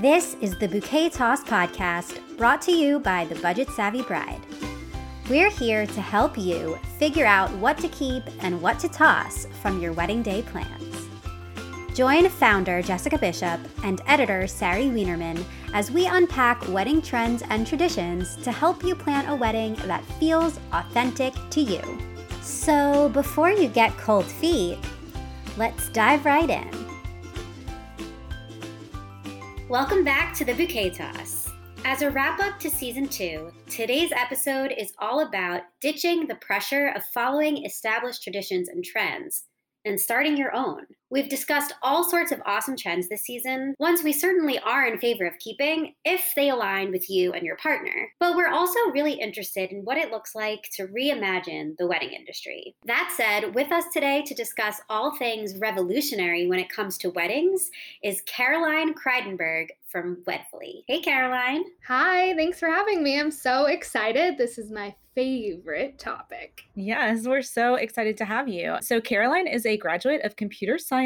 This 0.00 0.36
is 0.40 0.56
the 0.56 0.68
Bouquet 0.68 1.08
Toss 1.08 1.42
podcast 1.42 2.20
brought 2.36 2.62
to 2.62 2.70
you 2.70 3.00
by 3.00 3.24
the 3.24 3.34
Budget 3.40 3.68
Savvy 3.70 4.02
Bride. 4.02 4.40
We're 5.28 5.50
here 5.50 5.86
to 5.86 6.00
help 6.00 6.38
you 6.38 6.78
figure 7.00 7.26
out 7.26 7.50
what 7.54 7.78
to 7.78 7.88
keep 7.88 8.22
and 8.38 8.62
what 8.62 8.78
to 8.78 8.88
toss 8.88 9.48
from 9.60 9.80
your 9.80 9.92
wedding 9.92 10.22
day 10.22 10.42
plans. 10.42 11.08
Join 11.96 12.28
founder 12.28 12.80
Jessica 12.80 13.18
Bishop 13.18 13.58
and 13.82 14.00
editor 14.06 14.46
Sari 14.46 14.84
Wienerman 14.84 15.42
as 15.74 15.90
we 15.90 16.06
unpack 16.06 16.68
wedding 16.68 17.02
trends 17.02 17.42
and 17.50 17.66
traditions 17.66 18.36
to 18.44 18.52
help 18.52 18.84
you 18.84 18.94
plan 18.94 19.26
a 19.26 19.34
wedding 19.34 19.74
that 19.86 20.04
feels 20.20 20.60
authentic 20.74 21.34
to 21.50 21.60
you. 21.60 21.82
So, 22.40 23.08
before 23.08 23.50
you 23.50 23.66
get 23.66 23.96
cold 23.96 24.26
feet, 24.26 24.78
let's 25.56 25.88
dive 25.88 26.24
right 26.24 26.48
in. 26.48 26.87
Welcome 29.68 30.02
back 30.02 30.34
to 30.38 30.46
the 30.46 30.54
Bouquet 30.54 30.88
Toss. 30.88 31.50
As 31.84 32.00
a 32.00 32.10
wrap 32.10 32.40
up 32.40 32.58
to 32.60 32.70
season 32.70 33.06
two, 33.06 33.52
today's 33.68 34.10
episode 34.12 34.72
is 34.72 34.94
all 34.98 35.20
about 35.20 35.60
ditching 35.82 36.26
the 36.26 36.36
pressure 36.36 36.88
of 36.96 37.04
following 37.12 37.66
established 37.66 38.22
traditions 38.22 38.70
and 38.70 38.82
trends 38.82 39.44
and 39.84 40.00
starting 40.00 40.38
your 40.38 40.56
own. 40.56 40.86
We've 41.10 41.28
discussed 41.28 41.72
all 41.82 42.04
sorts 42.04 42.32
of 42.32 42.42
awesome 42.44 42.76
trends 42.76 43.08
this 43.08 43.22
season, 43.22 43.74
ones 43.78 44.02
we 44.02 44.12
certainly 44.12 44.58
are 44.58 44.86
in 44.86 44.98
favor 44.98 45.26
of 45.26 45.38
keeping 45.38 45.94
if 46.04 46.34
they 46.36 46.50
align 46.50 46.90
with 46.90 47.08
you 47.08 47.32
and 47.32 47.44
your 47.44 47.56
partner. 47.56 48.10
But 48.20 48.36
we're 48.36 48.52
also 48.52 48.78
really 48.92 49.14
interested 49.14 49.72
in 49.72 49.84
what 49.84 49.96
it 49.96 50.10
looks 50.10 50.34
like 50.34 50.68
to 50.74 50.86
reimagine 50.88 51.76
the 51.78 51.86
wedding 51.86 52.10
industry. 52.10 52.76
That 52.84 53.14
said, 53.16 53.54
with 53.54 53.72
us 53.72 53.84
today 53.90 54.22
to 54.26 54.34
discuss 54.34 54.82
all 54.90 55.16
things 55.16 55.56
revolutionary 55.56 56.46
when 56.46 56.58
it 56.58 56.68
comes 56.68 56.98
to 56.98 57.10
weddings 57.10 57.70
is 58.02 58.20
Caroline 58.26 58.92
Creidenberg 58.92 59.68
from 59.86 60.22
Wedfuly. 60.26 60.82
Hey, 60.86 61.00
Caroline. 61.00 61.64
Hi, 61.86 62.34
thanks 62.34 62.58
for 62.58 62.68
having 62.68 63.02
me. 63.02 63.18
I'm 63.18 63.30
so 63.30 63.64
excited. 63.64 64.36
This 64.36 64.58
is 64.58 64.70
my 64.70 64.94
favorite 65.14 65.98
topic. 65.98 66.62
Yes, 66.76 67.26
we're 67.26 67.42
so 67.42 67.74
excited 67.74 68.16
to 68.18 68.24
have 68.24 68.46
you. 68.46 68.76
So, 68.82 69.00
Caroline 69.00 69.48
is 69.48 69.66
a 69.66 69.76
graduate 69.76 70.20
of 70.24 70.36
computer 70.36 70.78
science 70.78 70.97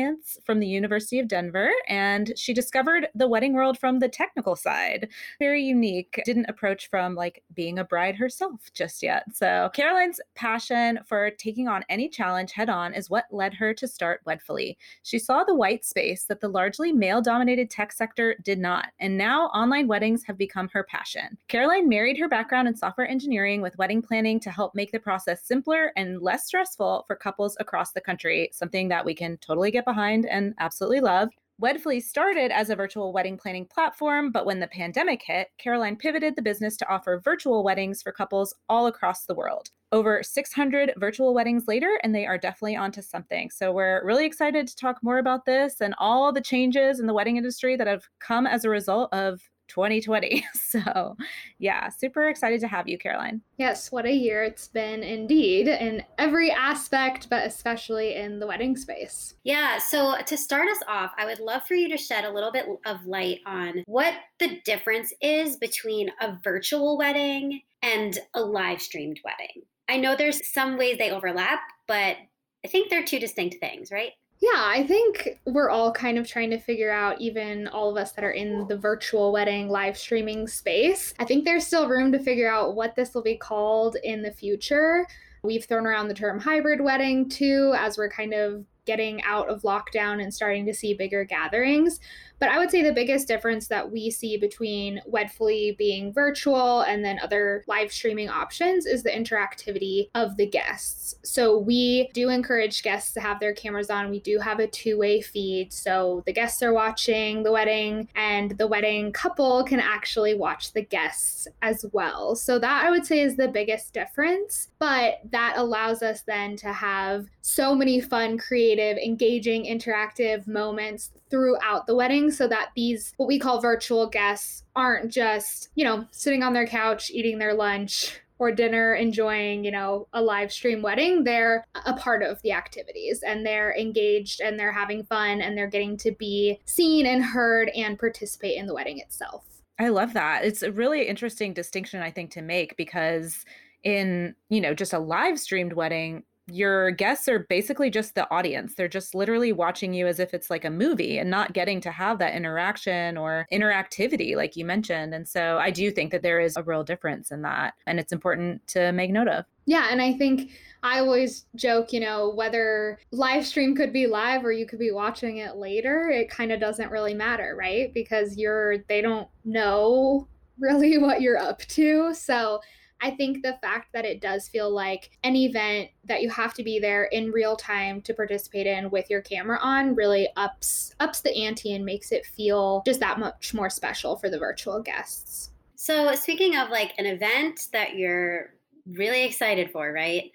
from 0.45 0.61
the 0.61 0.67
University 0.67 1.19
of 1.19 1.29
Denver, 1.29 1.71
and 1.89 2.33
she 2.37 2.53
discovered 2.55 3.09
the 3.15 3.29
wedding 3.29 3.53
world 3.53 3.79
from 3.79 3.99
the 3.99 4.09
technical 4.09 4.57
side. 4.57 5.09
Very 5.39 5.63
unique. 5.63 6.21
Didn't 6.25 6.49
approach 6.49 6.89
from 6.89 7.15
like 7.15 7.43
being 7.55 7.79
a 7.79 7.85
bride 7.85 8.17
herself 8.17 8.71
just 8.75 9.03
yet. 9.03 9.25
So, 9.33 9.71
Caroline's 9.75 10.21
passion 10.35 11.01
for 11.07 11.31
taking 11.31 11.69
on 11.69 11.85
any 11.89 12.09
challenge 12.09 12.53
head 12.53 12.69
on 12.69 12.95
is 12.95 13.11
what 13.11 13.27
led 13.31 13.55
her 13.55 13.75
to 13.75 13.89
start 13.89 14.21
Wedfuly. 14.27 14.77
She 15.03 15.19
saw 15.19 15.45
the 15.45 15.55
white 15.55 15.85
space 15.85 16.25
that 16.25 16.41
the 16.41 16.49
largely 16.49 16.93
male 16.93 17.23
dominated 17.23 17.71
tech 17.71 17.93
sector 17.93 18.37
did 18.43 18.59
not, 18.59 18.89
and 18.99 19.17
now 19.17 19.47
online 19.47 19.89
weddings 19.89 20.25
have 20.25 20.39
become 20.39 20.69
her 20.73 20.85
passion. 20.85 21.39
Caroline 21.49 21.89
married 21.89 22.19
her 22.19 22.29
background 22.29 22.69
in 22.69 22.77
software 22.77 23.09
engineering 23.09 23.61
with 23.61 23.79
wedding 23.79 24.03
planning 24.03 24.41
to 24.41 24.51
help 24.51 24.75
make 24.75 24.93
the 24.93 24.99
process 24.99 25.45
simpler 25.45 25.93
and 25.97 26.23
less 26.23 26.47
stressful 26.47 27.05
for 27.07 27.17
couples 27.17 27.57
across 27.61 27.93
the 27.93 28.01
country, 28.01 28.51
something 28.53 28.89
that 28.89 29.05
we 29.05 29.15
can 29.15 29.37
totally 29.39 29.71
get 29.71 29.82
behind 29.85 30.27
and 30.27 30.55
absolutely 30.59 31.01
love. 31.01 31.29
Wedfuly 31.63 32.03
started 32.03 32.51
as 32.51 32.71
a 32.71 32.77
virtual 32.77 33.13
wedding 33.13 33.37
planning 33.37 33.67
platform, 33.67 34.33
but 34.33 34.47
when 34.47 34.59
the 34.59 34.67
pandemic 34.67 35.23
hit, 35.25 35.49
Caroline 35.59 35.97
pivoted 35.97 36.35
the 36.35 36.43
business 36.43 36.77
to 36.79 36.89
offer 36.89 37.21
virtual 37.23 37.63
weddings 37.63 38.03
for 38.03 38.11
couples 38.11 38.53
all 38.69 38.87
across 38.87 39.27
the 39.27 39.35
world. 39.35 39.71
Over 39.93 40.23
600 40.23 40.95
virtual 40.97 41.35
weddings 41.35 41.69
later, 41.69 42.01
and 42.03 42.15
they 42.15 42.27
are 42.27 42.39
definitely 42.39 42.75
onto 42.75 43.01
something. 43.01 43.51
So 43.51 43.71
we're 43.71 44.05
really 44.05 44.27
excited 44.27 44.67
to 44.67 44.75
talk 44.75 44.99
more 45.03 45.19
about 45.19 45.45
this 45.45 45.81
and 45.81 45.95
all 45.99 46.33
the 46.33 46.41
changes 46.41 46.99
in 46.99 47.07
the 47.07 47.15
wedding 47.15 47.37
industry 47.37 47.77
that 47.77 47.87
have 47.87 48.09
come 48.19 48.47
as 48.47 48.65
a 48.65 48.71
result 48.71 49.13
of 49.13 49.41
2020. 49.73 50.45
So, 50.55 51.17
yeah, 51.59 51.91
super 51.91 52.29
excited 52.29 52.61
to 52.61 52.69
have 52.69 52.89
you, 52.89 52.97
Caroline. 52.97 53.43
Yes, 53.59 53.93
what 53.93 54.07
a 54.07 54.13
year 54.13 54.43
it's 54.43 54.69
been 54.69 55.03
indeed 55.03 55.69
in 55.69 56.03
every 56.17 56.51
aspect, 56.51 57.29
but 57.29 57.47
especially 57.47 58.15
in 58.15 58.39
the 58.39 58.47
wedding 58.47 58.75
space. 58.75 59.35
Yeah, 59.45 59.77
so 59.77 60.15
to 60.25 60.37
start 60.39 60.69
us 60.69 60.79
off, 60.89 61.13
I 61.19 61.27
would 61.27 61.41
love 61.41 61.65
for 61.65 61.75
you 61.75 61.91
to 61.91 61.99
shed 61.99 62.25
a 62.25 62.33
little 62.33 62.51
bit 62.51 62.65
of 62.87 63.05
light 63.05 63.41
on 63.45 63.83
what 63.87 64.15
the 64.39 64.61
difference 64.65 65.13
is 65.21 65.57
between 65.57 66.11
a 66.23 66.39
virtual 66.43 66.97
wedding 66.97 67.61
and 67.83 68.19
a 68.33 68.41
live 68.41 68.81
streamed 68.81 69.21
wedding. 69.25 69.63
I 69.91 69.99
know 69.99 70.17
there's 70.17 70.51
some 70.51 70.79
ways 70.79 70.97
they 70.97 71.11
overlap, 71.11 71.61
but 71.87 72.17
I 72.65 72.69
think 72.69 72.89
they're 72.89 73.05
two 73.05 73.19
distinct 73.19 73.57
things, 73.61 73.91
right? 73.91 74.13
Yeah, 74.43 74.51
I 74.57 74.85
think 74.89 75.39
we're 75.47 75.71
all 75.71 75.93
kind 75.93 76.19
of 76.19 76.27
trying 76.27 76.51
to 76.51 76.59
figure 76.59 76.91
out, 76.91 77.21
even 77.21 77.69
all 77.69 77.89
of 77.89 77.97
us 77.97 78.11
that 78.13 78.25
are 78.25 78.33
in 78.33 78.67
the 78.67 78.77
virtual 78.77 79.31
wedding 79.31 79.69
live 79.69 79.97
streaming 79.97 80.49
space. 80.49 81.15
I 81.21 81.25
think 81.25 81.45
there's 81.45 81.65
still 81.65 81.89
room 81.89 82.11
to 82.11 82.19
figure 82.19 82.51
out 82.51 82.75
what 82.75 82.97
this 82.97 83.15
will 83.15 83.23
be 83.23 83.37
called 83.37 83.97
in 84.03 84.21
the 84.21 84.33
future. 84.33 85.07
We've 85.45 85.65
thrown 85.65 85.87
around 85.87 86.09
the 86.09 86.15
term 86.15 86.41
hybrid 86.41 86.81
wedding 86.81 87.29
too, 87.29 87.73
as 87.79 87.97
we're 87.97 88.11
kind 88.11 88.35
of 88.35 88.65
getting 88.85 89.23
out 89.23 89.49
of 89.49 89.63
lockdown 89.63 90.21
and 90.21 90.35
starting 90.35 90.67
to 90.67 90.75
see 90.75 90.93
bigger 90.93 91.25
gatherings. 91.25 92.01
But 92.43 92.51
I 92.51 92.59
would 92.59 92.73
say 92.73 92.83
the 92.83 92.93
biggest 92.93 93.29
difference 93.29 93.69
that 93.69 93.93
we 93.93 94.11
see 94.11 94.37
between 94.37 95.01
Wedfuly 95.09 95.79
being 95.79 96.13
virtual 96.13 96.81
and 96.81 97.05
then 97.05 97.21
other 97.21 97.63
live 97.69 97.93
streaming 97.93 98.29
options 98.29 98.85
is 98.85 99.05
the 99.05 99.11
interactivity 99.11 100.09
of 100.17 100.37
the 100.37 100.47
guests. 100.47 101.15
So 101.23 101.57
we 101.57 102.11
do 102.15 102.31
encourage 102.31 102.83
guests 102.83 103.13
to 103.13 103.21
have 103.21 103.39
their 103.39 103.53
cameras 103.53 103.91
on. 103.91 104.11
We 104.11 104.19
do 104.19 104.41
have 104.41 104.59
a 104.59 104.67
two 104.67 104.99
way 104.99 105.21
feed. 105.21 105.73
So 105.73 106.25
the 106.27 106.33
guests 106.33 106.65
are 106.65 106.73
watching 106.73 107.45
the 107.45 107.53
wedding 107.53 108.09
and 108.17 108.59
the 108.59 108.67
wedding 108.67 109.13
couple 109.13 109.63
can 109.63 109.79
actually 109.79 110.35
watch 110.35 110.73
the 110.73 110.83
guests 110.83 111.47
as 111.63 111.87
well. 111.93 112.35
So 112.35 112.59
that 112.59 112.85
I 112.85 112.91
would 112.91 113.07
say 113.07 113.21
is 113.21 113.37
the 113.37 113.47
biggest 113.47 113.95
difference. 113.95 114.67
But 114.81 115.21
that 115.31 115.55
allows 115.59 116.03
us 116.03 116.23
then 116.23 116.57
to 116.57 116.73
have 116.73 117.29
so 117.41 117.73
many 117.73 118.01
fun, 118.01 118.37
creative, 118.37 118.97
engaging, 118.97 119.65
interactive 119.65 120.49
moments 120.49 121.13
throughout 121.33 121.87
the 121.87 121.95
wedding 121.95 122.31
so 122.31 122.47
that 122.47 122.69
these 122.77 123.15
what 123.17 123.27
we 123.27 123.39
call 123.39 123.59
virtual 123.59 124.07
guests 124.07 124.65
aren't 124.77 125.11
just 125.11 125.71
you 125.75 125.83
know 125.83 126.07
sitting 126.11 126.43
on 126.43 126.53
their 126.53 126.67
couch 126.67 127.11
eating 127.11 127.39
their 127.39 127.55
lunch 127.55 128.21
or 128.39 128.53
dinner 128.53 128.93
enjoying 128.95 129.65
you 129.65 129.71
know 129.71 130.07
a 130.13 130.21
live 130.21 130.53
stream 130.53 130.83
wedding. 130.83 131.25
They're 131.25 131.65
a 131.87 131.95
part 131.95 132.23
of 132.23 132.43
the 132.43 132.53
activities 132.53 133.23
and 133.27 133.47
they're 133.47 133.75
engaged 133.75 134.43
and 134.43 134.59
they're 134.59 134.73
having 134.73 135.05
fun 135.05 135.41
and 135.41 135.57
they're 135.57 135.69
getting 135.69 135.97
to 135.99 136.13
be 136.13 136.61
seen 136.67 137.07
and 137.07 137.25
heard 137.25 137.71
and 137.71 137.99
participate 137.99 138.59
in 138.59 138.67
the 138.67 138.75
wedding 138.75 138.99
itself. 138.99 139.45
I 139.79 139.89
love 139.89 140.13
that. 140.13 140.45
It's 140.45 140.63
a 140.63 140.71
really 140.71 141.09
interesting 141.09 141.55
distinction 141.55 142.03
i 142.03 142.11
think 142.11 142.31
to 142.33 142.43
make 142.43 142.77
because 142.77 143.47
in 143.85 144.35
you 144.51 144.61
know 144.61 144.75
just 144.75 144.93
a 144.93 144.99
live 144.99 145.41
streamed 145.41 145.73
wedding 145.73 146.25
your 146.53 146.91
guests 146.91 147.29
are 147.29 147.39
basically 147.39 147.89
just 147.89 148.15
the 148.15 148.31
audience. 148.31 148.75
They're 148.75 148.87
just 148.87 149.15
literally 149.15 149.53
watching 149.53 149.95
you 149.95 150.07
as 150.07 150.21
if 150.21 150.35
it's 150.35 150.51
like 150.51 150.67
a 150.67 150.71
movie 150.71 151.17
and 151.17 151.31
not 151.31 151.55
getting 151.55 151.81
to 151.81 151.91
have 151.91 152.19
that 152.19 152.35
interaction 152.35 153.17
or 153.17 153.47
interactivity, 153.51 154.37
like 154.37 154.55
you 154.55 154.67
mentioned. 154.67 155.15
And 155.15 155.27
so 155.27 155.57
I 155.59 155.71
do 155.71 155.91
think 155.91 156.13
that 156.13 156.23
there 156.23 156.41
is 156.41 156.57
a 156.57 156.63
real 156.63 156.85
difference 156.85 157.31
in 157.31 157.41
that. 157.43 157.75
And 157.87 157.99
it's 157.99 158.13
important 158.13 158.67
to 158.69 158.93
make 158.93 159.11
note 159.11 159.29
of. 159.29 159.47
Yeah. 159.65 159.89
And 159.91 160.03
I 160.03 160.13
think 160.13 160.51
I 160.83 160.99
always 160.99 161.47
joke, 161.55 161.91
you 161.93 162.01
know, 162.01 162.31
whether 162.35 162.99
live 163.13 163.47
stream 163.47 163.75
could 163.75 163.93
be 163.93 164.07
live 164.07 164.45
or 164.45 164.53
you 164.53 164.67
could 164.67 164.81
be 164.81 164.91
watching 164.91 165.39
it 165.39 165.57
later, 165.57 166.11
it 166.11 166.29
kind 166.29 166.53
of 166.53 166.61
doesn't 166.61 166.91
really 166.91 167.15
matter, 167.15 167.57
right? 167.59 167.95
Because 167.95 168.37
you're, 168.37 168.79
they 168.89 169.01
don't 169.01 169.29
know 169.47 170.29
really 170.59 170.99
what 170.99 171.23
you're 171.23 171.39
up 171.39 171.61
to. 171.61 172.13
So, 172.13 172.61
I 173.03 173.11
think 173.11 173.43
the 173.43 173.59
fact 173.61 173.93
that 173.93 174.05
it 174.05 174.21
does 174.21 174.49
feel 174.49 174.71
like 174.71 175.11
an 175.25 175.35
event 175.35 175.91
that 176.05 176.23
you 176.23 176.31
have 176.31 176.55
to 176.55 176.63
be 176.63 176.79
there 176.79 177.05
in 177.05 177.33
real 177.33 177.57
time 177.57 178.01
to 178.03 178.15
participate 178.15 178.67
in 178.67 178.91
with 178.91 179.11
your 179.11 179.21
camera 179.21 179.59
on 179.61 179.97
really 179.97 180.29
ups 180.37 180.95
ups 181.01 181.21
the 181.21 181.37
ante 181.37 181.75
and 181.75 181.85
makes 181.85 182.13
it 182.13 182.25
feel 182.25 182.83
just 182.87 183.01
that 183.01 183.19
much 183.19 183.53
more 183.53 183.69
special 183.69 184.17
for 184.17 184.31
the 184.31 184.39
virtual 184.39 184.81
guests. 184.81 185.51
So, 185.75 186.15
speaking 186.15 186.57
of 186.57 186.71
like 186.71 186.93
an 186.97 187.07
event 187.07 187.69
that 187.73 187.97
you're 187.97 188.55
really 188.87 189.25
excited 189.25 189.71
for, 189.73 189.93
right? 189.93 190.31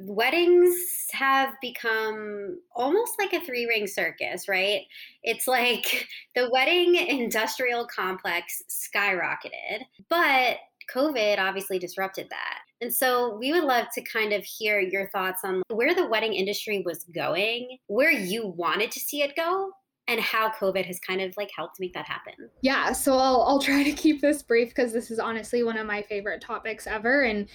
weddings 0.00 1.08
have 1.12 1.54
become 1.60 2.60
almost 2.74 3.12
like 3.18 3.32
a 3.32 3.44
three 3.44 3.66
ring 3.66 3.86
circus, 3.86 4.48
right? 4.48 4.82
It's 5.22 5.46
like 5.46 6.08
the 6.34 6.48
wedding 6.50 6.94
industrial 6.94 7.86
complex 7.86 8.62
skyrocketed, 8.68 9.82
but 10.08 10.58
COVID 10.94 11.38
obviously 11.38 11.78
disrupted 11.78 12.28
that. 12.30 12.58
And 12.80 12.94
so 12.94 13.36
we 13.36 13.52
would 13.52 13.64
love 13.64 13.86
to 13.94 14.02
kind 14.02 14.32
of 14.32 14.44
hear 14.44 14.80
your 14.80 15.08
thoughts 15.10 15.42
on 15.44 15.62
where 15.68 15.94
the 15.94 16.06
wedding 16.06 16.34
industry 16.34 16.82
was 16.84 17.04
going, 17.14 17.78
where 17.88 18.10
you 18.10 18.46
wanted 18.46 18.90
to 18.92 19.00
see 19.00 19.22
it 19.22 19.34
go, 19.36 19.72
and 20.06 20.20
how 20.20 20.50
COVID 20.50 20.86
has 20.86 20.98
kind 20.98 21.20
of 21.20 21.34
like 21.36 21.50
helped 21.54 21.78
make 21.78 21.92
that 21.94 22.06
happen. 22.06 22.48
Yeah, 22.62 22.92
so 22.92 23.12
I'll, 23.12 23.42
I'll 23.42 23.58
try 23.60 23.82
to 23.82 23.92
keep 23.92 24.20
this 24.20 24.42
brief 24.42 24.70
because 24.70 24.92
this 24.92 25.10
is 25.10 25.18
honestly 25.18 25.62
one 25.62 25.76
of 25.76 25.86
my 25.86 26.02
favorite 26.02 26.40
topics 26.40 26.86
ever. 26.86 27.22
And 27.22 27.48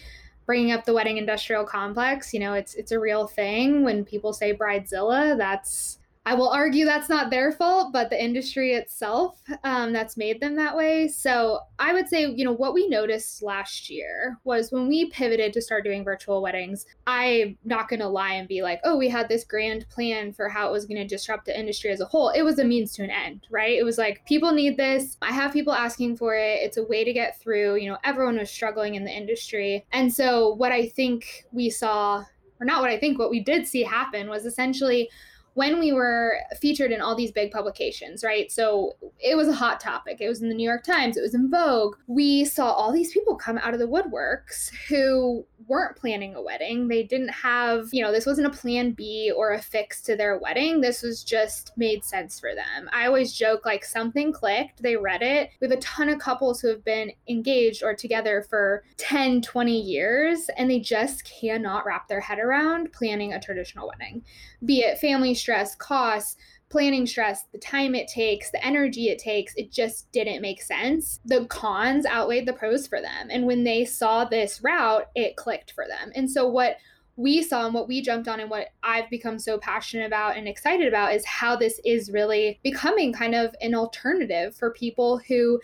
bringing 0.45 0.71
up 0.71 0.85
the 0.85 0.93
wedding 0.93 1.17
industrial 1.17 1.65
complex, 1.65 2.33
you 2.33 2.39
know, 2.39 2.53
it's 2.53 2.75
it's 2.75 2.91
a 2.91 2.99
real 2.99 3.27
thing. 3.27 3.83
When 3.83 4.05
people 4.05 4.33
say 4.33 4.53
bridezilla, 4.53 5.37
that's 5.37 5.99
I 6.25 6.35
will 6.35 6.47
argue 6.47 6.85
that's 6.85 7.09
not 7.09 7.29
their 7.29 7.51
fault, 7.51 7.91
but 7.91 8.09
the 8.09 8.23
industry 8.23 8.75
itself 8.75 9.41
um, 9.65 9.91
that's 9.91 10.15
made 10.15 10.39
them 10.39 10.55
that 10.55 10.75
way. 10.75 11.09
So 11.09 11.59
I 11.79 11.91
would 11.91 12.07
say, 12.07 12.25
you 12.25 12.45
know, 12.45 12.53
what 12.53 12.73
we 12.73 12.87
noticed 12.87 13.43
last 13.43 13.89
year 13.89 14.39
was 14.45 14.71
when 14.71 14.87
we 14.87 15.09
pivoted 15.09 15.51
to 15.51 15.61
start 15.61 15.83
doing 15.83 16.05
virtual 16.05 16.41
weddings, 16.41 16.85
I'm 17.07 17.57
not 17.65 17.89
going 17.89 17.99
to 17.99 18.07
lie 18.07 18.35
and 18.35 18.47
be 18.47 18.61
like, 18.61 18.79
oh, 18.85 18.95
we 18.95 19.09
had 19.09 19.27
this 19.27 19.43
grand 19.43 19.89
plan 19.89 20.31
for 20.31 20.47
how 20.47 20.69
it 20.69 20.71
was 20.71 20.85
going 20.85 21.01
to 21.01 21.05
disrupt 21.05 21.45
the 21.45 21.59
industry 21.59 21.89
as 21.89 21.99
a 21.99 22.05
whole. 22.05 22.29
It 22.29 22.43
was 22.43 22.57
a 22.57 22.63
means 22.63 22.93
to 22.93 23.03
an 23.03 23.11
end, 23.11 23.45
right? 23.51 23.77
It 23.77 23.83
was 23.83 23.97
like, 23.97 24.25
people 24.25 24.53
need 24.53 24.77
this. 24.77 25.17
I 25.21 25.33
have 25.33 25.51
people 25.51 25.73
asking 25.73 26.15
for 26.15 26.35
it. 26.35 26.59
It's 26.61 26.77
a 26.77 26.83
way 26.83 27.03
to 27.03 27.11
get 27.11 27.37
through. 27.41 27.75
You 27.75 27.89
know, 27.89 27.97
everyone 28.05 28.37
was 28.37 28.49
struggling 28.49 28.95
in 28.95 29.03
the 29.03 29.11
industry. 29.11 29.85
And 29.91 30.13
so 30.13 30.53
what 30.53 30.71
I 30.71 30.87
think 30.87 31.43
we 31.51 31.69
saw, 31.69 32.23
or 32.61 32.65
not 32.65 32.81
what 32.81 32.91
I 32.91 32.97
think, 32.97 33.19
what 33.19 33.29
we 33.29 33.41
did 33.41 33.67
see 33.67 33.83
happen 33.83 34.29
was 34.29 34.45
essentially, 34.45 35.09
when 35.53 35.79
we 35.79 35.91
were 35.93 36.37
featured 36.59 36.91
in 36.91 37.01
all 37.01 37.15
these 37.15 37.31
big 37.31 37.51
publications, 37.51 38.23
right? 38.23 38.51
So 38.51 38.93
it 39.19 39.35
was 39.35 39.47
a 39.47 39.53
hot 39.53 39.79
topic. 39.79 40.17
It 40.19 40.29
was 40.29 40.41
in 40.41 40.49
the 40.49 40.55
New 40.55 40.67
York 40.67 40.83
Times, 40.83 41.17
it 41.17 41.21
was 41.21 41.35
in 41.35 41.49
Vogue. 41.49 41.95
We 42.07 42.45
saw 42.45 42.71
all 42.71 42.91
these 42.91 43.11
people 43.11 43.35
come 43.35 43.57
out 43.57 43.73
of 43.73 43.79
the 43.79 43.87
woodworks 43.87 44.71
who 44.87 45.45
weren't 45.67 45.95
planning 45.95 46.35
a 46.35 46.41
wedding. 46.41 46.87
They 46.87 47.03
didn't 47.03 47.29
have, 47.29 47.87
you 47.91 48.01
know, 48.01 48.11
this 48.11 48.25
wasn't 48.25 48.47
a 48.47 48.57
plan 48.57 48.91
B 48.91 49.31
or 49.35 49.53
a 49.53 49.61
fix 49.61 50.01
to 50.03 50.15
their 50.15 50.37
wedding. 50.37 50.81
This 50.81 51.01
was 51.01 51.23
just 51.23 51.71
made 51.77 52.03
sense 52.03 52.39
for 52.39 52.53
them. 52.53 52.89
I 52.91 53.05
always 53.05 53.33
joke 53.33 53.65
like 53.65 53.85
something 53.85 54.33
clicked, 54.33 54.81
they 54.81 54.95
read 54.95 55.21
it. 55.21 55.51
We 55.61 55.67
have 55.67 55.77
a 55.77 55.81
ton 55.81 56.09
of 56.09 56.19
couples 56.19 56.59
who 56.59 56.67
have 56.69 56.83
been 56.83 57.11
engaged 57.29 57.83
or 57.83 57.93
together 57.93 58.45
for 58.49 58.83
10, 58.97 59.41
20 59.41 59.79
years, 59.79 60.49
and 60.57 60.69
they 60.69 60.79
just 60.79 61.23
cannot 61.23 61.85
wrap 61.85 62.07
their 62.07 62.19
head 62.19 62.39
around 62.39 62.91
planning 62.91 63.33
a 63.33 63.39
traditional 63.39 63.87
wedding, 63.87 64.23
be 64.65 64.79
it 64.79 64.99
family 64.99 65.33
stress, 65.43 65.75
costs 65.75 66.37
planning 66.73 67.05
stress, 67.05 67.45
the 67.51 67.59
time 67.59 67.93
it 67.93 68.07
takes, 68.07 68.49
the 68.49 68.65
energy 68.65 69.09
it 69.09 69.19
takes, 69.19 69.53
it 69.55 69.71
just 69.71 70.11
didn't 70.11 70.41
make 70.41 70.59
sense. 70.59 71.19
The 71.23 71.45
cons 71.45 72.03
outweighed 72.07 72.47
the 72.47 72.53
pros 72.53 72.87
for 72.87 72.99
them. 72.99 73.27
And 73.29 73.45
when 73.45 73.63
they 73.63 73.85
saw 73.85 74.25
this 74.25 74.59
route, 74.63 75.07
it 75.13 75.35
clicked 75.35 75.71
for 75.73 75.85
them. 75.87 76.11
And 76.15 76.29
so, 76.29 76.47
what 76.47 76.77
we 77.15 77.43
saw 77.43 77.65
and 77.65 77.75
what 77.75 77.87
we 77.87 78.01
jumped 78.01 78.27
on 78.27 78.39
and 78.39 78.49
what 78.49 78.69
I've 78.81 79.07
become 79.11 79.37
so 79.37 79.59
passionate 79.59 80.07
about 80.07 80.35
and 80.35 80.47
excited 80.47 80.87
about 80.87 81.13
is 81.13 81.23
how 81.27 81.55
this 81.55 81.79
is 81.85 82.09
really 82.09 82.59
becoming 82.63 83.13
kind 83.13 83.35
of 83.35 83.53
an 83.61 83.75
alternative 83.75 84.55
for 84.55 84.71
people 84.71 85.19
who 85.27 85.61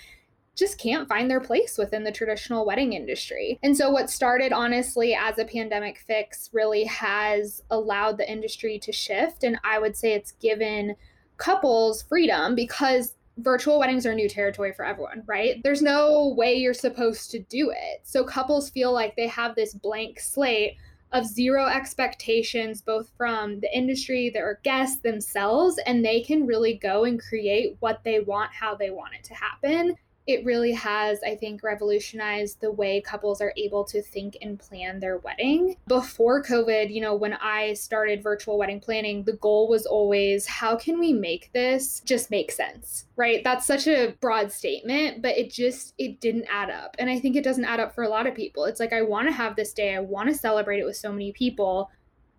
just 0.60 0.78
can't 0.78 1.08
find 1.08 1.32
their 1.32 1.40
place 1.40 1.78
within 1.78 2.04
the 2.04 2.12
traditional 2.12 2.66
wedding 2.66 2.94
industry. 2.94 3.58
And 3.64 3.76
so, 3.76 3.90
what 3.90 4.10
started 4.10 4.52
honestly 4.52 5.16
as 5.16 5.40
a 5.40 5.46
pandemic 5.46 6.00
fix 6.06 6.50
really 6.52 6.84
has 6.84 7.64
allowed 7.72 8.18
the 8.18 8.30
industry 8.30 8.78
to 8.80 8.92
shift. 8.92 9.44
And 9.44 9.58
I 9.64 9.80
would 9.80 9.96
say 9.96 10.14
it's 10.14 10.34
given 10.34 10.96
couples 11.38 12.04
freedom 12.04 12.54
because 12.54 13.16
virtual 13.38 13.80
weddings 13.80 14.06
are 14.06 14.14
new 14.14 14.28
territory 14.28 14.74
for 14.74 14.84
everyone, 14.84 15.24
right? 15.26 15.62
There's 15.64 15.82
no 15.82 16.34
way 16.36 16.56
you're 16.56 16.74
supposed 16.74 17.32
to 17.32 17.40
do 17.40 17.72
it. 17.72 18.02
So, 18.04 18.24
couples 18.26 18.70
feel 18.70 18.92
like 18.92 19.16
they 19.16 19.28
have 19.28 19.56
this 19.56 19.74
blank 19.74 20.20
slate 20.20 20.76
of 21.12 21.26
zero 21.26 21.66
expectations, 21.66 22.84
both 22.84 23.10
from 23.18 23.60
the 23.62 23.76
industry, 23.76 24.30
their 24.30 24.60
guests 24.64 25.02
themselves, 25.02 25.80
and 25.88 26.06
they 26.06 26.22
can 26.22 26.46
really 26.46 26.76
go 26.76 27.06
and 27.06 27.20
create 27.20 27.78
what 27.80 28.04
they 28.04 28.20
want, 28.20 28.52
how 28.54 28.76
they 28.76 28.92
want 28.92 29.16
it 29.16 29.24
to 29.24 29.34
happen 29.34 29.96
it 30.30 30.46
really 30.46 30.74
has, 30.74 31.20
I 31.24 31.36
think, 31.36 31.64
revolutionized 31.64 32.62
the 32.62 32.72
way 32.72 33.02
couples 33.02 33.42
are 33.42 33.52
able 33.58 33.84
to 33.86 34.00
think 34.00 34.38
and 34.44 34.60
plan 34.60 35.00
their 35.00 35.18
wedding. 35.18 35.76
Before 35.88 36.44
COVID, 36.44 36.94
you 36.94 37.02
know, 37.02 37.16
when 37.16 37.34
I 37.34 37.74
started 37.74 38.22
virtual 38.22 38.60
wedding 38.60 38.80
planning, 38.80 39.24
the 39.24 39.34
goal 39.34 39.68
was 39.68 39.88
always 39.88 40.46
how 40.46 40.76
can 40.76 41.00
we 41.00 41.14
make 41.14 41.50
this 41.52 42.02
just 42.02 42.30
make 42.30 42.52
sense, 42.52 43.06
right? 43.16 43.44
That's 43.44 43.66
such 43.66 43.88
a 43.88 44.16
broad 44.22 44.52
statement, 44.52 45.24
but 45.24 45.36
it 45.36 45.52
just 45.52 45.96
it 45.98 46.22
didn't 46.22 46.46
add 46.48 46.70
up. 46.70 46.96
And 47.00 47.10
I 47.10 47.20
think 47.20 47.36
it 47.36 47.44
doesn't 47.44 47.66
add 47.66 47.80
up 47.80 47.96
for 47.96 48.04
a 48.04 48.10
lot 48.10 48.28
of 48.28 48.36
people. 48.36 48.66
It's 48.66 48.80
like 48.80 48.94
I 48.94 49.02
want 49.02 49.28
to 49.30 49.34
have 49.34 49.56
this 49.56 49.74
day, 49.74 49.96
I 49.96 50.00
want 50.00 50.30
to 50.30 50.36
celebrate 50.36 50.80
it 50.80 50.86
with 50.86 50.98
so 50.98 51.12
many 51.12 51.32
people, 51.32 51.90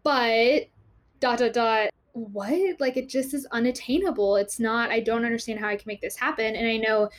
but 0.04 0.68
dot 1.18 1.40
dot 1.40 1.52
dot 1.52 1.90
what? 2.12 2.80
Like 2.80 2.96
it 2.96 3.08
just 3.08 3.34
is 3.34 3.46
unattainable. 3.50 4.36
It's 4.36 4.60
not 4.60 4.90
I 4.90 5.00
don't 5.00 5.24
understand 5.24 5.58
how 5.58 5.66
I 5.66 5.74
can 5.74 5.88
make 5.88 6.00
this 6.00 6.16
happen. 6.16 6.54
And 6.54 6.68
I 6.68 6.76
know 6.76 7.10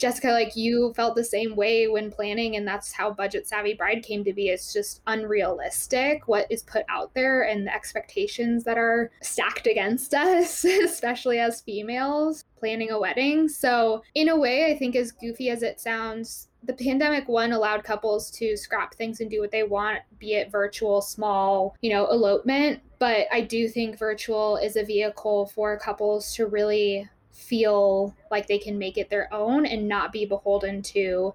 Jessica, 0.00 0.28
like 0.28 0.56
you 0.56 0.94
felt 0.94 1.14
the 1.14 1.22
same 1.22 1.54
way 1.54 1.86
when 1.86 2.10
planning, 2.10 2.56
and 2.56 2.66
that's 2.66 2.90
how 2.90 3.12
Budget 3.12 3.46
Savvy 3.46 3.74
Bride 3.74 4.02
came 4.02 4.24
to 4.24 4.32
be. 4.32 4.48
It's 4.48 4.72
just 4.72 5.02
unrealistic 5.06 6.26
what 6.26 6.46
is 6.50 6.62
put 6.62 6.84
out 6.88 7.12
there 7.12 7.42
and 7.42 7.66
the 7.66 7.74
expectations 7.74 8.64
that 8.64 8.78
are 8.78 9.10
stacked 9.22 9.66
against 9.66 10.14
us, 10.14 10.64
especially 10.64 11.38
as 11.38 11.60
females 11.60 12.44
planning 12.58 12.90
a 12.90 12.98
wedding. 12.98 13.48
So, 13.48 14.02
in 14.14 14.30
a 14.30 14.38
way, 14.38 14.72
I 14.72 14.76
think 14.76 14.96
as 14.96 15.12
goofy 15.12 15.50
as 15.50 15.62
it 15.62 15.80
sounds, 15.80 16.48
the 16.62 16.72
pandemic 16.72 17.28
one 17.28 17.52
allowed 17.52 17.84
couples 17.84 18.30
to 18.32 18.56
scrap 18.56 18.94
things 18.94 19.20
and 19.20 19.30
do 19.30 19.40
what 19.40 19.50
they 19.50 19.62
want, 19.62 20.00
be 20.18 20.34
it 20.34 20.50
virtual, 20.50 21.00
small, 21.00 21.76
you 21.80 21.90
know, 21.90 22.06
elopement. 22.10 22.80
But 22.98 23.26
I 23.32 23.40
do 23.42 23.68
think 23.68 23.98
virtual 23.98 24.56
is 24.56 24.76
a 24.76 24.84
vehicle 24.84 25.46
for 25.54 25.78
couples 25.78 26.34
to 26.34 26.46
really 26.46 27.08
feel 27.40 28.14
like 28.30 28.46
they 28.46 28.58
can 28.58 28.78
make 28.78 28.98
it 28.98 29.10
their 29.10 29.32
own 29.32 29.66
and 29.66 29.88
not 29.88 30.12
be 30.12 30.24
beholden 30.26 30.82
to 30.82 31.34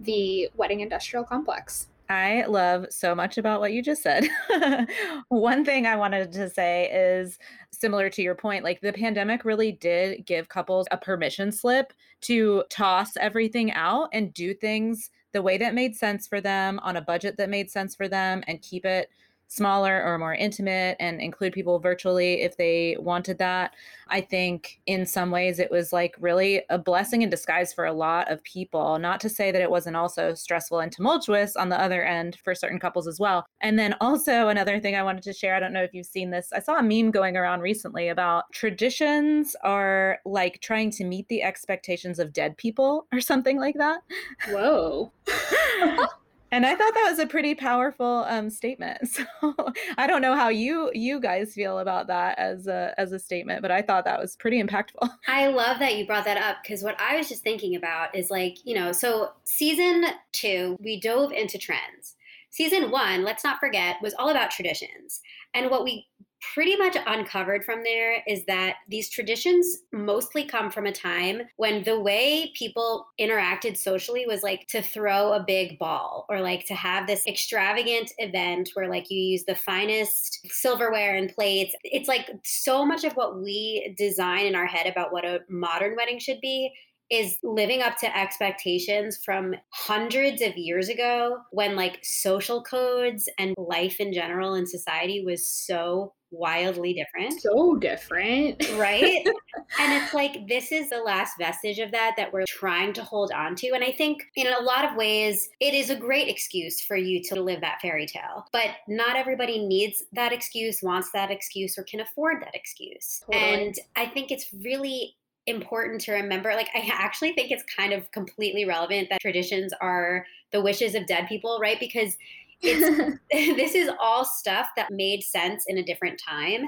the 0.00 0.48
wedding 0.56 0.80
industrial 0.80 1.24
complex. 1.24 1.88
I 2.08 2.44
love 2.46 2.86
so 2.90 3.14
much 3.14 3.38
about 3.38 3.60
what 3.60 3.72
you 3.72 3.82
just 3.82 4.02
said. 4.02 4.28
One 5.28 5.64
thing 5.64 5.86
I 5.86 5.96
wanted 5.96 6.32
to 6.32 6.50
say 6.50 6.90
is 6.92 7.38
similar 7.70 8.10
to 8.10 8.22
your 8.22 8.34
point, 8.34 8.64
like 8.64 8.80
the 8.80 8.92
pandemic 8.92 9.44
really 9.44 9.72
did 9.72 10.26
give 10.26 10.48
couples 10.48 10.86
a 10.90 10.98
permission 10.98 11.50
slip 11.52 11.92
to 12.22 12.64
toss 12.68 13.16
everything 13.16 13.72
out 13.72 14.08
and 14.12 14.34
do 14.34 14.52
things 14.52 15.10
the 15.32 15.42
way 15.42 15.56
that 15.56 15.74
made 15.74 15.96
sense 15.96 16.26
for 16.26 16.40
them 16.40 16.78
on 16.82 16.96
a 16.96 17.02
budget 17.02 17.36
that 17.38 17.48
made 17.48 17.70
sense 17.70 17.94
for 17.94 18.08
them 18.08 18.42
and 18.46 18.60
keep 18.60 18.84
it 18.84 19.08
smaller 19.52 20.02
or 20.02 20.16
more 20.16 20.34
intimate 20.34 20.96
and 20.98 21.20
include 21.20 21.52
people 21.52 21.78
virtually 21.78 22.40
if 22.40 22.56
they 22.56 22.96
wanted 22.98 23.36
that. 23.36 23.74
I 24.08 24.22
think 24.22 24.80
in 24.86 25.04
some 25.04 25.30
ways 25.30 25.58
it 25.58 25.70
was 25.70 25.92
like 25.92 26.16
really 26.18 26.62
a 26.70 26.78
blessing 26.78 27.20
in 27.20 27.28
disguise 27.28 27.72
for 27.72 27.84
a 27.84 27.92
lot 27.92 28.30
of 28.30 28.42
people. 28.44 28.98
Not 28.98 29.20
to 29.20 29.28
say 29.28 29.50
that 29.50 29.60
it 29.60 29.70
wasn't 29.70 29.96
also 29.96 30.32
stressful 30.32 30.80
and 30.80 30.90
tumultuous 30.90 31.54
on 31.54 31.68
the 31.68 31.80
other 31.80 32.02
end 32.02 32.38
for 32.42 32.54
certain 32.54 32.80
couples 32.80 33.06
as 33.06 33.20
well. 33.20 33.44
And 33.60 33.78
then 33.78 33.94
also 34.00 34.48
another 34.48 34.80
thing 34.80 34.96
I 34.96 35.02
wanted 35.02 35.22
to 35.24 35.34
share, 35.34 35.54
I 35.54 35.60
don't 35.60 35.74
know 35.74 35.82
if 35.82 35.92
you've 35.92 36.06
seen 36.06 36.30
this. 36.30 36.50
I 36.54 36.60
saw 36.60 36.78
a 36.78 36.82
meme 36.82 37.10
going 37.10 37.36
around 37.36 37.60
recently 37.60 38.08
about 38.08 38.44
traditions 38.52 39.54
are 39.62 40.18
like 40.24 40.60
trying 40.62 40.90
to 40.92 41.04
meet 41.04 41.28
the 41.28 41.42
expectations 41.42 42.18
of 42.18 42.32
dead 42.32 42.56
people 42.56 43.06
or 43.12 43.20
something 43.20 43.58
like 43.58 43.76
that. 43.76 44.00
Whoa. 44.48 45.12
and 46.52 46.66
I 46.66 46.76
thought 46.76 46.92
that 46.94 47.08
was 47.08 47.18
a 47.18 47.26
pretty 47.26 47.54
powerful 47.54 48.24
um, 48.28 48.50
statement. 48.50 48.98
So 49.42 49.54
I 49.96 50.06
don't 50.06 50.22
know 50.22 50.34
how 50.34 50.48
you 50.48 50.90
you 50.94 51.20
guys 51.20 51.54
feel 51.54 51.78
about 51.78 52.06
that 52.08 52.38
as 52.38 52.66
a 52.66 52.94
as 52.98 53.12
a 53.12 53.18
statement, 53.18 53.62
but 53.62 53.70
I 53.70 53.82
thought 53.82 54.04
that 54.04 54.20
was 54.20 54.36
pretty 54.36 54.62
impactful. 54.62 55.08
I 55.26 55.48
love 55.48 55.78
that 55.78 55.96
you 55.96 56.06
brought 56.06 56.24
that 56.26 56.36
up 56.36 56.58
because 56.62 56.82
what 56.82 57.00
I 57.00 57.16
was 57.16 57.28
just 57.28 57.42
thinking 57.42 57.74
about 57.74 58.14
is 58.14 58.30
like 58.30 58.58
you 58.64 58.74
know, 58.74 58.92
so 58.92 59.32
season 59.44 60.04
two 60.32 60.76
we 60.80 61.00
dove 61.00 61.32
into 61.32 61.58
trends. 61.58 62.16
Season 62.50 62.90
one, 62.90 63.24
let's 63.24 63.44
not 63.44 63.58
forget, 63.58 63.96
was 64.02 64.14
all 64.18 64.28
about 64.28 64.50
traditions, 64.50 65.20
and 65.54 65.70
what 65.70 65.84
we 65.84 66.06
pretty 66.54 66.76
much 66.76 66.96
uncovered 67.06 67.64
from 67.64 67.82
there 67.82 68.22
is 68.26 68.44
that 68.46 68.76
these 68.88 69.08
traditions 69.08 69.78
mostly 69.92 70.44
come 70.44 70.70
from 70.70 70.86
a 70.86 70.92
time 70.92 71.42
when 71.56 71.84
the 71.84 71.98
way 71.98 72.52
people 72.56 73.06
interacted 73.20 73.76
socially 73.76 74.26
was 74.26 74.42
like 74.42 74.66
to 74.66 74.82
throw 74.82 75.32
a 75.32 75.44
big 75.46 75.78
ball 75.78 76.26
or 76.28 76.40
like 76.40 76.66
to 76.66 76.74
have 76.74 77.06
this 77.06 77.26
extravagant 77.26 78.12
event 78.18 78.70
where 78.74 78.88
like 78.88 79.10
you 79.10 79.18
use 79.18 79.44
the 79.44 79.54
finest 79.54 80.40
silverware 80.50 81.16
and 81.16 81.32
plates. 81.32 81.74
It's 81.84 82.08
like 82.08 82.28
so 82.44 82.84
much 82.84 83.04
of 83.04 83.12
what 83.12 83.40
we 83.40 83.94
design 83.96 84.46
in 84.46 84.54
our 84.54 84.66
head 84.66 84.86
about 84.86 85.12
what 85.12 85.24
a 85.24 85.40
modern 85.48 85.96
wedding 85.96 86.18
should 86.18 86.40
be 86.40 86.72
is 87.12 87.36
living 87.42 87.82
up 87.82 87.98
to 87.98 88.18
expectations 88.18 89.18
from 89.22 89.54
hundreds 89.68 90.40
of 90.40 90.56
years 90.56 90.88
ago 90.88 91.36
when 91.50 91.76
like 91.76 91.98
social 92.02 92.62
codes 92.62 93.28
and 93.38 93.54
life 93.58 94.00
in 94.00 94.14
general 94.14 94.54
in 94.54 94.66
society 94.66 95.22
was 95.22 95.46
so 95.46 96.14
wildly 96.30 96.94
different. 96.94 97.38
So 97.42 97.76
different. 97.76 98.66
Right? 98.78 99.26
and 99.78 100.02
it's 100.02 100.14
like 100.14 100.48
this 100.48 100.72
is 100.72 100.88
the 100.88 101.02
last 101.02 101.36
vestige 101.38 101.80
of 101.80 101.90
that 101.92 102.14
that 102.16 102.32
we're 102.32 102.46
trying 102.48 102.94
to 102.94 103.04
hold 103.04 103.30
on 103.30 103.56
to. 103.56 103.72
And 103.74 103.84
I 103.84 103.92
think 103.92 104.22
in 104.34 104.46
a 104.46 104.62
lot 104.62 104.86
of 104.86 104.96
ways, 104.96 105.50
it 105.60 105.74
is 105.74 105.90
a 105.90 105.96
great 105.96 106.28
excuse 106.28 106.80
for 106.80 106.96
you 106.96 107.22
to 107.24 107.42
live 107.42 107.60
that 107.60 107.82
fairy 107.82 108.06
tale. 108.06 108.46
But 108.54 108.70
not 108.88 109.16
everybody 109.16 109.66
needs 109.66 110.02
that 110.14 110.32
excuse, 110.32 110.82
wants 110.82 111.10
that 111.12 111.30
excuse, 111.30 111.76
or 111.76 111.84
can 111.84 112.00
afford 112.00 112.40
that 112.40 112.54
excuse. 112.54 113.22
Totally. 113.26 113.66
And 113.66 113.74
I 113.96 114.06
think 114.06 114.30
it's 114.30 114.46
really 114.64 115.16
important 115.46 116.00
to 116.00 116.12
remember 116.12 116.54
like 116.54 116.68
i 116.72 116.88
actually 116.92 117.32
think 117.32 117.50
it's 117.50 117.64
kind 117.76 117.92
of 117.92 118.08
completely 118.12 118.64
relevant 118.64 119.08
that 119.10 119.20
traditions 119.20 119.72
are 119.80 120.24
the 120.52 120.60
wishes 120.60 120.94
of 120.94 121.06
dead 121.06 121.26
people 121.26 121.58
right? 121.60 121.80
Because 121.80 122.16
it's 122.60 123.18
this 123.30 123.74
is 123.74 123.90
all 124.00 124.24
stuff 124.24 124.68
that 124.76 124.90
made 124.90 125.22
sense 125.22 125.64
in 125.66 125.78
a 125.78 125.82
different 125.82 126.20
time. 126.24 126.66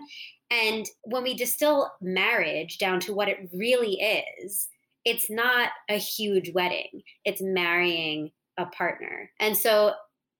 And 0.50 0.86
when 1.04 1.22
we 1.22 1.34
distill 1.34 1.90
marriage 2.00 2.78
down 2.78 3.00
to 3.00 3.14
what 3.14 3.28
it 3.28 3.48
really 3.52 3.94
is, 3.94 4.68
it's 5.04 5.30
not 5.30 5.70
a 5.88 5.96
huge 5.96 6.52
wedding, 6.52 7.02
it's 7.24 7.42
marrying 7.42 8.32
a 8.56 8.66
partner. 8.66 9.30
And 9.40 9.56
so 9.56 9.92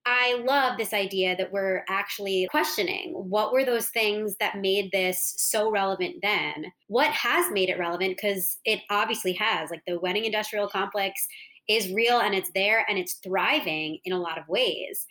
I 0.06 0.42
love 0.46 0.76
this 0.76 0.92
idea 0.92 1.34
that 1.37 1.50
we're 1.50 1.82
actually 1.88 2.46
questioning 2.50 3.12
what 3.12 3.52
were 3.52 3.64
those 3.64 3.88
things 3.88 4.37
that 4.38 4.58
made 4.58 4.92
this 4.92 5.34
so 5.38 5.70
relevant 5.70 6.16
then? 6.20 6.66
What 6.88 7.11
has 7.11 7.50
made 7.50 7.70
it 7.70 7.78
relevant? 7.78 8.16
Because 8.16 8.58
it 8.66 8.80
obviously 8.90 9.32
has. 9.34 9.70
Like 9.70 9.82
the 9.87 9.99
wedding 9.99 10.26
industrial 10.26 10.68
complex 10.68 11.26
is 11.68 11.92
real 11.92 12.20
and 12.20 12.34
it's 12.34 12.50
there 12.54 12.84
and 12.88 12.99
it's 12.99 13.14
thriving 13.25 13.99
in 14.04 14.12
a 14.12 14.20
lot 14.20 14.37
of 14.37 14.46
ways. 14.46 15.06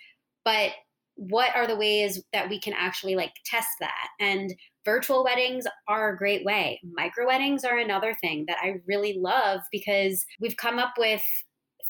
But 0.45 0.71
what 1.15 1.55
are 1.55 1.67
the 1.67 1.75
ways 1.75 2.21
that 2.31 2.49
we 2.49 2.59
can 2.59 2.73
actually 2.73 3.15
like 3.15 3.33
test 3.45 3.69
that? 3.79 4.09
And 4.19 4.53
virtual 4.85 5.23
weddings 5.23 5.65
are 5.87 6.09
a 6.13 6.17
great 6.17 6.45
way. 6.45 6.79
Micro 6.83 7.25
weddings 7.25 7.63
are 7.63 7.77
another 7.79 8.15
thing 8.21 8.45
that 8.47 8.57
I 8.61 8.81
really 8.87 9.17
love 9.17 9.61
because 9.71 10.25
we've 10.39 10.57
come 10.57 10.77
up 10.77 10.93
with 10.97 11.21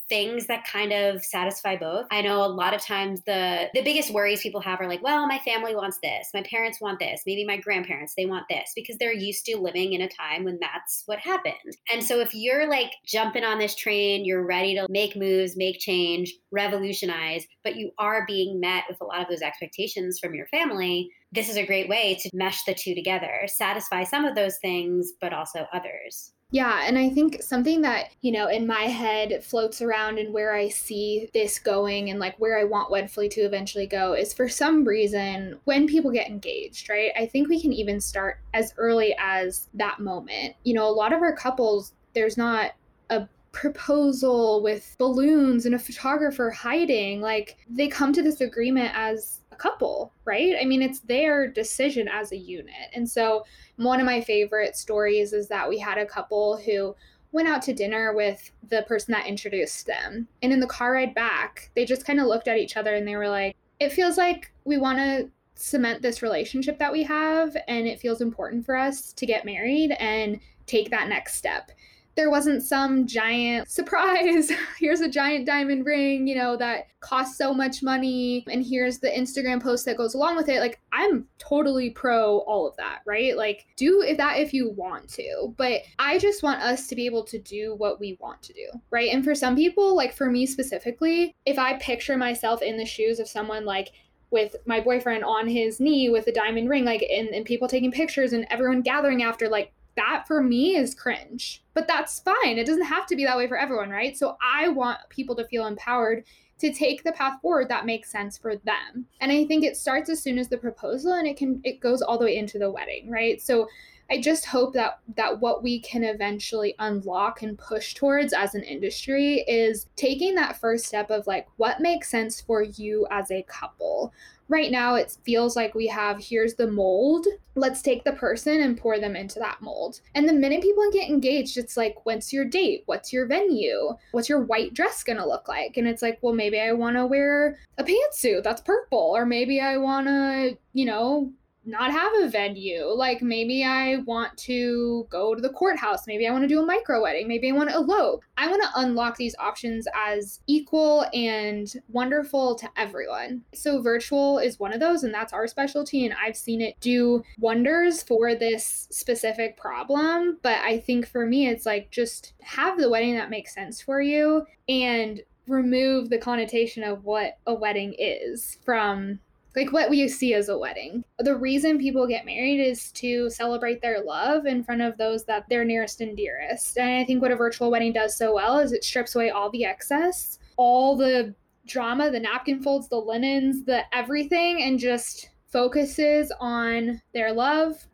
things 0.08 0.46
that 0.46 0.66
kind 0.66 0.92
of 0.92 1.24
satisfy 1.24 1.76
both. 1.76 2.06
I 2.10 2.22
know 2.22 2.44
a 2.44 2.46
lot 2.46 2.74
of 2.74 2.82
times 2.82 3.20
the 3.26 3.68
the 3.74 3.82
biggest 3.82 4.10
worries 4.10 4.42
people 4.42 4.60
have 4.60 4.80
are 4.80 4.88
like, 4.88 5.02
well, 5.02 5.26
my 5.26 5.38
family 5.38 5.74
wants 5.74 5.98
this, 6.02 6.28
my 6.34 6.42
parents 6.42 6.80
want 6.80 6.98
this, 6.98 7.22
maybe 7.26 7.44
my 7.44 7.56
grandparents 7.56 8.14
they 8.16 8.26
want 8.26 8.44
this 8.48 8.72
because 8.74 8.96
they're 8.98 9.12
used 9.12 9.44
to 9.46 9.56
living 9.56 9.92
in 9.92 10.02
a 10.02 10.08
time 10.08 10.44
when 10.44 10.58
that's 10.60 11.02
what 11.06 11.18
happened. 11.18 11.54
And 11.90 12.04
so 12.04 12.20
if 12.20 12.34
you're 12.34 12.68
like 12.68 12.92
jumping 13.06 13.44
on 13.44 13.58
this 13.58 13.74
train, 13.74 14.24
you're 14.24 14.46
ready 14.46 14.74
to 14.74 14.86
make 14.88 15.16
moves, 15.16 15.56
make 15.56 15.78
change, 15.78 16.34
revolutionize, 16.50 17.44
but 17.62 17.76
you 17.76 17.90
are 17.98 18.24
being 18.26 18.60
met 18.60 18.84
with 18.88 19.00
a 19.00 19.04
lot 19.04 19.20
of 19.20 19.28
those 19.28 19.42
expectations 19.42 20.18
from 20.18 20.34
your 20.34 20.46
family, 20.48 21.10
this 21.32 21.48
is 21.48 21.56
a 21.56 21.66
great 21.66 21.88
way 21.88 22.16
to 22.20 22.30
mesh 22.32 22.62
the 22.64 22.74
two 22.74 22.94
together, 22.94 23.40
satisfy 23.46 24.04
some 24.04 24.24
of 24.24 24.36
those 24.36 24.58
things 24.58 25.12
but 25.20 25.32
also 25.32 25.66
others. 25.72 26.33
Yeah, 26.50 26.82
and 26.84 26.96
I 26.96 27.08
think 27.10 27.42
something 27.42 27.80
that, 27.80 28.10
you 28.20 28.30
know, 28.30 28.46
in 28.46 28.64
my 28.64 28.82
head 28.82 29.42
floats 29.42 29.82
around 29.82 30.18
and 30.18 30.32
where 30.32 30.54
I 30.54 30.68
see 30.68 31.28
this 31.34 31.58
going 31.58 32.10
and 32.10 32.20
like 32.20 32.36
where 32.38 32.56
I 32.58 32.62
want 32.62 32.92
Wedfuly 32.92 33.28
to 33.30 33.40
eventually 33.40 33.88
go 33.88 34.12
is 34.12 34.32
for 34.32 34.48
some 34.48 34.84
reason 34.84 35.58
when 35.64 35.88
people 35.88 36.12
get 36.12 36.28
engaged, 36.28 36.88
right? 36.88 37.10
I 37.16 37.26
think 37.26 37.48
we 37.48 37.60
can 37.60 37.72
even 37.72 38.00
start 38.00 38.38
as 38.52 38.72
early 38.76 39.16
as 39.18 39.68
that 39.74 39.98
moment. 39.98 40.54
You 40.62 40.74
know, 40.74 40.86
a 40.86 40.94
lot 40.94 41.12
of 41.12 41.22
our 41.22 41.34
couples, 41.34 41.92
there's 42.14 42.36
not 42.36 42.72
a 43.10 43.26
proposal 43.50 44.62
with 44.62 44.94
balloons 44.98 45.66
and 45.66 45.74
a 45.74 45.78
photographer 45.78 46.50
hiding. 46.50 47.20
Like 47.20 47.56
they 47.68 47.88
come 47.88 48.12
to 48.12 48.22
this 48.22 48.40
agreement 48.40 48.92
as 48.94 49.40
a 49.54 49.56
couple, 49.56 50.12
right? 50.24 50.56
I 50.60 50.64
mean, 50.64 50.82
it's 50.82 51.00
their 51.00 51.48
decision 51.48 52.08
as 52.08 52.32
a 52.32 52.36
unit. 52.36 52.90
And 52.94 53.08
so, 53.08 53.44
one 53.76 54.00
of 54.00 54.06
my 54.06 54.20
favorite 54.20 54.76
stories 54.76 55.32
is 55.32 55.48
that 55.48 55.68
we 55.68 55.78
had 55.78 55.98
a 55.98 56.06
couple 56.06 56.56
who 56.58 56.94
went 57.32 57.48
out 57.48 57.62
to 57.62 57.72
dinner 57.72 58.14
with 58.14 58.50
the 58.68 58.82
person 58.82 59.12
that 59.12 59.26
introduced 59.26 59.86
them. 59.86 60.28
And 60.42 60.52
in 60.52 60.60
the 60.60 60.66
car 60.66 60.92
ride 60.92 61.14
back, 61.14 61.70
they 61.74 61.84
just 61.84 62.06
kind 62.06 62.20
of 62.20 62.26
looked 62.26 62.46
at 62.46 62.58
each 62.58 62.76
other 62.76 62.94
and 62.94 63.06
they 63.06 63.16
were 63.16 63.28
like, 63.28 63.56
it 63.80 63.90
feels 63.90 64.16
like 64.16 64.52
we 64.64 64.78
want 64.78 64.98
to 64.98 65.28
cement 65.56 66.02
this 66.02 66.22
relationship 66.22 66.78
that 66.78 66.92
we 66.92 67.02
have 67.02 67.56
and 67.68 67.86
it 67.86 68.00
feels 68.00 68.20
important 68.20 68.64
for 68.64 68.76
us 68.76 69.12
to 69.12 69.26
get 69.26 69.44
married 69.44 69.92
and 69.98 70.40
take 70.66 70.90
that 70.90 71.08
next 71.08 71.34
step 71.34 71.70
there 72.16 72.30
wasn't 72.30 72.62
some 72.62 73.06
giant 73.06 73.70
surprise. 73.70 74.50
here's 74.78 75.00
a 75.00 75.08
giant 75.08 75.46
diamond 75.46 75.84
ring, 75.84 76.26
you 76.26 76.34
know, 76.34 76.56
that 76.56 76.86
costs 77.00 77.36
so 77.36 77.52
much 77.52 77.82
money. 77.82 78.44
And 78.50 78.64
here's 78.64 78.98
the 78.98 79.08
Instagram 79.08 79.62
post 79.62 79.84
that 79.84 79.96
goes 79.96 80.14
along 80.14 80.36
with 80.36 80.48
it. 80.48 80.60
Like, 80.60 80.80
I'm 80.92 81.26
totally 81.38 81.90
pro 81.90 82.38
all 82.40 82.66
of 82.66 82.76
that, 82.76 83.00
right? 83.06 83.36
Like, 83.36 83.66
do 83.76 84.02
if 84.02 84.16
that 84.16 84.38
if 84.38 84.52
you 84.52 84.70
want 84.70 85.08
to. 85.10 85.54
But 85.56 85.82
I 85.98 86.18
just 86.18 86.42
want 86.42 86.62
us 86.62 86.86
to 86.88 86.96
be 86.96 87.06
able 87.06 87.24
to 87.24 87.38
do 87.38 87.74
what 87.76 88.00
we 88.00 88.16
want 88.20 88.42
to 88.42 88.52
do, 88.52 88.66
right? 88.90 89.10
And 89.12 89.24
for 89.24 89.34
some 89.34 89.56
people, 89.56 89.94
like 89.94 90.14
for 90.14 90.30
me 90.30 90.46
specifically, 90.46 91.34
if 91.46 91.58
I 91.58 91.74
picture 91.74 92.16
myself 92.16 92.62
in 92.62 92.76
the 92.76 92.86
shoes 92.86 93.18
of 93.18 93.28
someone 93.28 93.64
like, 93.64 93.92
with 94.30 94.56
my 94.66 94.80
boyfriend 94.80 95.22
on 95.22 95.46
his 95.46 95.78
knee 95.78 96.08
with 96.10 96.26
a 96.26 96.32
diamond 96.32 96.68
ring, 96.68 96.84
like, 96.84 97.02
and, 97.02 97.28
and 97.28 97.46
people 97.46 97.68
taking 97.68 97.92
pictures 97.92 98.32
and 98.32 98.44
everyone 98.50 98.82
gathering 98.82 99.22
after, 99.22 99.48
like, 99.48 99.72
that 99.96 100.24
for 100.26 100.42
me 100.42 100.76
is 100.76 100.94
cringe. 100.94 101.62
But 101.74 101.86
that's 101.86 102.20
fine. 102.20 102.58
It 102.58 102.66
doesn't 102.66 102.84
have 102.84 103.06
to 103.06 103.16
be 103.16 103.24
that 103.24 103.36
way 103.36 103.48
for 103.48 103.58
everyone, 103.58 103.90
right? 103.90 104.16
So 104.16 104.36
I 104.42 104.68
want 104.68 104.98
people 105.08 105.34
to 105.36 105.46
feel 105.48 105.66
empowered 105.66 106.24
to 106.58 106.72
take 106.72 107.02
the 107.02 107.12
path 107.12 107.40
forward 107.42 107.68
that 107.68 107.86
makes 107.86 108.10
sense 108.10 108.38
for 108.38 108.56
them. 108.56 109.06
And 109.20 109.32
I 109.32 109.44
think 109.44 109.64
it 109.64 109.76
starts 109.76 110.08
as 110.08 110.22
soon 110.22 110.38
as 110.38 110.48
the 110.48 110.56
proposal 110.56 111.14
and 111.14 111.26
it 111.26 111.36
can 111.36 111.60
it 111.64 111.80
goes 111.80 112.00
all 112.00 112.18
the 112.18 112.26
way 112.26 112.36
into 112.36 112.58
the 112.58 112.70
wedding, 112.70 113.10
right? 113.10 113.40
So 113.42 113.68
I 114.10 114.20
just 114.20 114.46
hope 114.46 114.74
that 114.74 114.98
that 115.16 115.40
what 115.40 115.62
we 115.62 115.80
can 115.80 116.04
eventually 116.04 116.74
unlock 116.78 117.42
and 117.42 117.58
push 117.58 117.94
towards 117.94 118.32
as 118.32 118.54
an 118.54 118.62
industry 118.62 119.44
is 119.48 119.86
taking 119.96 120.34
that 120.34 120.60
first 120.60 120.86
step 120.86 121.10
of 121.10 121.26
like 121.26 121.46
what 121.56 121.80
makes 121.80 122.10
sense 122.10 122.40
for 122.40 122.62
you 122.62 123.06
as 123.10 123.30
a 123.30 123.44
couple. 123.44 124.12
Right 124.48 124.70
now 124.70 124.96
it 124.96 125.16
feels 125.24 125.56
like 125.56 125.74
we 125.74 125.86
have 125.86 126.22
here's 126.22 126.54
the 126.54 126.70
mold. 126.70 127.26
Let's 127.54 127.80
take 127.80 128.04
the 128.04 128.12
person 128.12 128.60
and 128.60 128.76
pour 128.76 128.98
them 128.98 129.16
into 129.16 129.38
that 129.38 129.62
mold. 129.62 130.00
And 130.14 130.28
the 130.28 130.34
minute 130.34 130.62
people 130.62 130.84
get 130.92 131.08
engaged 131.08 131.56
it's 131.56 131.76
like 131.76 132.04
what's 132.04 132.30
your 132.30 132.44
date? 132.44 132.82
What's 132.84 133.10
your 133.10 133.24
venue? 133.24 133.96
What's 134.12 134.28
your 134.28 134.42
white 134.42 134.74
dress 134.74 135.02
gonna 135.02 135.26
look 135.26 135.48
like? 135.48 135.78
And 135.78 135.88
it's 135.88 136.02
like 136.02 136.18
well 136.20 136.34
maybe 136.34 136.60
i 136.60 136.72
want 136.72 136.96
to 136.96 137.06
wear 137.06 137.58
a 137.78 137.84
pantsuit 137.84 138.42
that's 138.42 138.60
purple 138.60 139.12
or 139.16 139.24
maybe 139.24 139.60
i 139.60 139.76
want 139.76 140.06
to 140.06 140.58
you 140.74 140.84
know 140.84 141.32
not 141.66 141.90
have 141.90 142.12
a 142.20 142.28
venue. 142.28 142.84
Like 142.84 143.22
maybe 143.22 143.64
I 143.64 143.96
want 144.06 144.36
to 144.38 145.06
go 145.10 145.34
to 145.34 145.40
the 145.40 145.50
courthouse. 145.50 146.06
Maybe 146.06 146.26
I 146.26 146.32
want 146.32 146.42
to 146.42 146.48
do 146.48 146.60
a 146.60 146.66
micro 146.66 147.02
wedding. 147.02 147.28
Maybe 147.28 147.48
I 147.48 147.52
want 147.52 147.70
to 147.70 147.76
elope. 147.76 148.24
I 148.36 148.48
want 148.48 148.62
to 148.62 148.80
unlock 148.80 149.16
these 149.16 149.34
options 149.38 149.86
as 149.94 150.40
equal 150.46 151.06
and 151.12 151.72
wonderful 151.88 152.54
to 152.56 152.68
everyone. 152.76 153.42
So 153.54 153.80
virtual 153.80 154.38
is 154.38 154.58
one 154.58 154.72
of 154.72 154.80
those, 154.80 155.04
and 155.04 155.14
that's 155.14 155.32
our 155.32 155.46
specialty. 155.46 156.04
And 156.04 156.14
I've 156.22 156.36
seen 156.36 156.60
it 156.60 156.78
do 156.80 157.22
wonders 157.38 158.02
for 158.02 158.34
this 158.34 158.88
specific 158.90 159.56
problem. 159.56 160.38
But 160.42 160.58
I 160.58 160.78
think 160.78 161.06
for 161.06 161.26
me, 161.26 161.48
it's 161.48 161.66
like 161.66 161.90
just 161.90 162.34
have 162.42 162.78
the 162.78 162.90
wedding 162.90 163.14
that 163.14 163.30
makes 163.30 163.54
sense 163.54 163.80
for 163.80 164.00
you 164.00 164.46
and 164.68 165.20
remove 165.46 166.08
the 166.08 166.18
connotation 166.18 166.82
of 166.82 167.04
what 167.04 167.38
a 167.46 167.54
wedding 167.54 167.94
is 167.98 168.58
from 168.64 169.20
like 169.56 169.72
what 169.72 169.90
we 169.90 170.08
see 170.08 170.34
as 170.34 170.48
a 170.48 170.58
wedding. 170.58 171.04
The 171.18 171.36
reason 171.36 171.78
people 171.78 172.06
get 172.06 172.26
married 172.26 172.60
is 172.60 172.90
to 172.92 173.30
celebrate 173.30 173.80
their 173.80 174.02
love 174.02 174.46
in 174.46 174.64
front 174.64 174.82
of 174.82 174.96
those 174.98 175.24
that 175.24 175.44
they're 175.48 175.64
nearest 175.64 176.00
and 176.00 176.16
dearest. 176.16 176.76
And 176.76 177.00
I 177.00 177.04
think 177.04 177.22
what 177.22 177.30
a 177.30 177.36
virtual 177.36 177.70
wedding 177.70 177.92
does 177.92 178.16
so 178.16 178.34
well 178.34 178.58
is 178.58 178.72
it 178.72 178.84
strips 178.84 179.14
away 179.14 179.30
all 179.30 179.50
the 179.50 179.64
excess, 179.64 180.38
all 180.56 180.96
the 180.96 181.34
drama, 181.66 182.10
the 182.10 182.20
napkin 182.20 182.62
folds, 182.62 182.88
the 182.88 182.96
linens, 182.96 183.64
the 183.64 183.82
everything, 183.92 184.62
and 184.62 184.78
just 184.78 185.30
focuses 185.46 186.32
on 186.40 187.00
their 187.12 187.32
love 187.32 187.86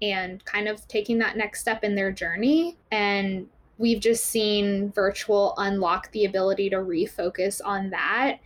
and 0.00 0.44
kind 0.44 0.66
of 0.66 0.86
taking 0.88 1.18
that 1.18 1.36
next 1.36 1.60
step 1.60 1.84
in 1.84 1.94
their 1.94 2.10
journey. 2.10 2.78
And 2.90 3.46
we've 3.78 4.00
just 4.00 4.26
seen 4.26 4.90
virtual 4.92 5.54
unlock 5.58 6.10
the 6.12 6.24
ability 6.24 6.70
to 6.70 6.76
refocus 6.76 7.60
on 7.64 7.90
that 7.90 8.38